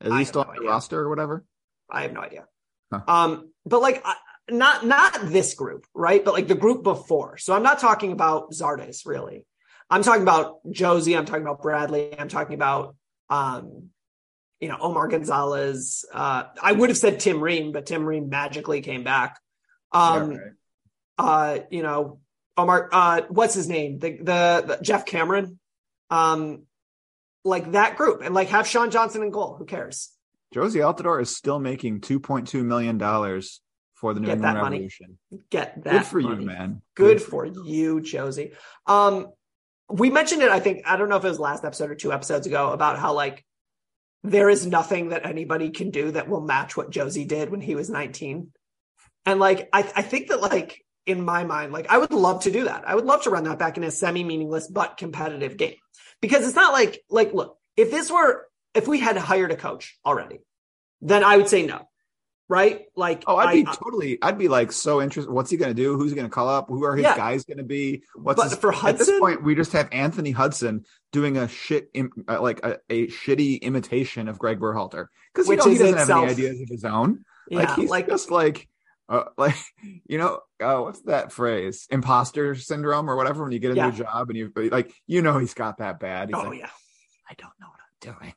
Is 0.01 0.11
he 0.13 0.25
still 0.25 0.43
no 0.43 0.49
on 0.49 0.55
the 0.55 0.61
idea. 0.61 0.69
roster 0.69 0.99
or 0.99 1.07
whatever? 1.07 1.45
I 1.89 2.01
have 2.01 2.11
no 2.11 2.19
idea. 2.19 2.47
Huh. 2.91 3.01
Um, 3.07 3.53
but 3.65 3.81
like, 3.81 4.01
I, 4.03 4.15
not 4.49 4.85
not 4.85 5.13
this 5.23 5.53
group, 5.53 5.85
right? 5.93 6.23
But 6.23 6.33
like 6.33 6.47
the 6.47 6.55
group 6.55 6.83
before. 6.83 7.37
So 7.37 7.53
I'm 7.55 7.63
not 7.63 7.79
talking 7.79 8.11
about 8.11 8.51
Zardes 8.51 9.05
really. 9.05 9.45
I'm 9.89 10.03
talking 10.03 10.23
about 10.23 10.65
Jozy. 10.67 11.17
I'm 11.17 11.25
talking 11.25 11.43
about 11.43 11.61
Bradley. 11.61 12.17
I'm 12.17 12.29
talking 12.29 12.55
about, 12.55 12.95
um, 13.29 13.89
you 14.59 14.67
know, 14.67 14.77
Omar 14.79 15.07
Gonzalez. 15.07 16.05
Uh, 16.11 16.45
I 16.61 16.71
would 16.71 16.89
have 16.89 16.97
said 16.97 17.19
Tim 17.19 17.41
Ream, 17.41 17.71
but 17.71 17.85
Tim 17.85 18.03
Ream 18.05 18.29
magically 18.29 18.81
came 18.81 19.03
back. 19.03 19.39
Um, 19.91 20.31
Yeah, 20.31 20.37
right. 20.37 20.51
uh, 21.19 21.59
you 21.69 21.83
know, 21.83 22.19
Omar, 22.57 22.89
uh, 22.91 23.21
what's 23.29 23.53
his 23.53 23.67
name? 23.67 23.99
The, 23.99 24.17
the, 24.17 24.63
the 24.67 24.79
Geoff 24.81 25.05
Cameron, 25.05 25.59
um, 26.09 26.63
like 27.43 27.73
that 27.73 27.97
group 27.97 28.21
and 28.23 28.33
like 28.33 28.47
have 28.49 28.67
Sean 28.67 28.89
Johnson 28.89 29.21
in 29.21 29.31
goal. 29.31 29.55
Who 29.57 29.65
cares? 29.65 30.11
Jozy 30.55 30.81
Altidore 30.81 31.21
is 31.21 31.35
still 31.35 31.59
making 31.59 32.01
two 32.01 32.19
point 32.19 32.47
two 32.47 32.63
million 32.63 32.97
dollars 32.97 33.59
for 34.03 34.13
the 34.13 34.19
New 34.19 34.27
Get 34.27 34.33
England 34.33 34.57
that 34.57 34.61
money. 34.61 34.89
Get 35.49 35.83
that. 35.85 35.91
Good 35.93 36.05
for 36.05 36.19
money. 36.19 36.41
you, 36.41 36.45
man. 36.45 36.81
Good 36.93 37.21
for 37.21 37.45
you, 37.45 38.01
Jozy. 38.01 38.53
Um, 38.85 39.27
we 39.89 40.09
mentioned 40.09 40.41
it. 40.41 40.49
I 40.49 40.59
think 40.59 40.81
I 40.85 40.97
don't 40.97 41.07
know 41.07 41.15
if 41.15 41.23
it 41.23 41.29
was 41.29 41.39
last 41.39 41.63
episode 41.63 41.89
or 41.89 41.95
two 41.95 42.11
episodes 42.11 42.45
ago 42.45 42.71
about 42.73 42.99
how 42.99 43.13
like 43.13 43.45
there 44.21 44.49
is 44.49 44.67
nothing 44.67 45.09
that 45.09 45.25
anybody 45.25 45.69
can 45.69 45.89
do 45.89 46.11
that 46.11 46.27
will 46.27 46.41
match 46.41 46.75
what 46.75 46.91
Jozy 46.91 47.25
did 47.25 47.49
when 47.49 47.61
he 47.61 47.75
was 47.75 47.89
19. 47.89 48.51
And 49.25 49.39
like 49.39 49.69
I, 49.71 49.79
I 49.95 50.01
think 50.01 50.27
that 50.27 50.41
like 50.41 50.83
in 51.05 51.23
my 51.23 51.45
mind, 51.45 51.71
like 51.71 51.89
I 51.89 51.97
would 51.97 52.11
love 52.11 52.43
to 52.43 52.51
do 52.51 52.65
that. 52.65 52.83
I 52.85 52.95
would 52.95 53.05
love 53.05 53.23
to 53.23 53.29
run 53.29 53.45
that 53.45 53.57
back 53.57 53.77
in 53.77 53.85
a 53.85 53.91
semi-meaningless 53.91 54.67
but 54.67 54.97
competitive 54.97 55.55
game 55.55 55.77
because 56.19 56.45
it's 56.45 56.57
not 56.57 56.73
like 56.73 57.01
like 57.09 57.33
look 57.33 57.57
if 57.77 57.89
this 57.89 58.11
were 58.11 58.47
if 58.73 58.85
we 58.85 58.99
had 58.99 59.15
hired 59.15 59.51
a 59.51 59.55
coach 59.55 59.97
already, 60.05 60.39
then 60.99 61.23
I 61.23 61.37
would 61.37 61.47
say 61.47 61.65
no. 61.65 61.87
Right? 62.49 62.85
Like 62.95 63.23
Oh, 63.25 63.37
I'd 63.37 63.53
be 63.53 63.65
I- 63.67 63.73
totally. 63.73 64.19
I'd 64.21 64.37
be 64.37 64.47
like 64.47 64.71
so 64.71 65.01
interested. 65.01 65.31
What's 65.31 65.49
he 65.49 65.57
going 65.57 65.73
to 65.73 65.81
do? 65.81 65.97
Who's 65.97 66.11
he 66.11 66.15
going 66.15 66.27
to 66.27 66.33
call 66.33 66.49
up? 66.49 66.67
Who 66.67 66.83
are 66.83 66.95
his 66.95 67.03
Yeah. 67.03 67.15
guys 67.15 67.45
going 67.45 67.57
to 67.57 67.63
be? 67.63 68.03
What's 68.15 68.37
But 68.41 68.49
his, 68.49 68.59
for 68.59 68.73
at 68.73 68.97
this 68.97 69.07
Hudson? 69.07 69.19
point? 69.19 69.43
We 69.43 69.55
just 69.55 69.71
have 69.71 69.87
Anthony 69.91 70.31
Hudson 70.31 70.85
doing 71.11 71.37
a 71.37 71.47
shit, 71.47 71.89
im, 71.93 72.11
uh, 72.27 72.41
like 72.41 72.63
a, 72.65 72.79
a 72.89 73.07
shitty 73.07 73.61
imitation 73.61 74.27
of 74.27 74.37
Greg 74.39 74.59
Berhalter 74.59 75.07
because 75.33 75.47
you 75.47 75.55
know 75.55 75.69
he 75.69 75.77
doesn't 75.77 75.97
have 75.97 76.09
any 76.09 76.27
ideas 76.31 76.59
of 76.61 76.67
his 76.69 76.83
own. 76.85 77.23
yeah, 77.49 77.59
like 77.59 77.75
he's 77.75 77.89
like 77.89 78.07
just 78.07 78.29
like, 78.29 78.67
uh, 79.09 79.23
like 79.37 79.55
you 80.05 80.17
know, 80.17 80.41
uh, 80.61 80.79
what's 80.79 81.01
that 81.03 81.31
phrase? 81.31 81.87
Imposter 81.89 82.55
syndrome 82.55 83.09
or 83.09 83.15
whatever. 83.15 83.43
When 83.43 83.51
you 83.53 83.59
get 83.59 83.71
a 83.71 83.75
Yeah. 83.75 83.89
new 83.89 83.97
job 83.97 84.29
and 84.29 84.37
you 84.37 84.51
like, 84.69 84.91
you 85.07 85.21
know, 85.21 85.37
he's 85.39 85.53
got 85.53 85.77
that 85.77 85.99
bad. 85.99 86.29
He's 86.29 86.37
oh 86.37 86.49
like, 86.49 86.59
yeah. 86.59 86.69
I 87.29 87.33
don't 87.37 87.53
know 87.59 87.67
what 87.67 87.79
I'm 87.79 88.15
doing. 88.19 88.33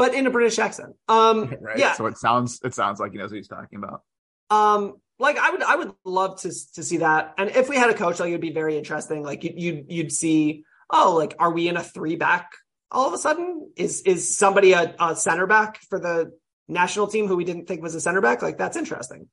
But 0.00 0.14
in 0.14 0.26
a 0.26 0.30
British 0.30 0.58
accent. 0.58 0.94
Um 1.08 1.54
Right. 1.60 1.76
yeah. 1.76 1.92
So 1.92 2.06
it 2.06 2.16
sounds 2.16 2.58
it 2.64 2.74
sounds 2.74 2.98
like 3.00 3.12
he 3.12 3.18
knows 3.18 3.30
what 3.30 3.36
he's 3.36 3.48
talking 3.48 3.78
about. 3.78 4.02
Um, 4.48 4.94
like 5.18 5.36
I 5.36 5.50
would, 5.50 5.62
I 5.62 5.76
would 5.76 5.92
love 6.06 6.40
to 6.40 6.48
to 6.48 6.82
see 6.82 6.96
that. 6.98 7.34
And 7.36 7.50
if 7.50 7.68
we 7.68 7.76
had 7.76 7.90
a 7.90 7.94
coach, 7.94 8.18
like 8.18 8.30
it'd 8.30 8.40
be 8.40 8.52
very 8.52 8.78
interesting. 8.78 9.22
Like 9.22 9.44
you, 9.44 9.52
you 9.54 9.84
you'd 9.88 10.12
see, 10.12 10.64
oh, 10.88 11.14
like 11.16 11.34
are 11.38 11.52
we 11.52 11.68
in 11.68 11.76
a 11.76 11.82
three 11.82 12.16
back 12.16 12.50
all 12.90 13.06
of 13.08 13.12
a 13.12 13.18
sudden? 13.18 13.70
Is 13.76 14.00
is 14.02 14.36
somebody 14.36 14.72
a, 14.72 14.94
a 14.98 15.14
center 15.14 15.46
back 15.46 15.80
for 15.90 16.00
the 16.00 16.32
national 16.66 17.08
team 17.08 17.26
who 17.28 17.36
we 17.36 17.44
didn't 17.44 17.66
think 17.66 17.82
was 17.82 17.94
a 17.94 18.00
center 18.00 18.22
back? 18.22 18.40
Like 18.40 18.56
that's 18.56 18.78
interesting. 18.78 19.28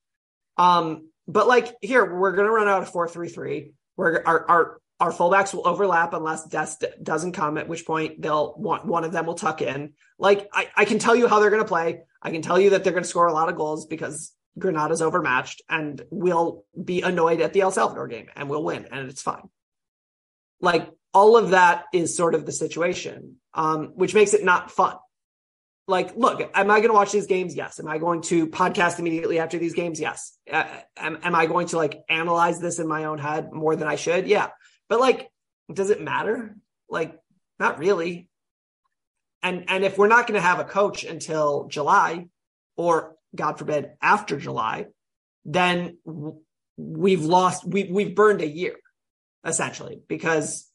Um, 0.58 1.10
but 1.28 1.48
like 1.48 1.76
here, 1.82 2.04
we're 2.20 2.34
gonna 2.34 2.52
run 2.52 2.68
out 2.68 2.84
of 2.84 2.90
four 2.90 3.08
three 3.08 3.30
three. 3.30 3.72
We're 3.96 4.22
our 4.26 4.50
our 4.50 4.82
our 5.00 5.12
fullbacks 5.12 5.54
will 5.54 5.68
overlap 5.68 6.14
unless 6.14 6.46
Dest 6.46 6.84
doesn't 7.02 7.34
come, 7.34 7.58
at 7.58 7.68
which 7.68 7.86
point 7.86 8.22
they'll 8.22 8.56
want 8.58 8.86
one 8.86 9.04
of 9.04 9.12
them 9.12 9.26
will 9.26 9.36
tuck 9.36 9.62
in. 9.62 9.94
Like 10.18 10.50
I, 10.54 10.70
I 10.76 10.86
can 10.86 11.00
tell 11.00 11.16
you 11.16 11.28
how 11.28 11.40
they're 11.40 11.52
gonna 11.52 11.66
play. 11.66 12.02
I 12.22 12.32
can 12.32 12.42
tell 12.42 12.60
you 12.60 12.72
that 12.72 12.84
they're 12.84 12.94
gonna 12.94 13.06
score 13.06 13.28
a 13.28 13.34
lot 13.34 13.50
of 13.50 13.56
goals 13.56 13.86
because 13.86 14.34
Grenada's 14.58 15.02
overmatched 15.02 15.62
and 15.70 16.02
we'll 16.10 16.66
be 16.84 17.02
annoyed 17.02 17.42
at 17.42 17.54
the 17.54 17.62
El 17.62 17.72
Salvador 17.72 18.08
game 18.08 18.28
and 18.36 18.50
we'll 18.50 18.64
win 18.64 18.88
and 18.92 19.10
it's 19.10 19.22
fine. 19.22 19.50
Like 20.60 20.90
all 21.14 21.38
of 21.38 21.52
that 21.52 21.86
is 21.94 22.16
sort 22.16 22.36
of 22.36 22.46
the 22.46 22.52
situation, 22.52 23.38
um, 23.54 23.88
which 23.96 24.14
makes 24.14 24.34
it 24.34 24.44
not 24.44 24.72
fun. 24.72 24.98
Like, 25.90 26.18
look, 26.18 26.42
am 26.54 26.70
I 26.70 26.80
going 26.80 26.90
to 26.90 26.94
watch 26.94 27.14
these 27.14 27.28
games? 27.28 27.56
Yes. 27.56 27.80
Am 27.80 27.88
I 27.88 27.98
going 27.98 28.22
to 28.24 28.48
podcast 28.48 29.00
immediately 29.00 29.40
after 29.40 29.58
these 29.58 29.74
games? 29.74 30.02
Yes. 30.02 30.38
Uh, 30.52 30.66
am, 30.98 31.18
am 31.24 31.34
I 31.34 31.46
going 31.46 31.68
to 31.68 31.78
like 31.78 32.04
analyze 32.10 32.60
this 32.60 32.80
in 32.80 32.88
my 32.88 33.06
own 33.06 33.20
head 33.20 33.54
more 33.54 33.76
than 33.76 33.88
I 33.88 33.96
should? 33.96 34.28
Yeah. 34.28 34.50
But 34.90 35.00
like, 35.00 35.30
does 35.72 35.90
it 35.90 36.02
matter? 36.02 36.56
Like, 36.90 37.18
not 37.60 37.80
really. 37.80 38.30
And 39.44 39.66
and 39.70 39.84
if 39.84 39.98
we're 39.98 40.08
not 40.08 40.28
going 40.28 40.40
to 40.40 40.46
have 40.46 40.60
a 40.60 40.64
coach 40.64 41.04
until 41.04 41.68
July, 41.68 42.28
or 42.76 43.16
God 43.36 43.58
forbid 43.60 43.92
after 44.02 44.38
July, 44.38 44.88
then 45.46 45.98
we've 46.76 47.24
lost 47.24 47.66
we 47.66 47.86
we've 47.86 48.16
burned 48.16 48.42
a 48.42 48.48
year 48.48 48.76
essentially 49.46 50.02
because 50.08 50.70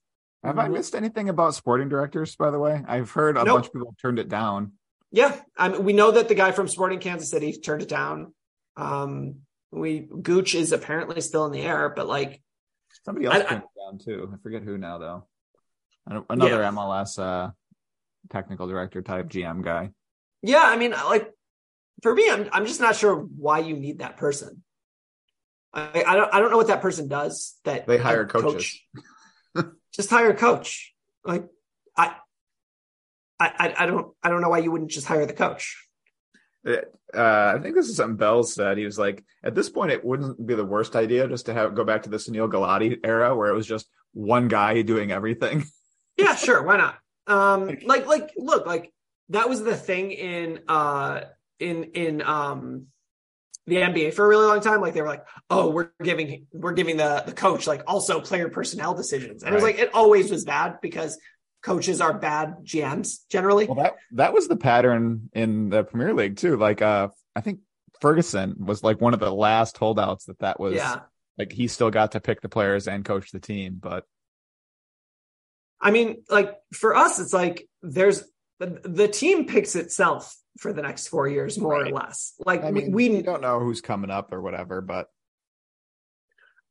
Have 0.45 0.59
I 0.59 0.69
missed 0.69 0.95
anything 0.95 1.29
about 1.29 1.55
sporting 1.55 1.89
directors, 1.89 2.37
by 2.37 2.51
the 2.51 2.59
way? 2.59 2.83
I've 2.87 3.11
heard 3.11 3.37
a 3.37 3.45
Nope. 3.45 3.57
bunch 3.57 3.67
of 3.67 3.73
people 3.73 3.89
have 3.91 3.99
turned 3.99 4.19
it 4.19 4.29
down. 4.29 4.73
yeah, 5.11 5.39
I 5.57 5.69
mean, 5.69 5.85
we 5.85 5.93
know 5.93 6.13
that 6.13 6.29
the 6.29 6.35
guy 6.35 6.53
from 6.53 6.69
Sporting 6.69 6.99
Kansas 7.01 7.31
City 7.31 7.53
turned 7.53 7.83
it 7.83 7.89
down. 7.89 8.33
Um, 8.77 9.41
we 9.71 10.01
Gooch 10.23 10.55
is 10.55 10.73
apparently 10.73 11.21
still 11.21 11.45
in 11.47 11.53
the 11.53 11.61
air, 11.63 11.93
but 11.95 12.07
like 12.07 12.41
Somebody 13.05 13.27
else 13.27 13.37
I- 13.37 13.39
I- 13.39 13.43
turned 13.45 13.63
it 13.63 13.69
down 13.85 13.99
too. 13.99 14.31
I 14.33 14.37
forget 14.43 14.63
who 14.63 14.79
now 14.79 14.99
though. 14.99 15.27
An- 16.07 16.25
Another 16.31 16.59
MLS 16.63 17.19
uh, 17.19 17.51
technical 18.31 18.67
director 18.67 19.03
type 19.03 19.29
GM 19.29 19.63
guy. 19.63 19.91
yeah, 20.43 20.63
I 20.65 20.77
mean, 20.77 20.91
like 20.93 21.31
for 22.03 22.15
me, 22.15 22.29
I'm 22.31 22.49
I'm 22.53 22.67
just 22.67 22.81
not 22.81 22.97
sure 22.97 23.17
why 23.17 23.61
you 23.61 23.77
need 23.77 23.99
that 24.01 24.17
person. 24.17 24.63
I, 25.73 26.05
I 26.07 26.17
don't 26.17 26.35
I 26.35 26.41
don't 26.41 26.51
know 26.51 26.57
what 26.59 26.67
that 26.69 26.83
person 26.83 27.09
does. 27.09 27.57
That 27.65 27.87
They 27.87 27.99
hire 27.99 28.27
coaches. 28.27 28.79
coach- 29.55 29.67
just 29.95 30.11
hire 30.11 30.31
a 30.31 30.35
coach. 30.37 30.93
Like 31.25 31.47
I, 31.97 32.17
I 33.39 33.47
I 33.59 33.75
I 33.79 33.87
don't 33.87 34.15
I 34.23 34.29
don't 34.29 34.41
know 34.43 34.49
why 34.51 34.59
you 34.59 34.71
wouldn't 34.73 34.91
just 34.91 35.07
hire 35.07 35.25
the 35.27 35.33
coach. 35.33 35.79
Uh, 36.67 36.77
I 37.15 37.59
think 37.61 37.75
this 37.75 37.89
is 37.89 37.97
something 37.97 38.17
Bell 38.17 38.43
said. 38.43 38.79
He 38.79 38.85
was 38.85 38.99
like, 38.99 39.25
at 39.43 39.55
this 39.55 39.69
point, 39.69 39.93
it 39.93 40.05
wouldn't 40.05 40.45
be 40.47 40.55
the 40.55 40.65
worst 40.65 40.97
idea 40.97 41.29
just 41.29 41.47
to 41.47 41.55
have 41.55 41.75
go 41.75 41.85
back 41.85 42.05
to 42.05 42.11
the 42.11 42.17
Sunil 42.17 42.51
Gulati 42.51 42.99
era 43.05 43.37
where 43.37 43.49
it 43.49 43.55
was 43.55 43.67
just 43.67 43.89
one 44.13 44.49
guy 44.49 44.83
doing 44.83 45.13
everything. 45.13 45.65
Yeah, 46.19 46.37
sure, 46.37 46.63
why 46.63 46.77
not? 46.77 46.99
Um, 47.27 47.79
like 47.87 48.07
like 48.07 48.33
look 48.37 48.67
like 48.67 48.93
that 49.31 49.49
was 49.49 49.63
the 49.63 49.75
thing 49.75 50.13
in 50.13 50.61
uh 50.69 51.23
in 51.59 51.85
in 51.95 52.21
um 52.21 52.89
the 53.67 53.77
NBA 53.77 54.13
for 54.13 54.25
a 54.25 54.29
really 54.29 54.47
long 54.47 54.61
time. 54.61 54.81
Like 54.81 54.95
they 54.95 55.03
were 55.03 55.09
like, 55.09 55.25
oh, 55.49 55.71
we're 55.71 55.91
giving 56.03 56.47
we're 56.53 56.73
giving 56.73 56.97
the 56.97 57.23
the 57.25 57.33
coach 57.33 57.67
like 57.67 57.83
also 57.87 58.21
player 58.21 58.49
personnel 58.49 58.95
decisions, 58.95 59.43
and 59.43 59.53
it 59.53 59.55
was 59.55 59.63
like 59.63 59.79
it 59.79 59.95
always 59.95 60.31
was 60.31 60.45
bad 60.45 60.81
because 60.83 61.19
coaches 61.63 62.01
are 62.01 62.13
bad 62.13 62.57
GMs 62.65 63.21
generally. 63.31 63.67
Well, 63.67 63.77
that 63.77 63.95
that 64.13 64.33
was 64.33 64.49
the 64.49 64.57
pattern 64.57 65.31
in 65.33 65.69
the 65.71 65.85
Premier 65.85 66.13
League 66.15 66.37
too. 66.37 66.57
Like, 66.57 66.83
uh, 66.83 67.09
I 67.37 67.41
think 67.41 67.61
Ferguson 68.01 68.57
was 68.59 68.83
like 68.83 69.01
one 69.01 69.15
of 69.15 69.21
the 69.21 69.33
last 69.33 69.77
holdouts 69.79 70.25
that 70.27 70.41
that 70.41 70.59
was. 70.61 70.75
yeah, 70.75 71.01
Like 71.39 71.53
he 71.53 71.69
still 71.69 71.91
got 71.91 72.13
to 72.13 72.21
pick 72.21 72.41
the 72.41 72.49
players 72.49 72.89
and 72.89 73.05
coach 73.05 73.31
the 73.31 73.41
team, 73.41 73.79
but 73.81 74.05
I 75.81 75.91
mean, 75.91 76.23
like 76.31 76.55
for 76.73 76.95
us, 76.97 77.19
it's 77.19 77.33
like 77.33 77.69
there's 77.83 78.23
the, 78.61 78.81
the 78.85 79.09
team 79.09 79.47
picks 79.47 79.75
itself 79.75 80.37
for 80.59 80.73
the 80.73 80.83
next 80.83 81.09
four 81.09 81.27
years, 81.29 81.59
more 81.59 81.73
Right. 81.73 81.91
or 81.91 81.95
less. 81.95 82.35
Like 82.45 82.63
I 82.65 82.71
mean, 82.71 82.93
we, 82.93 83.09
we 83.09 83.17
we 83.17 83.23
don't 83.23 83.41
know 83.43 83.59
who's 83.59 83.81
coming 83.81 84.11
up 84.11 84.33
or 84.33 84.41
whatever. 84.41 84.81
But 84.81 85.09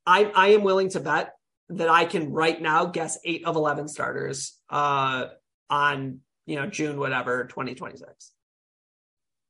I 0.05 0.25
I 0.25 0.47
am 0.49 0.63
willing 0.63 0.89
to 0.89 0.99
bet 0.99 1.33
that 1.71 1.89
I 1.89 2.05
can 2.05 2.31
right 2.31 2.61
now 2.61 2.85
guess 2.85 3.17
eight 3.23 3.45
of 3.45 3.55
eleven 3.55 3.87
starters 3.87 4.57
uh 4.69 5.27
on 5.69 6.19
you 6.45 6.55
know 6.55 6.67
June 6.67 6.99
whatever 6.99 7.45
2026. 7.45 8.31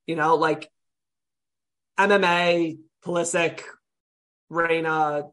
You 0.08 0.16
know, 0.16 0.36
like 0.36 0.70
MMA, 2.00 2.80
Pulisic, 3.06 3.62
Reyna, 4.50 5.26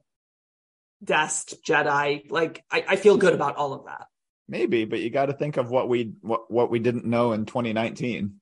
Dest, 1.02 1.62
Jedi. 1.64 2.30
Like 2.30 2.64
I, 2.70 2.84
I 2.88 2.96
feel 2.96 3.16
good 3.16 3.34
about 3.34 3.56
all 3.56 3.72
of 3.72 3.86
that. 3.86 4.06
maybe, 4.48 4.84
but 4.84 5.00
you 5.00 5.10
got 5.10 5.26
to 5.26 5.32
think 5.32 5.56
of 5.56 5.70
what 5.70 5.88
we 5.88 6.12
what 6.20 6.50
what 6.50 6.70
we 6.70 6.78
didn't 6.78 7.04
know 7.04 7.32
in 7.32 7.46
2019. 7.46 8.40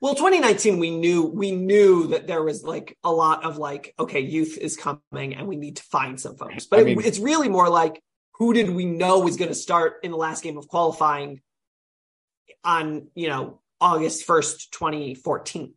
Well, 0.00 0.14
2019, 0.14 0.78
we 0.78 0.90
knew 0.90 1.24
we 1.24 1.50
knew 1.52 2.08
that 2.08 2.26
there 2.26 2.42
was 2.42 2.62
like 2.62 2.96
a 3.02 3.10
lot 3.10 3.44
of 3.44 3.58
like, 3.58 3.94
okay, 3.98 4.20
youth 4.20 4.56
is 4.56 4.76
coming, 4.76 5.34
and 5.34 5.48
we 5.48 5.56
need 5.56 5.76
to 5.76 5.82
find 5.82 6.20
some 6.20 6.36
folks. 6.36 6.66
But 6.66 6.80
I 6.80 6.82
it- 6.82 7.06
it's 7.06 7.18
really 7.18 7.48
more 7.48 7.68
like, 7.68 8.00
who 8.34 8.52
did 8.52 8.70
we 8.70 8.84
know 8.84 9.18
was 9.20 9.36
going 9.36 9.48
to 9.48 9.54
start 9.56 9.96
in 10.04 10.10
the 10.12 10.16
last 10.16 10.44
game 10.44 10.56
of 10.56 10.68
qualifying 10.68 11.40
on 12.64 13.08
you 13.14 13.28
know 13.28 13.60
August 13.80 14.26
1st, 14.26 14.70
2014? 14.70 15.74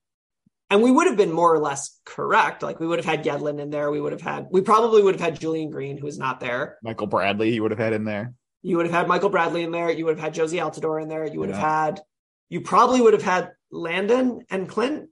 And 0.69 0.82
we 0.82 0.89
would 0.89 1.07
have 1.07 1.17
been 1.17 1.34
more 1.34 1.53
or 1.53 1.59
less 1.59 1.99
correct. 2.05 2.63
Like 2.63 2.80
we 2.80 2.88
would 2.88 2.97
have 2.97 3.05
had 3.05 3.26
Yedlin 3.26 3.59
in 3.59 3.72
there. 3.72 3.91
We 3.91 3.99
would 3.99 4.13
have 4.13 4.22
had, 4.22 4.47
we 4.51 4.61
probably 4.61 5.03
would 5.03 5.15
have 5.15 5.22
had 5.22 5.38
Julian 5.38 5.69
Green, 5.69 5.97
who 5.97 6.07
is 6.07 6.17
not 6.17 6.39
there. 6.39 6.78
Michael 6.82 7.07
Bradley, 7.07 7.53
you 7.53 7.61
would 7.61 7.72
have 7.72 7.80
had 7.80 7.91
in 7.91 8.05
there. 8.05 8.34
You 8.61 8.78
would 8.78 8.86
have 8.86 8.95
had 8.95 9.07
Michael 9.09 9.28
Bradley 9.30 9.63
in 9.63 9.72
there. 9.72 9.91
You 9.91 10.05
would 10.05 10.17
have 10.17 10.24
had 10.24 10.34
Jozy 10.34 10.61
Altidore 10.63 11.01
in 11.01 11.09
there. 11.09 11.26
You 11.28 11.41
would 11.41 11.49
have 11.49 11.57
had, 11.59 11.99
you 12.47 12.61
probably 12.61 13.01
would 13.01 13.11
have 13.11 13.22
had 13.22 13.51
Landon 13.72 14.41
and 14.49 14.67
Clint. 14.67 15.09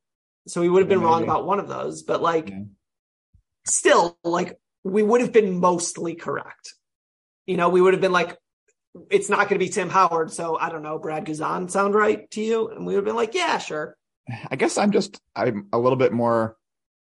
So 0.47 0.61
we 0.61 0.69
would 0.69 0.81
have 0.81 0.89
been 0.89 1.01
wrong 1.01 1.23
about 1.23 1.45
one 1.45 1.59
of 1.59 1.67
those, 1.67 2.03
but 2.03 2.21
like 2.21 2.49
Yeah. 2.49 2.63
still, 3.65 4.17
like 4.23 4.59
we 4.83 5.03
would 5.03 5.21
have 5.21 5.31
been 5.31 5.59
mostly 5.59 6.15
correct. 6.15 6.73
You 7.45 7.57
know, 7.57 7.69
we 7.69 7.81
would 7.81 7.93
have 7.93 8.01
been 8.01 8.11
like, 8.11 8.37
it's 9.09 9.29
not 9.29 9.49
going 9.49 9.59
to 9.59 9.65
be 9.65 9.69
Tim 9.69 9.89
Howard. 9.89 10.31
So 10.31 10.57
I 10.57 10.69
don't 10.69 10.83
know, 10.83 10.97
Brad 10.97 11.25
Guzan 11.25 11.69
sound 11.69 11.93
right 11.93 12.29
to 12.31 12.41
you? 12.41 12.69
And 12.69 12.85
we 12.85 12.93
would 12.93 12.99
have 12.99 13.05
been 13.05 13.15
like, 13.15 13.35
yeah, 13.35 13.57
sure. 13.57 13.95
I 14.49 14.55
guess 14.55 14.77
I'm 14.77 14.91
just 14.91 15.19
I'm 15.35 15.67
a 15.73 15.79
little 15.79 15.97
bit 15.97 16.13
more 16.13 16.55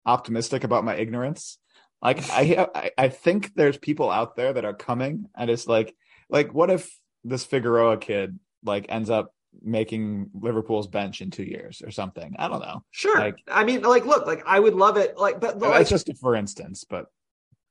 optimistic 0.05 0.63
about 0.63 0.83
my 0.83 0.95
ignorance. 0.95 1.57
Like 2.01 2.29
I 2.29 2.67
I, 2.75 2.91
I 2.97 3.07
think 3.09 3.53
there's 3.55 3.77
people 3.77 4.09
out 4.09 4.35
there 4.35 4.53
that 4.53 4.65
are 4.65 4.73
coming, 4.73 5.29
and 5.35 5.49
it's 5.49 5.67
like 5.67 5.95
like 6.29 6.53
what 6.53 6.69
if 6.69 6.93
this 7.23 7.45
Figueroa 7.45 7.97
kid 7.97 8.39
like 8.63 8.87
ends 8.89 9.09
up 9.09 9.33
making 9.61 10.29
Liverpool's 10.33 10.87
bench 10.87 11.21
in 11.21 11.31
two 11.31 11.43
years 11.43 11.81
or 11.85 11.91
something. 11.91 12.35
I 12.39 12.47
don't 12.47 12.61
know. 12.61 12.83
Sure. 12.91 13.17
Like- 13.19 13.37
I 13.47 13.63
mean, 13.63 13.81
like, 13.81 14.05
look, 14.05 14.25
like 14.25 14.43
I 14.45 14.59
would 14.59 14.75
love 14.75 14.97
it. 14.97 15.17
Like, 15.17 15.39
but, 15.39 15.59
but 15.59 15.69
like, 15.69 15.79
That's 15.79 15.89
just 15.89 16.09
a 16.09 16.15
for 16.15 16.35
instance, 16.35 16.85
but 16.89 17.05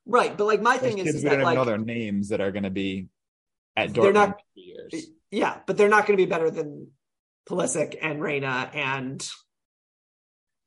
right. 0.07 0.37
But 0.37 0.47
like, 0.47 0.63
my 0.63 0.79
thing 0.79 0.99
is, 0.99 1.05
kids 1.05 1.17
is 1.17 1.23
that 1.25 1.41
like, 1.41 1.57
know 1.57 1.65
their 1.65 1.79
names 1.79 2.29
that 2.31 2.41
are 2.41 2.53
going 2.53 2.63
to 2.63 2.71
be 2.71 3.09
at 3.77 3.93
They're 3.93 4.05
Dortmund 4.13 4.15
not- 4.15 4.29
in 4.29 4.63
two 4.63 4.69
years. 4.95 5.07
yeah, 5.31 5.59
but 5.67 5.77
they're 5.77 5.89
not 5.89 6.07
going 6.07 6.17
to 6.17 6.25
be 6.25 6.29
better 6.31 6.51
than 6.51 6.89
Pulisic 7.49 7.97
and 8.01 8.23
Reyna 8.23 8.71
and, 8.73 9.27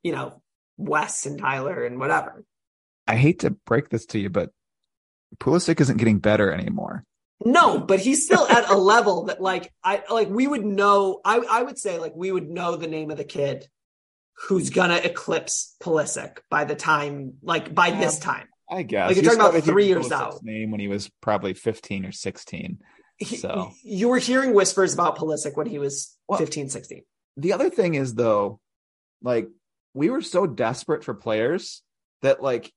you 0.03 0.11
know, 0.11 0.41
Wes 0.78 1.26
and 1.26 1.39
Tyler 1.39 1.86
and 1.86 1.99
whatever. 1.99 2.43
I 3.07 3.16
hate 3.16 3.39
to 3.39 3.51
break 3.51 3.89
this 3.89 4.05
to 4.07 4.20
you, 4.20 4.30
but 4.30 4.49
Pulisic 5.38 5.80
isn't 5.80 5.97
getting 5.97 6.20
better 6.20 6.51
anymore. 6.51 7.03
No, 7.44 7.80
but 7.80 8.00
he's 8.00 8.26
still 8.26 8.48
at 8.48 8.70
a 8.70 8.78
level 8.78 9.26
that 9.26 9.42
like 9.42 9.72
I 9.84 10.04
like 10.10 10.30
we 10.30 10.48
would 10.48 10.64
know 10.66 11.20
I 11.26 11.38
I 11.40 11.64
would 11.64 11.78
say 11.78 12.00
like 12.00 12.14
we 12.16 12.32
would 12.32 12.50
know 12.50 12.76
the 12.78 12.88
name 12.88 13.12
of 13.12 13.18
the 13.18 13.26
kid 13.26 13.68
who's 14.48 14.70
gonna 14.70 14.96
eclipse 14.98 15.76
Pulisic 15.82 16.38
by 16.50 16.64
the 16.66 16.76
time 16.76 17.34
like 17.42 17.74
by 17.76 17.92
this 17.92 18.20
time. 18.20 18.48
I 18.70 18.82
guess. 18.84 19.10
Like, 19.10 19.16
you're 19.18 19.26
You 19.32 19.38
talking 19.38 19.58
about 19.58 19.64
three 19.64 19.88
years 19.88 20.08
Pulisic's 20.08 20.12
out. 20.12 20.44
Name 20.44 20.72
when 20.72 20.80
he 20.80 20.88
was 20.88 21.12
probably 21.22 21.54
15 21.54 22.06
or 22.06 22.12
16. 22.12 22.80
He- 23.18 23.38
So- 23.38 23.72
you 23.84 24.10
were 24.10 24.18
hearing 24.18 24.54
whispers 24.56 24.94
about 24.94 25.18
Pulisic 25.18 25.56
when 25.56 25.68
he 25.68 25.78
was 25.78 26.18
Well- 26.28 26.40
15, 26.40 26.70
16. 26.70 27.04
The 27.38 27.54
other 27.54 27.70
thing 27.70 27.94
is 27.96 28.16
though, 28.16 28.60
like 29.22 29.50
we 29.94 30.10
were 30.10 30.22
so 30.22 30.48
desperate 30.48 31.04
for 31.04 31.14
players 31.14 31.84
that 32.22 32.42
like 32.42 32.74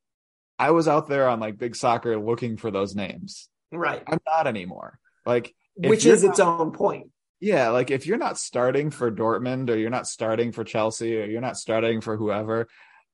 I 0.59 0.73
was 0.73 0.89
out 0.89 1.07
there 1.09 1.29
on 1.29 1.41
like 1.41 1.57
big 1.59 1.75
soccer 1.77 2.19
looking 2.19 2.57
for 2.57 2.71
those 2.71 2.95
names. 2.95 3.49
Right. 3.73 4.03
I'm 4.07 4.21
not 4.27 4.47
anymore. 4.47 4.99
Like 5.27 5.55
Which 5.77 6.07
is 6.07 6.25
its 6.25 6.41
own 6.41 6.73
point. 6.73 7.11
Yeah, 7.41 7.69
like 7.69 7.91
if 7.91 8.07
you're 8.07 8.19
not 8.19 8.39
starting 8.39 8.91
for 8.91 9.12
Dortmund 9.12 9.71
or 9.71 9.77
you're 9.77 9.91
not 9.91 10.09
starting 10.09 10.51
for 10.51 10.64
Chelsea 10.64 11.21
or 11.21 11.27
you're 11.27 11.41
not 11.41 11.57
starting 11.57 12.01
for 12.01 12.16
whoever, 12.16 12.66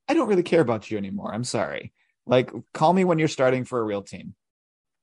I 0.09 0.15
don't 0.15 0.29
really 0.29 0.43
care 0.43 0.63
about 0.63 0.91
you 0.91 0.97
anymore. 0.97 1.33
I'm 1.35 1.45
sorry. 1.45 1.93
Like 2.27 2.51
call 2.73 2.93
me 2.93 3.05
when 3.05 3.19
you're 3.19 3.29
starting 3.29 3.65
for 3.65 3.79
a 3.81 3.85
real 3.85 4.03
team. 4.03 4.35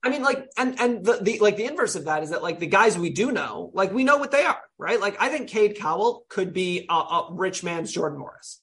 I 0.03 0.09
mean, 0.09 0.23
like, 0.23 0.49
and 0.57 0.79
and 0.79 1.05
the, 1.05 1.19
the 1.21 1.39
like 1.39 1.57
the 1.57 1.65
inverse 1.65 1.95
of 1.95 2.05
that 2.05 2.23
is 2.23 2.31
that 2.31 2.41
like 2.41 2.59
the 2.59 2.67
guys 2.67 2.97
we 2.97 3.11
do 3.11 3.31
know, 3.31 3.69
like 3.73 3.93
we 3.93 4.03
know 4.03 4.17
what 4.17 4.31
they 4.31 4.43
are, 4.43 4.61
right? 4.79 4.99
Like 4.99 5.21
I 5.21 5.29
think 5.29 5.47
Cade 5.47 5.77
Cowell 5.77 6.25
could 6.27 6.53
be 6.53 6.87
a, 6.89 6.93
a 6.93 7.27
rich 7.31 7.63
man's 7.63 7.91
Jordan 7.91 8.17
Morris, 8.17 8.61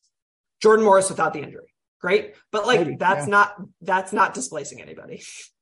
Jordan 0.61 0.85
Morris 0.85 1.09
without 1.09 1.33
the 1.33 1.41
injury, 1.41 1.73
great, 2.01 2.35
but 2.51 2.67
like 2.67 2.81
Maybe, 2.81 2.97
that's 2.97 3.27
yeah. 3.27 3.31
not 3.31 3.57
that's 3.81 4.13
not 4.13 4.35
displacing 4.35 4.83
anybody, 4.83 5.23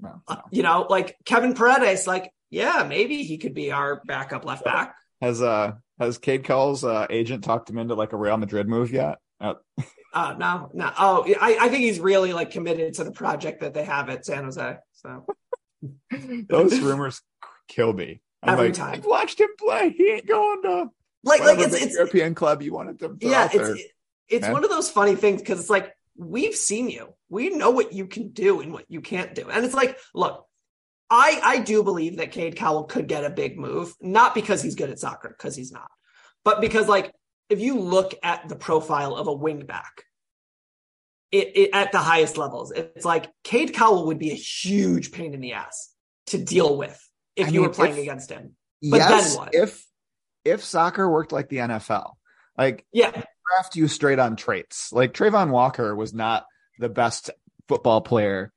No, 0.00 0.22
Uh, 0.28 0.36
no. 0.36 0.42
you 0.50 0.62
know. 0.62 0.86
Like 0.88 1.16
Kevin 1.24 1.54
Paredes, 1.54 2.06
like 2.06 2.32
yeah, 2.50 2.84
maybe 2.88 3.22
he 3.24 3.38
could 3.38 3.54
be 3.54 3.72
our 3.72 4.00
backup 4.06 4.44
left 4.44 4.64
back. 4.64 4.94
Has 5.20 5.42
uh 5.42 5.72
has 5.98 6.18
Cade 6.18 6.44
Cowell's 6.44 6.84
uh, 6.84 7.06
agent 7.10 7.42
talked 7.44 7.68
him 7.68 7.78
into 7.78 7.94
like 7.94 8.12
a 8.12 8.16
Real 8.16 8.36
Madrid 8.36 8.68
move 8.68 8.92
yet? 8.92 9.18
Uh, 9.40 9.54
Uh, 10.14 10.34
no, 10.38 10.70
no. 10.72 10.90
Oh, 10.98 11.26
I, 11.38 11.58
I 11.60 11.68
think 11.68 11.82
he's 11.82 12.00
really 12.00 12.32
like 12.32 12.50
committed 12.50 12.94
to 12.94 13.04
the 13.04 13.12
project 13.12 13.60
that 13.60 13.74
they 13.74 13.84
have 13.84 14.08
at 14.08 14.24
San 14.24 14.44
Jose. 14.44 14.76
So 14.94 15.26
those 16.48 16.80
rumors 16.80 17.20
kill 17.68 17.92
me. 17.92 18.20
I'm 18.42 18.54
Every 18.54 18.68
like, 18.68 18.74
time. 18.74 18.94
I've 18.94 19.04
watched 19.04 19.38
him 19.38 19.50
play. 19.58 19.90
He 19.90 20.10
ain't 20.12 20.26
going 20.26 20.62
to 20.62 20.86
like 21.24 21.40
like 21.42 21.58
it's 21.58 21.74
it's 21.74 21.94
European 21.94 22.34
club 22.34 22.62
you 22.62 22.72
wanted 22.72 23.00
to 23.00 23.16
yeah 23.20 23.44
out 23.44 23.52
there. 23.52 23.74
it's 23.74 23.82
it's 24.28 24.42
man. 24.44 24.52
one 24.52 24.64
of 24.64 24.70
those 24.70 24.88
funny 24.88 25.14
things 25.14 25.42
because 25.42 25.60
it's 25.60 25.70
like 25.70 25.92
we've 26.18 26.54
seen 26.54 26.90
you. 26.90 27.14
We 27.28 27.50
know 27.50 27.70
what 27.70 27.92
you 27.92 28.06
can 28.06 28.30
do 28.30 28.60
and 28.60 28.72
what 28.72 28.84
you 28.88 29.00
can't 29.00 29.34
do. 29.34 29.48
And 29.48 29.64
it's 29.64 29.74
like 29.74 29.98
look 30.14 30.44
i 31.10 31.40
i 31.42 31.58
do 31.58 31.82
believe 31.82 32.18
that 32.18 32.32
Cade 32.32 32.56
Cowell 32.56 32.84
could 32.84 33.08
get 33.08 33.24
a 33.24 33.30
big 33.30 33.58
move 33.58 33.94
not 34.00 34.34
because 34.34 34.62
he's 34.62 34.74
good 34.74 34.90
at 34.90 34.98
soccer 34.98 35.28
because 35.28 35.56
he's 35.56 35.72
not 35.72 35.90
but 36.44 36.60
because 36.60 36.88
like 36.88 37.12
if 37.48 37.60
you 37.60 37.78
look 37.78 38.14
at 38.22 38.48
the 38.48 38.56
profile 38.56 39.14
of 39.16 39.26
a 39.26 39.32
wing 39.32 39.64
back 39.64 40.02
it, 41.30 41.56
it 41.56 41.70
at 41.72 41.92
the 41.92 41.98
highest 41.98 42.36
levels 42.36 42.72
it's 42.72 43.04
like 43.04 43.30
Cade 43.44 43.74
Cowell 43.74 44.06
would 44.06 44.18
be 44.18 44.30
a 44.30 44.34
huge 44.34 45.12
pain 45.12 45.34
in 45.34 45.40
the 45.40 45.54
ass 45.54 45.92
to 46.26 46.38
deal 46.38 46.76
with 46.76 46.98
if 47.36 47.48
I 47.48 47.50
you 47.50 47.62
were 47.62 47.70
playing 47.70 47.96
if- 47.96 48.02
against 48.02 48.30
him. 48.30 48.54
But 48.80 48.98
yes, 48.98 49.30
then 49.30 49.38
what? 49.38 49.54
if 49.54 49.84
if 50.44 50.62
soccer 50.62 51.10
worked 51.10 51.32
like 51.32 51.48
the 51.48 51.56
NFL, 51.56 52.12
like 52.56 52.86
yeah 52.92 53.24
draft 53.54 53.76
you 53.76 53.88
straight 53.88 54.18
on 54.18 54.36
traits. 54.36 54.92
Like 54.92 55.12
Trayvon 55.12 55.50
Walker 55.50 55.94
was 55.94 56.12
not 56.14 56.46
the 56.78 56.88
best 56.88 57.30
football 57.68 58.00
player 58.00 58.52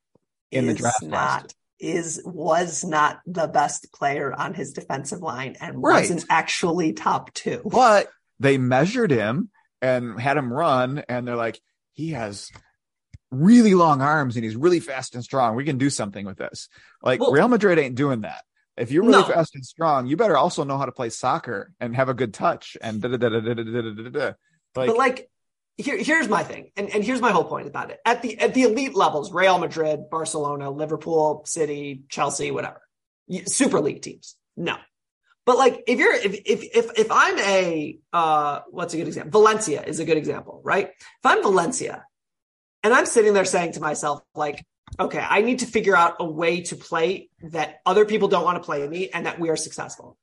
in 0.51 0.67
the 0.67 0.73
draft 0.73 1.03
not 1.03 1.53
is 1.79 2.21
was 2.25 2.83
not 2.83 3.19
the 3.25 3.47
best 3.47 3.91
player 3.91 4.31
on 4.33 4.53
his 4.53 4.71
defensive 4.73 5.21
line 5.21 5.55
and 5.59 5.81
Right. 5.81 6.01
wasn't 6.01 6.25
actually 6.29 6.93
top 6.93 7.33
two. 7.33 7.61
but 7.65 8.09
they 8.39 8.57
measured 8.57 9.11
him 9.11 9.49
and 9.81 10.19
had 10.19 10.37
him 10.37 10.51
run, 10.53 10.99
and 11.09 11.27
they're 11.27 11.35
like, 11.35 11.59
he 11.93 12.09
has 12.11 12.51
really 13.31 13.73
long 13.73 14.01
arms 14.01 14.35
and 14.35 14.43
he's 14.43 14.55
really 14.55 14.79
fast 14.79 15.15
and 15.15 15.23
strong. 15.23 15.55
We 15.55 15.63
can 15.65 15.77
do 15.77 15.89
something 15.89 16.25
with 16.25 16.37
this. 16.37 16.67
Like 17.01 17.19
Well- 17.19 17.31
Real 17.31 17.47
Madrid 17.47 17.79
ain't 17.79 17.95
doing 17.95 18.21
that. 18.21 18.43
If 18.77 18.91
you're 18.91 19.03
really 19.03 19.21
No. 19.21 19.27
fast 19.27 19.53
and 19.55 19.65
strong, 19.65 20.07
you 20.07 20.17
better 20.17 20.37
also 20.37 20.63
know 20.63 20.77
how 20.77 20.85
to 20.85 20.91
play 20.91 21.09
soccer 21.09 21.71
and 21.79 21.95
have 21.95 22.09
a 22.09 22.13
good 22.13 22.33
touch 22.33 22.77
and 22.81 23.01
da 23.01 23.09
da 23.09 23.17
da 23.17 23.29
da 23.29 23.39
da 23.39 23.53
da 23.53 23.63
da 23.63 24.03
da 24.03 24.09
da. 24.09 24.31
Like, 24.75 24.87
but 24.87 24.97
like 24.97 25.29
here, 25.77 25.97
here's 25.97 26.27
my 26.27 26.43
thing, 26.43 26.71
and, 26.75 26.89
and 26.89 27.03
here's 27.03 27.21
my 27.21 27.31
whole 27.31 27.43
point 27.43 27.67
about 27.67 27.91
it. 27.91 27.99
At 28.05 28.21
the 28.21 28.39
at 28.39 28.53
the 28.53 28.63
elite 28.63 28.95
levels, 28.95 29.31
Real 29.31 29.57
Madrid, 29.57 30.09
Barcelona, 30.09 30.69
Liverpool, 30.69 31.43
City, 31.45 32.03
Chelsea, 32.09 32.51
whatever, 32.51 32.81
Super 33.45 33.79
League 33.79 34.01
teams, 34.01 34.35
no. 34.55 34.77
But 35.45 35.57
like 35.57 35.83
if 35.87 35.99
you're 35.99 36.13
if 36.13 36.33
if 36.45 36.63
if 36.75 36.99
if 36.99 37.07
I'm 37.11 37.37
a 37.39 37.97
uh 38.13 38.59
what's 38.69 38.93
a 38.93 38.97
good 38.97 39.07
example? 39.07 39.31
Valencia 39.41 39.83
is 39.83 39.99
a 39.99 40.05
good 40.05 40.17
example, 40.17 40.61
right? 40.63 40.89
If 40.89 41.25
I'm 41.25 41.41
Valencia 41.41 42.05
and 42.83 42.93
I'm 42.93 43.05
sitting 43.05 43.33
there 43.33 43.45
saying 43.45 43.73
to 43.73 43.79
myself, 43.79 44.21
like, 44.35 44.63
okay, 44.99 45.19
I 45.19 45.41
need 45.41 45.59
to 45.59 45.65
figure 45.65 45.95
out 45.95 46.17
a 46.19 46.25
way 46.25 46.61
to 46.61 46.75
play 46.75 47.29
that 47.43 47.79
other 47.85 48.05
people 48.05 48.27
don't 48.27 48.45
want 48.45 48.61
to 48.61 48.65
play 48.65 48.87
me 48.87 49.09
and 49.09 49.25
that 49.25 49.39
we 49.39 49.49
are 49.49 49.55
successful. 49.55 50.17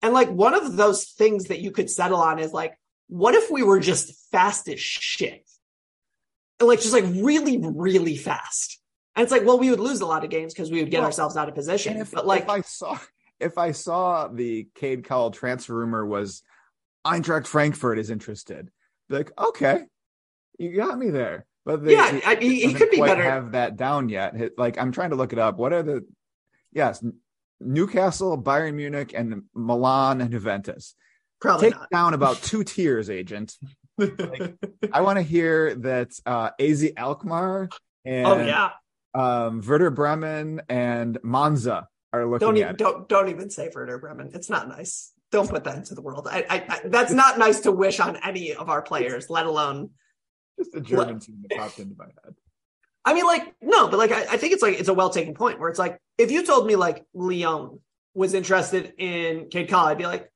And 0.00 0.14
like 0.14 0.30
one 0.30 0.54
of 0.54 0.76
those 0.76 1.04
things 1.04 1.46
that 1.46 1.60
you 1.60 1.70
could 1.70 1.90
settle 1.90 2.20
on 2.20 2.38
is 2.38 2.52
like, 2.52 2.76
what 3.08 3.34
if 3.34 3.50
we 3.50 3.62
were 3.62 3.80
just 3.80 4.12
fast 4.30 4.68
as 4.68 4.80
shit? 4.80 5.48
Like 6.60 6.80
just 6.80 6.92
like 6.92 7.04
really, 7.06 7.58
really 7.62 8.16
fast. 8.16 8.78
And 9.16 9.22
it's 9.22 9.32
like, 9.32 9.44
well, 9.44 9.58
we 9.58 9.68
would 9.70 9.80
lose 9.80 10.00
a 10.00 10.06
lot 10.06 10.24
of 10.24 10.30
games 10.30 10.54
because 10.54 10.70
we 10.70 10.80
would 10.80 10.90
get 10.90 10.98
Well, 10.98 11.06
ourselves 11.06 11.36
out 11.36 11.48
of 11.48 11.54
position. 11.54 11.96
If, 11.98 12.12
but 12.12 12.26
like 12.26 12.44
if 12.44 12.48
I 12.48 12.60
saw 12.62 12.98
if 13.40 13.58
I 13.58 13.72
saw 13.72 14.28
the 14.28 14.68
Cade 14.76 15.04
Cowell 15.04 15.32
transfer 15.32 15.74
rumor 15.74 16.06
was 16.06 16.42
Eintracht 17.04 17.46
Frankfurt 17.46 17.98
is 17.98 18.10
interested, 18.10 18.70
like, 19.08 19.32
okay, 19.38 19.80
you 20.58 20.76
got 20.76 20.96
me 20.98 21.10
there. 21.10 21.46
But 21.64 21.84
they, 21.84 21.92
Yeah, 21.92 22.20
I- 22.24 22.36
he- 22.36 22.66
he 22.66 22.74
could 22.74 22.90
be 22.90 23.00
better. 23.00 23.22
Have 23.22 23.52
that 23.52 23.76
down 23.76 24.08
yet? 24.08 24.56
Like 24.56 24.78
I'm 24.78 24.92
trying 24.92 25.10
to 25.10 25.16
look 25.16 25.32
it 25.32 25.38
up. 25.38 25.56
What 25.58 25.72
are 25.72 25.82
the? 25.82 26.06
Yes, 26.72 27.04
Newcastle, 27.60 28.40
Bayern 28.40 28.74
Munich, 28.74 29.12
and 29.14 29.42
Milan 29.54 30.20
and 30.20 30.30
Juventus. 30.30 30.94
Probably 31.42 31.72
Take 31.72 31.80
down 31.90 32.14
about 32.14 32.40
two 32.40 32.62
tiers, 32.62 33.10
agent. 33.10 33.58
not. 33.98 34.52
I 34.92 35.00
want 35.00 35.18
to 35.18 35.22
hear 35.22 35.74
that 35.74 36.12
uh, 36.24 36.50
AZ 36.58 36.88
Alkmaar 36.96 37.68
and 38.04 38.26
oh 38.26 38.44
yeah. 38.44 38.70
um, 39.14 39.60
Werder 39.60 39.90
Bremen 39.90 40.62
and 40.68 41.18
Monza 41.22 41.88
are 42.12 42.24
looking 42.24 42.46
Don't 42.46 42.56
at 42.56 42.60
even 42.60 42.70
it. 42.70 42.78
don't 42.78 43.08
don't 43.08 43.28
even 43.28 43.50
say 43.50 43.70
Werder 43.74 43.98
Bremen. 43.98 44.30
It's 44.34 44.48
not 44.48 44.68
nice. 44.68 45.12
Don't 45.32 45.50
put 45.50 45.64
that 45.64 45.76
into 45.76 45.94
the 45.94 46.02
world. 46.02 46.28
I, 46.30 46.46
I, 46.48 46.64
I 46.68 46.80
that's 46.84 47.12
not 47.12 47.38
nice 47.38 47.60
to 47.60 47.72
wish 47.72 47.98
on 48.00 48.16
any 48.24 48.54
of 48.54 48.68
our 48.70 48.80
players, 48.82 49.28
let 49.28 49.46
alone 49.46 49.90
Just 50.58 50.74
a 50.76 50.80
German 50.80 51.18
team 51.20 51.44
that 51.48 51.58
popped 51.58 51.78
into 51.80 51.96
my 51.98 52.04
head. 52.04 52.34
I 53.04 53.14
mean, 53.14 53.24
like, 53.24 53.52
no, 53.60 53.88
but 53.88 53.98
like, 53.98 54.12
I, 54.12 54.20
I 54.20 54.36
think 54.36 54.52
it's 54.52 54.62
like, 54.62 54.78
it's 54.78 54.88
a 54.88 54.94
well 54.94 55.10
taken 55.10 55.34
point 55.34 55.58
where 55.58 55.68
it's 55.68 55.78
like, 55.78 55.98
if 56.18 56.30
you 56.30 56.46
told 56.46 56.66
me 56.66 56.76
like 56.76 57.04
Leon 57.14 57.80
was 58.14 58.32
interested 58.32 58.92
in 58.96 59.48
Cade 59.48 59.68
Cowell, 59.68 59.86
I'd 59.86 59.98
be 59.98 60.06
like, 60.06 60.31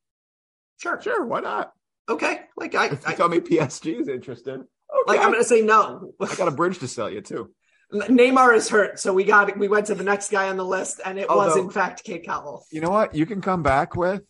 sure, 0.78 1.00
Sure, 1.00 1.24
why 1.24 1.40
not? 1.40 1.72
okay. 2.08 2.40
Like, 2.56 2.74
I, 2.74 2.86
If 2.86 2.92
you 2.92 2.98
I 3.06 3.14
tell 3.14 3.28
me 3.28 3.40
PSG 3.40 4.00
is 4.00 4.08
interested, 4.08 4.54
okay. 4.60 4.66
like, 5.06 5.20
I'm 5.20 5.30
going 5.30 5.42
to 5.42 5.48
say 5.48 5.62
no. 5.62 6.12
I 6.20 6.34
got 6.36 6.48
a 6.48 6.52
bridge 6.52 6.78
to 6.80 6.88
sell 6.88 7.10
you 7.10 7.20
too. 7.20 7.50
Neymar 7.92 8.54
is 8.56 8.68
hurt. 8.68 8.98
So 8.98 9.12
we 9.12 9.24
got, 9.24 9.56
we 9.58 9.68
went 9.68 9.86
to 9.86 9.94
the 9.94 10.02
next 10.04 10.30
guy 10.30 10.48
on 10.48 10.56
the 10.56 10.64
list 10.64 11.00
and 11.04 11.18
it 11.18 11.28
was 11.28 11.56
in 11.56 11.70
fact 11.70 12.02
Cade 12.04 12.24
Cowell. 12.24 12.64
You 12.72 12.80
know 12.80 12.90
what? 12.90 13.14
You 13.14 13.26
can 13.26 13.40
come 13.40 13.62
back 13.62 13.94
with 13.96 14.22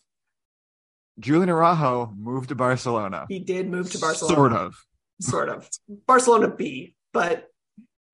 Julian 1.19 1.49
Araujo 1.49 2.13
moved 2.19 2.51
to 2.51 2.55
Barcelona. 2.55 3.25
He 3.29 3.39
did 3.39 3.71
move 3.71 3.91
to 3.93 3.99
Barcelona. 3.99 4.35
Sort 4.37 4.53
of. 4.53 4.75
Sort 5.21 5.49
of. 5.49 5.69
Barcelona 6.07 6.49
B, 6.55 6.95
but, 7.15 7.49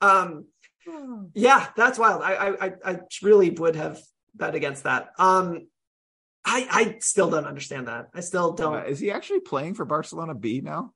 um, 0.00 0.46
yeah, 1.34 1.68
that's 1.76 1.98
wild. 1.98 2.22
I, 2.22 2.34
I, 2.34 2.66
I- 2.66 2.72
I 2.84 2.98
really 3.22 3.50
would 3.50 3.74
have 3.76 4.00
bet 4.34 4.54
against 4.54 4.84
that. 4.84 5.10
Um, 5.18 5.66
I, 6.44 6.66
I 6.70 6.96
still 7.00 7.30
don't 7.30 7.46
understand 7.46 7.88
that. 7.88 8.08
I 8.14 8.20
still 8.20 8.52
don't. 8.52 8.74
Uh, 8.74 8.84
is 8.84 8.98
he 8.98 9.10
actually 9.10 9.40
playing 9.40 9.74
for 9.74 9.84
Barcelona 9.84 10.34
B 10.34 10.60
now? 10.60 10.92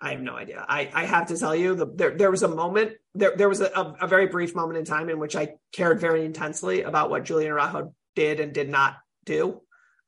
I 0.00 0.10
have 0.10 0.20
no 0.20 0.34
idea. 0.36 0.64
I, 0.68 0.90
I 0.92 1.04
have 1.06 1.28
to 1.28 1.36
tell 1.38 1.54
you, 1.54 1.74
the, 1.74 1.86
there 1.86 2.16
there 2.16 2.30
was 2.30 2.42
a 2.42 2.48
moment, 2.48 2.92
there 3.14 3.34
there 3.36 3.48
was 3.48 3.60
a, 3.60 3.66
a, 3.66 3.94
a 4.02 4.06
very 4.06 4.26
brief 4.26 4.54
moment 4.54 4.78
in 4.78 4.84
time 4.84 5.08
in 5.08 5.18
which 5.18 5.36
I 5.36 5.54
cared 5.72 6.00
very 6.00 6.24
intensely 6.24 6.82
about 6.82 7.08
what 7.08 7.24
Julian 7.24 7.52
Araujo 7.52 7.94
did 8.16 8.40
and 8.40 8.52
did 8.52 8.68
not 8.68 8.96
do, 9.24 9.60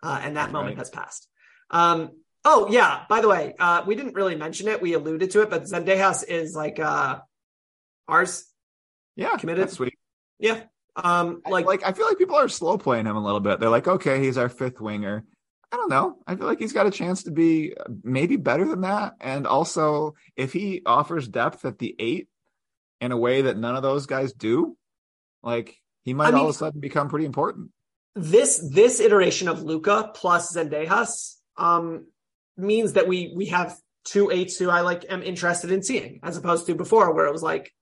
uh, 0.03 0.21
and 0.23 0.37
that 0.37 0.51
moment 0.53 0.77
Right. 0.77 0.79
has 0.79 0.91
passed. 0.91 1.29
Um, 1.71 2.11
oh 2.45 2.69
yeah, 2.71 3.05
by 3.09 3.21
the 3.21 3.29
way, 3.29 3.55
uh, 3.59 3.85
we 3.87 3.95
didn't 3.95 4.15
really 4.15 4.35
mention 4.35 4.69
it. 4.69 4.83
We 4.83 4.95
alluded 4.95 5.31
to 5.31 5.43
it, 5.43 5.51
but 5.51 5.63
Zendejas 5.63 6.29
is 6.29 6.55
like 6.55 6.79
uh 6.81 7.21
ours. 8.09 8.45
Yeah, 9.17 9.37
Committed? 9.37 9.63
That's 9.63 9.75
sweet. 9.75 9.95
Yeah. 10.41 10.65
Um, 10.97 11.41
Like, 11.45 11.53
like, 11.53 11.67
like 11.67 11.85
I 11.85 11.93
feel 11.93 12.07
like 12.07 12.19
people 12.19 12.37
are 12.37 12.49
slow 12.49 12.79
playing 12.79 13.07
him 13.07 13.17
a 13.17 13.25
little 13.25 13.41
bit. 13.41 13.59
They're 13.61 13.69
like, 13.69 13.89
okay, 13.89 14.23
he's 14.23 14.39
our 14.39 14.49
fifth 14.49 14.81
winger. 14.81 15.25
I 15.73 15.77
don't 15.77 15.91
know. 15.91 16.19
I 16.27 16.37
feel 16.37 16.47
like 16.47 16.61
he's 16.61 16.73
got 16.73 16.87
a 16.87 16.91
chance 16.93 17.25
to 17.25 17.33
be 17.33 17.75
uh, 17.79 17.85
maybe 18.05 18.37
better 18.37 18.65
than 18.69 18.83
that. 18.83 19.15
And 19.21 19.45
also, 19.47 20.15
if 20.37 20.53
he 20.53 20.83
offers 20.87 21.27
depth 21.27 21.65
at 21.65 21.79
the 21.79 21.97
eight 21.99 22.29
in 23.01 23.11
a 23.11 23.17
way 23.17 23.43
that 23.43 23.57
none 23.59 23.75
of 23.75 23.83
those 23.83 24.07
guys 24.07 24.33
do, 24.33 24.77
like 25.43 25.77
he 26.05 26.15
might 26.15 26.29
I 26.29 26.31
mean- 26.31 26.41
all 26.41 26.49
of 26.49 26.55
a 26.55 26.59
sudden 26.59 26.81
become 26.81 27.09
pretty 27.09 27.27
important. 27.27 27.71
this 28.15 28.59
this 28.73 29.01
iteration 29.01 29.49
of 29.49 29.63
Luca 29.65 30.13
plus 30.15 30.55
Zendejas 30.55 31.35
um 31.57 32.07
means 32.57 32.93
that 32.93 33.09
we 33.09 33.33
we 33.35 33.47
have 33.47 33.77
two 34.05 34.31
eights 34.31 34.57
who 34.57 34.71
I 34.71 34.83
like 34.83 35.05
am 35.11 35.25
interested 35.25 35.73
in 35.73 35.83
seeing, 35.83 36.21
as 36.23 36.37
opposed 36.37 36.67
to 36.67 36.77
before 36.77 37.13
where 37.13 37.27
it 37.27 37.33
was 37.33 37.43
like 37.43 37.75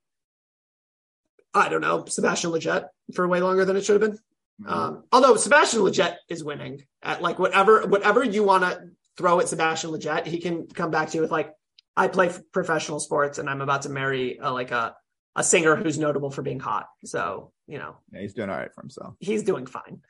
I 1.53 1.69
don't 1.69 1.83
know, 1.83 2.07
Sebastian 2.07 2.51
Lletget 2.53 2.87
for 3.15 3.27
way 3.29 3.41
longer 3.41 3.65
than 3.65 3.77
it 3.77 3.85
should 3.85 4.01
have 4.01 4.11
been. 4.11 4.19
Um, 4.67 5.05
although 5.13 5.37
Sebastian 5.37 5.81
Lletget 5.81 6.17
is 6.29 6.45
winning 6.45 6.85
at 7.03 7.21
like 7.23 7.39
whatever 7.39 7.87
whatever 7.87 8.23
you 8.23 8.45
want 8.45 8.63
to 8.63 8.91
throw 9.17 9.41
at 9.41 9.49
Sebastian 9.49 9.91
Lletget, 9.91 10.27
he 10.27 10.39
can 10.39 10.67
come 10.67 10.91
back 10.91 11.11
to 11.11 11.17
you 11.17 11.23
with 11.23 11.31
like, 11.31 11.53
I 11.97 12.09
play 12.09 12.31
professional 12.53 13.01
sports 13.01 13.39
and 13.39 13.51
I'm 13.51 13.61
about 13.61 13.83
to 13.83 13.89
marry 13.89 14.39
a, 14.39 14.51
like 14.53 14.71
a 14.71 14.95
a 15.35 15.43
singer 15.43 15.77
who's 15.77 15.99
notable 15.99 16.31
for 16.31 16.43
being 16.43 16.61
hot. 16.61 16.87
So 17.05 17.53
you 17.67 17.79
know 17.79 17.97
yeah, 18.13 18.21
he's 18.21 18.35
doing 18.35 18.51
all 18.51 18.57
right 18.57 18.73
for 18.75 18.83
himself. 18.83 19.15
he's 19.19 19.43
doing 19.43 19.67
fine. 19.67 20.01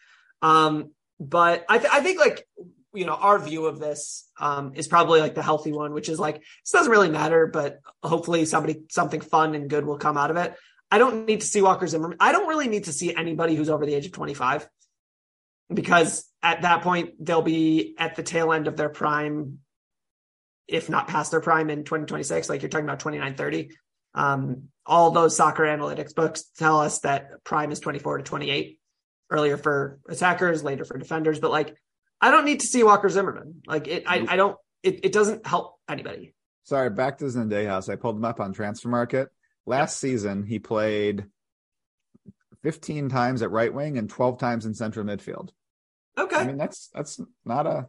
Um, 0.42 0.90
but 1.20 1.64
I, 1.68 1.78
th- 1.78 1.92
I 1.92 2.00
think 2.00 2.18
like 2.18 2.46
you 2.92 3.06
know 3.06 3.14
our 3.14 3.38
view 3.38 3.66
of 3.66 3.78
this 3.78 4.28
um, 4.38 4.72
is 4.74 4.88
probably 4.88 5.20
like 5.20 5.34
the 5.34 5.42
healthy 5.42 5.72
one, 5.72 5.92
which 5.92 6.08
is 6.08 6.18
like 6.18 6.36
this 6.40 6.72
doesn't 6.72 6.92
really 6.92 7.08
matter, 7.08 7.46
but 7.46 7.80
hopefully 8.02 8.44
somebody 8.44 8.82
something 8.90 9.20
fun 9.20 9.54
and 9.54 9.70
good 9.70 9.86
will 9.86 9.98
come 9.98 10.18
out 10.18 10.30
of 10.30 10.36
it. 10.36 10.54
I 10.92 10.98
don't 10.98 11.26
need 11.26 11.40
to 11.40 11.46
see 11.46 11.62
Walker 11.62 11.86
Zimmerman. 11.86 12.18
I 12.20 12.32
don't 12.32 12.46
really 12.46 12.68
need 12.68 12.84
to 12.84 12.92
see 12.92 13.16
anybody 13.16 13.54
who's 13.54 13.70
over 13.70 13.86
the 13.86 13.94
age 13.94 14.04
of 14.04 14.12
25 14.12 14.68
because 15.72 16.30
at 16.42 16.62
that 16.62 16.82
point 16.82 17.14
they'll 17.18 17.40
be 17.40 17.94
at 17.96 18.14
the 18.14 18.22
tail 18.22 18.52
end 18.52 18.68
of 18.68 18.76
their 18.76 18.90
prime, 18.90 19.60
if 20.68 20.90
not 20.90 21.08
past 21.08 21.30
their 21.30 21.40
prime 21.40 21.70
in 21.70 21.84
2026. 21.84 22.50
Like 22.50 22.60
you're 22.60 22.68
talking 22.68 22.84
about 22.84 23.00
29, 23.00 23.34
30. 23.34 23.70
Um, 24.14 24.64
all 24.84 25.10
those 25.10 25.34
soccer 25.34 25.62
analytics 25.62 26.14
books 26.14 26.44
tell 26.58 26.78
us 26.78 26.98
that 27.00 27.42
prime 27.42 27.72
is 27.72 27.80
24 27.80 28.18
to 28.18 28.24
28 28.24 28.78
earlier 29.30 29.56
for 29.56 29.98
attackers, 30.10 30.62
later 30.62 30.84
for 30.84 30.98
defenders. 30.98 31.40
But 31.40 31.52
like, 31.52 31.74
I 32.20 32.30
don't 32.30 32.44
need 32.44 32.60
to 32.60 32.66
see 32.66 32.82
Walker 32.82 33.08
Zimmerman. 33.08 33.62
Like 33.66 33.88
it, 33.88 34.04
I, 34.06 34.26
I 34.28 34.36
don't, 34.36 34.58
it, 34.82 35.06
it 35.06 35.12
doesn't 35.12 35.46
help 35.46 35.76
anybody. 35.88 36.34
Sorry, 36.64 36.90
back 36.90 37.16
to 37.18 37.24
Zendejas. 37.24 37.90
I 37.90 37.96
pulled 37.96 38.16
him 38.16 38.26
up 38.26 38.40
on 38.40 38.52
Transfermarkt. 38.52 39.28
Last 39.66 39.98
season, 39.98 40.44
he 40.44 40.58
played 40.58 41.26
15 42.62 43.08
times 43.08 43.42
at 43.42 43.50
right 43.50 43.72
wing 43.72 43.98
and 43.98 44.08
12 44.08 44.38
times 44.38 44.66
in 44.66 44.74
central 44.74 45.04
midfield. 45.04 45.50
Okay. 46.18 46.36
I 46.36 46.44
mean, 46.46 46.56
that's 46.58 46.88
that's 46.94 47.20
not 47.44 47.66
a 47.66 47.88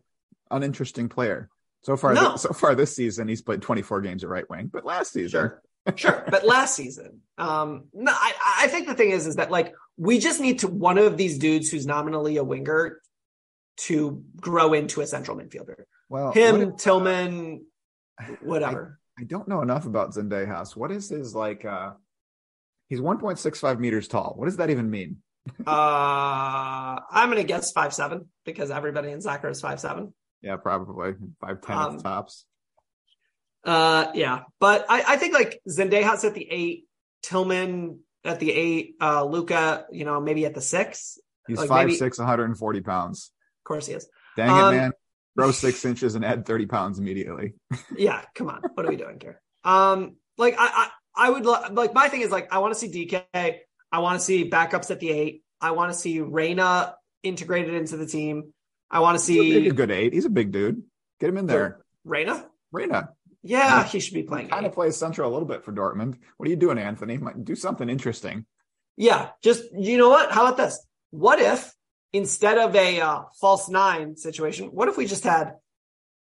uninteresting 0.49 1.09
player. 1.09 1.49
So 1.81 1.97
far, 1.97 2.13
No. 2.13 2.37
so 2.37 2.53
far 2.53 2.75
this 2.75 2.95
season, 2.95 3.27
he's 3.27 3.41
played 3.41 3.61
24 3.61 4.01
games 4.01 4.23
at 4.23 4.29
right 4.29 4.49
wing, 4.49 4.69
but 4.71 4.85
last 4.85 5.11
season, 5.11 5.29
Sure. 5.29 5.61
sure. 5.95 6.23
But 6.29 6.45
last 6.45 6.75
season, 6.75 7.19
um, 7.37 7.85
no, 7.93 8.11
I, 8.13 8.31
I 8.61 8.67
think 8.67 8.87
the 8.87 8.93
thing 8.93 9.09
is, 9.11 9.27
is 9.27 9.35
that 9.35 9.51
like 9.51 9.73
we 9.97 10.17
just 10.19 10.39
need 10.39 10.59
to 10.59 10.67
one 10.69 10.97
of 10.97 11.17
these 11.17 11.37
dudes 11.37 11.69
who's 11.69 11.85
nominally 11.85 12.37
a 12.37 12.43
winger 12.43 13.01
to 13.75 14.23
grow 14.39 14.73
into 14.73 15.01
a 15.01 15.05
central 15.07 15.35
midfielder. 15.37 15.83
well, 16.07 16.31
Him, 16.31 16.59
what 16.59 16.67
if- 16.69 16.77
Tillman, 16.77 17.65
whatever. 18.41 18.99
I 19.19 19.23
don't 19.23 19.47
know 19.47 19.61
enough 19.61 19.85
about 19.85 20.13
Zendejas. 20.13 20.75
What 20.75 20.91
is 20.91 21.09
his 21.09 21.35
like? 21.35 21.65
uh 21.65 21.91
He's 22.89 22.99
1.65 22.99 23.79
meters 23.79 24.07
tall. 24.07 24.33
What 24.35 24.45
does 24.45 24.57
that 24.57 24.69
even 24.69 24.89
mean? 24.89 25.17
uh, 25.67 25.71
I'm 27.11 27.29
gonna 27.29 27.43
guess 27.43 27.71
five 27.71 27.93
seven 27.93 28.29
because 28.45 28.71
everybody 28.71 29.11
in 29.11 29.19
soccer 29.21 29.49
is 29.49 29.59
five 29.61 29.79
seven. 29.79 30.13
Yeah, 30.41 30.55
probably 30.57 31.13
five 31.41 31.61
ten 31.61 31.77
Um, 31.77 31.99
tops. 31.99 32.45
Uh, 33.65 34.11
yeah, 34.13 34.41
but 34.59 34.85
I, 34.89 35.03
I 35.07 35.17
think 35.17 35.33
like 35.33 35.61
Zendejas 35.69 36.23
at 36.25 36.33
the 36.33 36.47
eight, 36.49 36.85
Tillman 37.23 37.99
at 38.23 38.39
the 38.39 38.51
eight, 38.51 38.95
uh, 39.01 39.23
Luca, 39.25 39.85
you 39.91 40.05
know, 40.05 40.19
maybe 40.21 40.45
at 40.45 40.53
the 40.53 40.61
six. 40.61 41.17
He's 41.47 41.57
like 41.57 41.67
five 41.69 41.87
maybe- 41.87 41.97
six, 41.97 42.17
140 42.17 42.81
pounds. 42.81 43.31
Of 43.61 43.67
course 43.67 43.87
he 43.87 43.93
is. 43.93 44.07
Dang 44.37 44.49
Um, 44.49 44.73
it, 44.73 44.77
man! 44.77 44.91
Grow 45.37 45.51
six 45.51 45.83
inches 45.85 46.15
and 46.15 46.23
add 46.23 46.45
30 46.45 46.65
pounds 46.67 46.99
immediately. 46.99 47.53
Yeah, 47.97 48.21
come 48.35 48.49
on. 48.49 48.61
What 48.73 48.85
are 48.85 48.89
we 48.89 48.95
doing 48.95 49.19
here? 49.21 49.41
Um, 49.63 50.15
like 50.37 50.55
I, 50.57 50.89
I, 51.15 51.27
I 51.27 51.29
would 51.29 51.45
lo- 51.45 51.61
like 51.71 51.93
my 51.93 52.07
thing 52.09 52.21
is 52.21 52.31
like 52.31 52.51
I 52.53 52.59
want 52.59 52.73
to 52.73 52.79
see 52.79 52.89
DK. 53.07 53.23
I 53.91 53.99
want 53.99 54.19
to 54.19 54.25
see 54.25 54.49
backups 54.49 54.89
at 54.91 54.99
the 54.99 55.09
eight. 55.11 55.43
I 55.61 55.71
want 55.71 55.91
to 55.93 55.97
see 55.97 56.19
Reyna 56.19 56.95
integrated 57.21 57.73
into 57.75 57.97
the 57.97 58.05
team. 58.07 58.53
I 58.91 58.99
want 58.99 59.19
to 59.19 59.25
He's 59.25 59.39
a, 59.39 59.61
see 59.61 59.67
a 59.69 59.73
good 59.73 59.91
eight. 59.91 60.13
He's 60.13 60.25
a 60.25 60.29
big 60.29 60.51
dude. 60.51 60.83
Get 61.19 61.29
him 61.29 61.37
in 61.37 61.45
there. 61.45 61.79
Reyna. 62.03 62.45
Reyna 62.71 63.09
Yeah, 63.43 63.83
he 63.85 63.99
should 63.99 64.13
be 64.15 64.23
playing. 64.23 64.49
kind 64.49 64.65
of 64.65 64.73
plays 64.73 64.97
central 64.97 65.29
a 65.29 65.33
little 65.33 65.47
bit 65.47 65.63
for 65.63 65.71
Dortmund. 65.71 66.17
What 66.37 66.47
are 66.47 66.49
you 66.49 66.55
doing, 66.57 66.77
Anthony? 66.79 67.17
Might 67.17 67.43
do 67.45 67.55
something 67.55 67.87
interesting. 67.89 68.45
Yeah, 68.97 69.29
just 69.43 69.63
you 69.75 69.97
know 69.97 70.09
what? 70.09 70.31
How 70.31 70.45
about 70.45 70.57
this? 70.57 70.83
What 71.11 71.39
if 71.39 71.73
instead 72.13 72.57
of 72.57 72.75
a 72.75 73.01
uh, 73.01 73.23
false 73.41 73.67
nine 73.67 74.15
situation, 74.15 74.67
what 74.67 74.87
if 74.87 74.97
we 74.97 75.05
just 75.05 75.23
had 75.23 75.55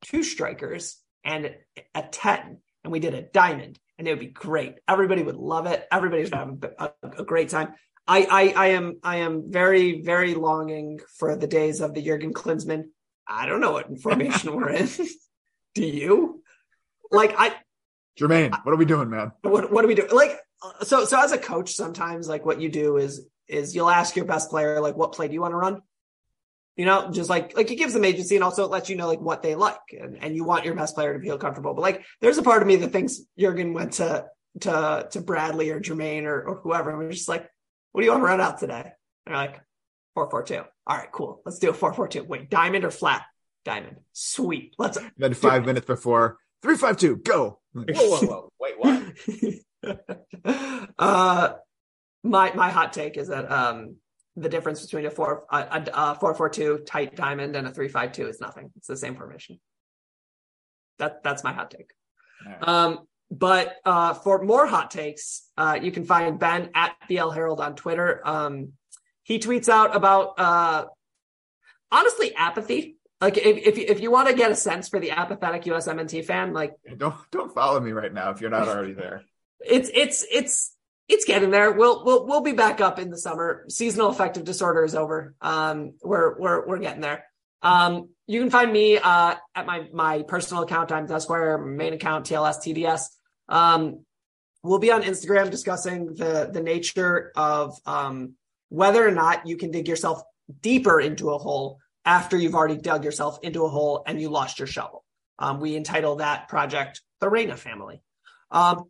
two 0.04 0.24
strikers 0.24 0.98
and 1.24 1.56
a 1.96 2.04
ten, 2.04 2.60
and 2.84 2.92
we 2.92 3.00
did 3.00 3.14
a 3.14 3.22
diamond, 3.22 3.80
and 3.98 4.08
it 4.08 4.12
would 4.12 4.20
be 4.20 4.28
great. 4.28 4.76
Everybody 4.88 5.24
would 5.24 5.38
love 5.38 5.66
it. 5.66 5.88
Everybody 5.92 6.24
would 6.24 6.34
have 6.34 6.64
a, 6.78 6.92
a 7.18 7.24
great 7.24 7.50
time. 7.50 7.74
I, 8.08 8.28
I, 8.30 8.54
I 8.56 8.68
am, 8.70 9.00
I 9.04 9.18
am 9.18 9.52
very, 9.52 10.02
very 10.02 10.34
longing 10.34 11.00
for 11.18 11.36
the 11.36 11.48
days 11.48 11.80
of 11.82 11.94
the 11.94 12.02
Jurgen 12.02 12.34
Klinsmann. 12.34 12.86
I 13.28 13.46
don't 13.46 13.62
know 13.62 13.74
what 13.74 14.02
formation 14.02 14.56
we're 14.56 14.70
in. 14.70 14.90
Do 15.76 15.86
you? 15.86 16.42
Like, 17.12 17.36
I, 17.38 17.54
Jermaine, 18.20 18.58
what 18.64 18.74
are 18.74 18.78
we 18.78 18.86
doing, 18.86 19.10
man? 19.10 19.32
what 19.42 19.72
what 19.72 19.82
do 19.84 19.88
we 19.88 19.96
do 19.96 20.08
like 20.12 20.38
uh, 20.62 20.84
so 20.84 21.06
so 21.06 21.22
as 21.24 21.32
a 21.32 21.38
coach 21.38 21.72
sometimes 21.72 22.28
like 22.28 22.46
what 22.46 22.60
you 22.60 22.68
do 22.68 22.98
is 22.98 23.26
is 23.50 23.76
you'll 23.76 23.90
ask 23.90 24.16
your 24.16 24.26
best 24.26 24.50
player 24.50 24.80
like 24.80 24.96
what 24.96 25.14
play 25.14 25.28
do 25.28 25.34
you 25.34 25.42
want 25.42 25.54
to 25.54 25.58
run? 25.58 25.82
You 26.76 26.86
know 26.86 27.12
just 27.12 27.30
like 27.30 27.56
like 27.58 27.70
it 27.72 27.76
gives 27.76 27.94
them 27.94 28.06
agency 28.06 28.36
and 28.36 28.44
also 28.44 28.64
it 28.64 28.72
lets 28.72 28.90
you 28.90 28.96
know 28.96 29.08
like 29.08 29.20
what 29.20 29.42
they 29.42 29.56
like 29.56 29.80
and, 30.00 30.18
and 30.22 30.36
you 30.36 30.44
want 30.44 30.66
your 30.66 30.76
best 30.76 30.96
player 30.96 31.14
to 31.14 31.20
feel 31.20 31.38
comfortable. 31.38 31.74
But 31.74 31.82
like 31.82 32.06
there's 32.22 32.38
a 32.38 32.44
part 32.44 32.62
of 32.62 32.68
me 32.68 32.78
that 32.78 32.92
thinks 32.92 33.20
Jurgen 33.38 33.74
went 33.74 33.94
to 33.94 34.26
to 34.62 35.08
to 35.12 35.22
Bradley 35.22 35.72
or 35.72 35.82
Jermaine 35.82 36.24
or, 36.24 36.42
or 36.42 36.56
whoever 36.58 36.90
and 36.90 37.00
we're 37.00 37.12
just 37.12 37.30
like 37.30 37.50
what 37.92 38.02
do 38.02 38.06
you 38.06 38.12
want 38.12 38.22
to 38.22 38.28
run 38.28 38.42
out 38.42 38.60
today? 38.60 38.92
And 39.26 39.36
they're 39.36 39.36
like 39.36 39.60
442 40.16 40.64
all 40.88 40.98
right 40.98 41.12
cool. 41.12 41.42
Let's 41.46 41.60
do 41.60 41.70
a 41.70 41.74
442 41.74 42.28
wait 42.28 42.50
diamond 42.50 42.86
or 42.86 42.92
flat? 42.92 43.24
Diamond. 43.66 43.98
Sweet. 44.14 44.74
Let's 44.78 44.98
Then 45.18 45.34
five 45.34 45.66
minutes 45.66 45.86
before 45.86 46.38
three, 46.62 46.76
five, 46.76 46.98
two, 46.98 47.18
go. 47.18 47.60
Whoa, 47.74 47.86
whoa, 47.88 48.20
whoa! 48.22 48.50
Wait, 48.60 48.74
what? 48.78 49.14
uh, 50.98 51.54
my 52.24 52.54
my 52.54 52.70
hot 52.70 52.94
take 52.94 53.18
is 53.18 53.30
that 53.30 53.52
um, 53.52 53.96
the 54.36 54.50
difference 54.50 54.82
between 54.82 55.06
a 55.06 55.12
four 55.12 55.46
a, 55.52 55.84
a, 55.94 56.16
four 56.16 56.34
four 56.34 56.50
two 56.50 56.80
tight 56.86 57.16
diamond 57.16 57.56
and 57.56 57.68
a 57.68 57.72
three 57.72 57.88
five 57.88 58.12
two 58.12 58.28
is 58.28 58.42
nothing. 58.42 58.72
It's 58.76 58.88
the 58.88 58.98
same 58.98 59.16
formation. 59.16 59.60
That 60.98 61.24
that's 61.24 61.44
my 61.44 61.54
hot 61.54 61.72
take. 61.72 61.92
Right. 62.46 62.68
Um, 62.68 63.00
but 63.32 63.76
uh, 63.86 64.14
for 64.16 64.44
more 64.44 64.66
hot 64.66 64.92
takes, 64.92 65.48
uh, 65.58 65.78
you 65.82 65.92
can 65.92 66.04
find 66.04 66.40
Ben 66.40 66.72
at 66.74 66.96
BL 67.08 67.30
Herald 67.30 67.60
on 67.60 67.76
Twitter. 67.76 68.22
Um, 68.26 68.74
he 69.24 69.40
tweets 69.40 69.70
out 69.70 69.96
about 69.96 70.40
uh, 70.40 70.86
honestly 71.92 72.34
apathy. 72.36 72.96
Like 73.22 73.38
if 73.38 73.58
if 73.58 73.78
you, 73.78 73.86
if 73.88 74.02
you 74.02 74.12
want 74.12 74.30
to 74.30 74.34
get 74.34 74.52
a 74.52 74.56
sense 74.56 74.90
for 74.90 75.00
the 75.00 75.12
apathetic 75.12 75.64
USMNT 75.64 76.26
fan, 76.26 76.54
like 76.54 76.74
Don't 76.98 77.16
don't 77.32 77.54
follow 77.54 77.80
me 77.80 77.92
right 77.92 78.14
now 78.14 78.32
if 78.32 78.42
you're 78.42 78.50
not 78.50 78.68
already 78.68 78.94
there. 78.94 79.24
it's 79.60 79.92
it's 79.94 80.26
it's 80.32 80.76
it's 81.10 81.26
getting 81.26 81.50
there. 81.50 81.72
We'll 81.72 82.06
we'll 82.06 82.26
we'll 82.26 82.42
be 82.42 82.54
back 82.54 82.80
up 82.80 83.00
in 83.00 83.10
the 83.10 83.18
summer. 83.18 83.66
Seasonal 83.68 84.10
affective 84.10 84.44
disorder 84.44 84.86
is 84.86 84.96
over. 84.96 85.34
Um, 85.42 85.94
we're 86.04 86.40
we're 86.40 86.68
we're 86.68 86.80
getting 86.80 87.02
there. 87.02 87.26
Um, 87.62 88.10
you 88.28 88.40
can 88.40 88.52
find 88.52 88.72
me 88.72 88.98
uh 88.98 89.36
at 89.56 89.66
my 89.66 89.88
my 89.92 90.22
personal 90.22 90.64
account, 90.64 90.90
Dimes 90.90 91.12
Esquire, 91.12 91.58
main 91.58 91.94
account 91.94 92.28
TLS 92.28 92.58
TDS. 92.58 93.02
Um, 93.50 94.06
we'll 94.62 94.80
be 94.80 94.92
on 94.92 95.02
Instagram 95.02 95.50
discussing 95.50 96.14
the 96.14 96.50
the 96.54 96.62
nature 96.62 97.32
of 97.36 97.76
um 97.88 98.36
whether 98.70 99.06
or 99.06 99.12
not 99.12 99.48
you 99.48 99.58
can 99.58 99.72
dig 99.72 99.88
yourself 99.88 100.22
deeper 100.62 101.02
into 101.02 101.32
a 101.32 101.40
hole 101.40 101.80
after 102.06 102.38
you've 102.38 102.56
already 102.56 102.78
dug 102.78 103.04
yourself 103.04 103.40
into 103.42 103.66
a 103.66 103.70
hole 103.70 104.04
and 104.06 104.22
you 104.22 104.30
lost 104.30 104.60
your 104.60 104.68
shovel. 104.68 105.04
Um, 105.40 105.60
we 105.60 105.76
entitle 105.76 106.18
that 106.18 106.50
project 106.50 107.02
the 107.20 107.30
Reyna 107.30 107.58
family. 107.58 108.02
Um, 108.52 108.86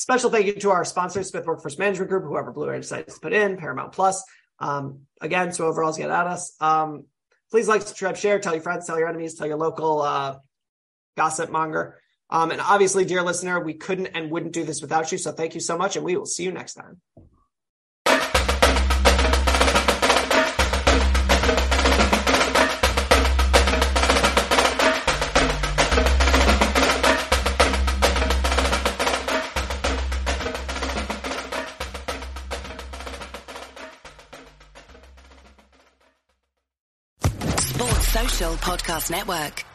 special 0.00 0.30
thank 0.30 0.46
you 0.46 0.54
to 0.54 0.70
our 0.70 0.84
sponsors, 0.84 1.28
Smith 1.28 1.46
Workforce 1.46 1.78
Management 1.78 2.10
Group, 2.10 2.24
whoever 2.24 2.52
Blue 2.52 2.70
decides 2.72 3.14
to 3.14 3.20
put 3.20 3.32
in, 3.32 3.56
Paramount 3.56 3.92
Plus. 3.92 4.24
Um, 4.58 5.00
again, 5.20 5.52
so 5.52 5.66
overalls 5.66 5.98
get 5.98 6.10
at 6.10 6.26
us. 6.26 6.54
Um, 6.60 7.04
Please 7.54 7.68
like, 7.68 7.82
subscribe, 7.82 8.16
share, 8.16 8.40
tell 8.40 8.52
your 8.52 8.62
friends, 8.62 8.84
tell 8.84 8.98
your 8.98 9.06
enemies, 9.06 9.34
tell 9.34 9.46
your 9.46 9.56
local 9.56 10.02
uh, 10.02 10.38
gossip 11.16 11.50
monger. 11.50 11.94
Um, 12.28 12.50
and 12.50 12.60
obviously, 12.60 13.04
dear 13.04 13.22
listener, 13.22 13.60
we 13.60 13.74
couldn't 13.74 14.08
and 14.08 14.28
wouldn't 14.28 14.52
do 14.52 14.64
this 14.64 14.82
without 14.82 15.12
you. 15.12 15.18
So 15.18 15.30
thank 15.30 15.54
you 15.54 15.60
so 15.60 15.78
much, 15.78 15.94
and 15.94 16.04
we 16.04 16.16
will 16.16 16.26
see 16.26 16.42
you 16.42 16.50
next 16.50 16.74
time. 16.74 17.00
Podcast 38.64 39.10
Network. 39.10 39.73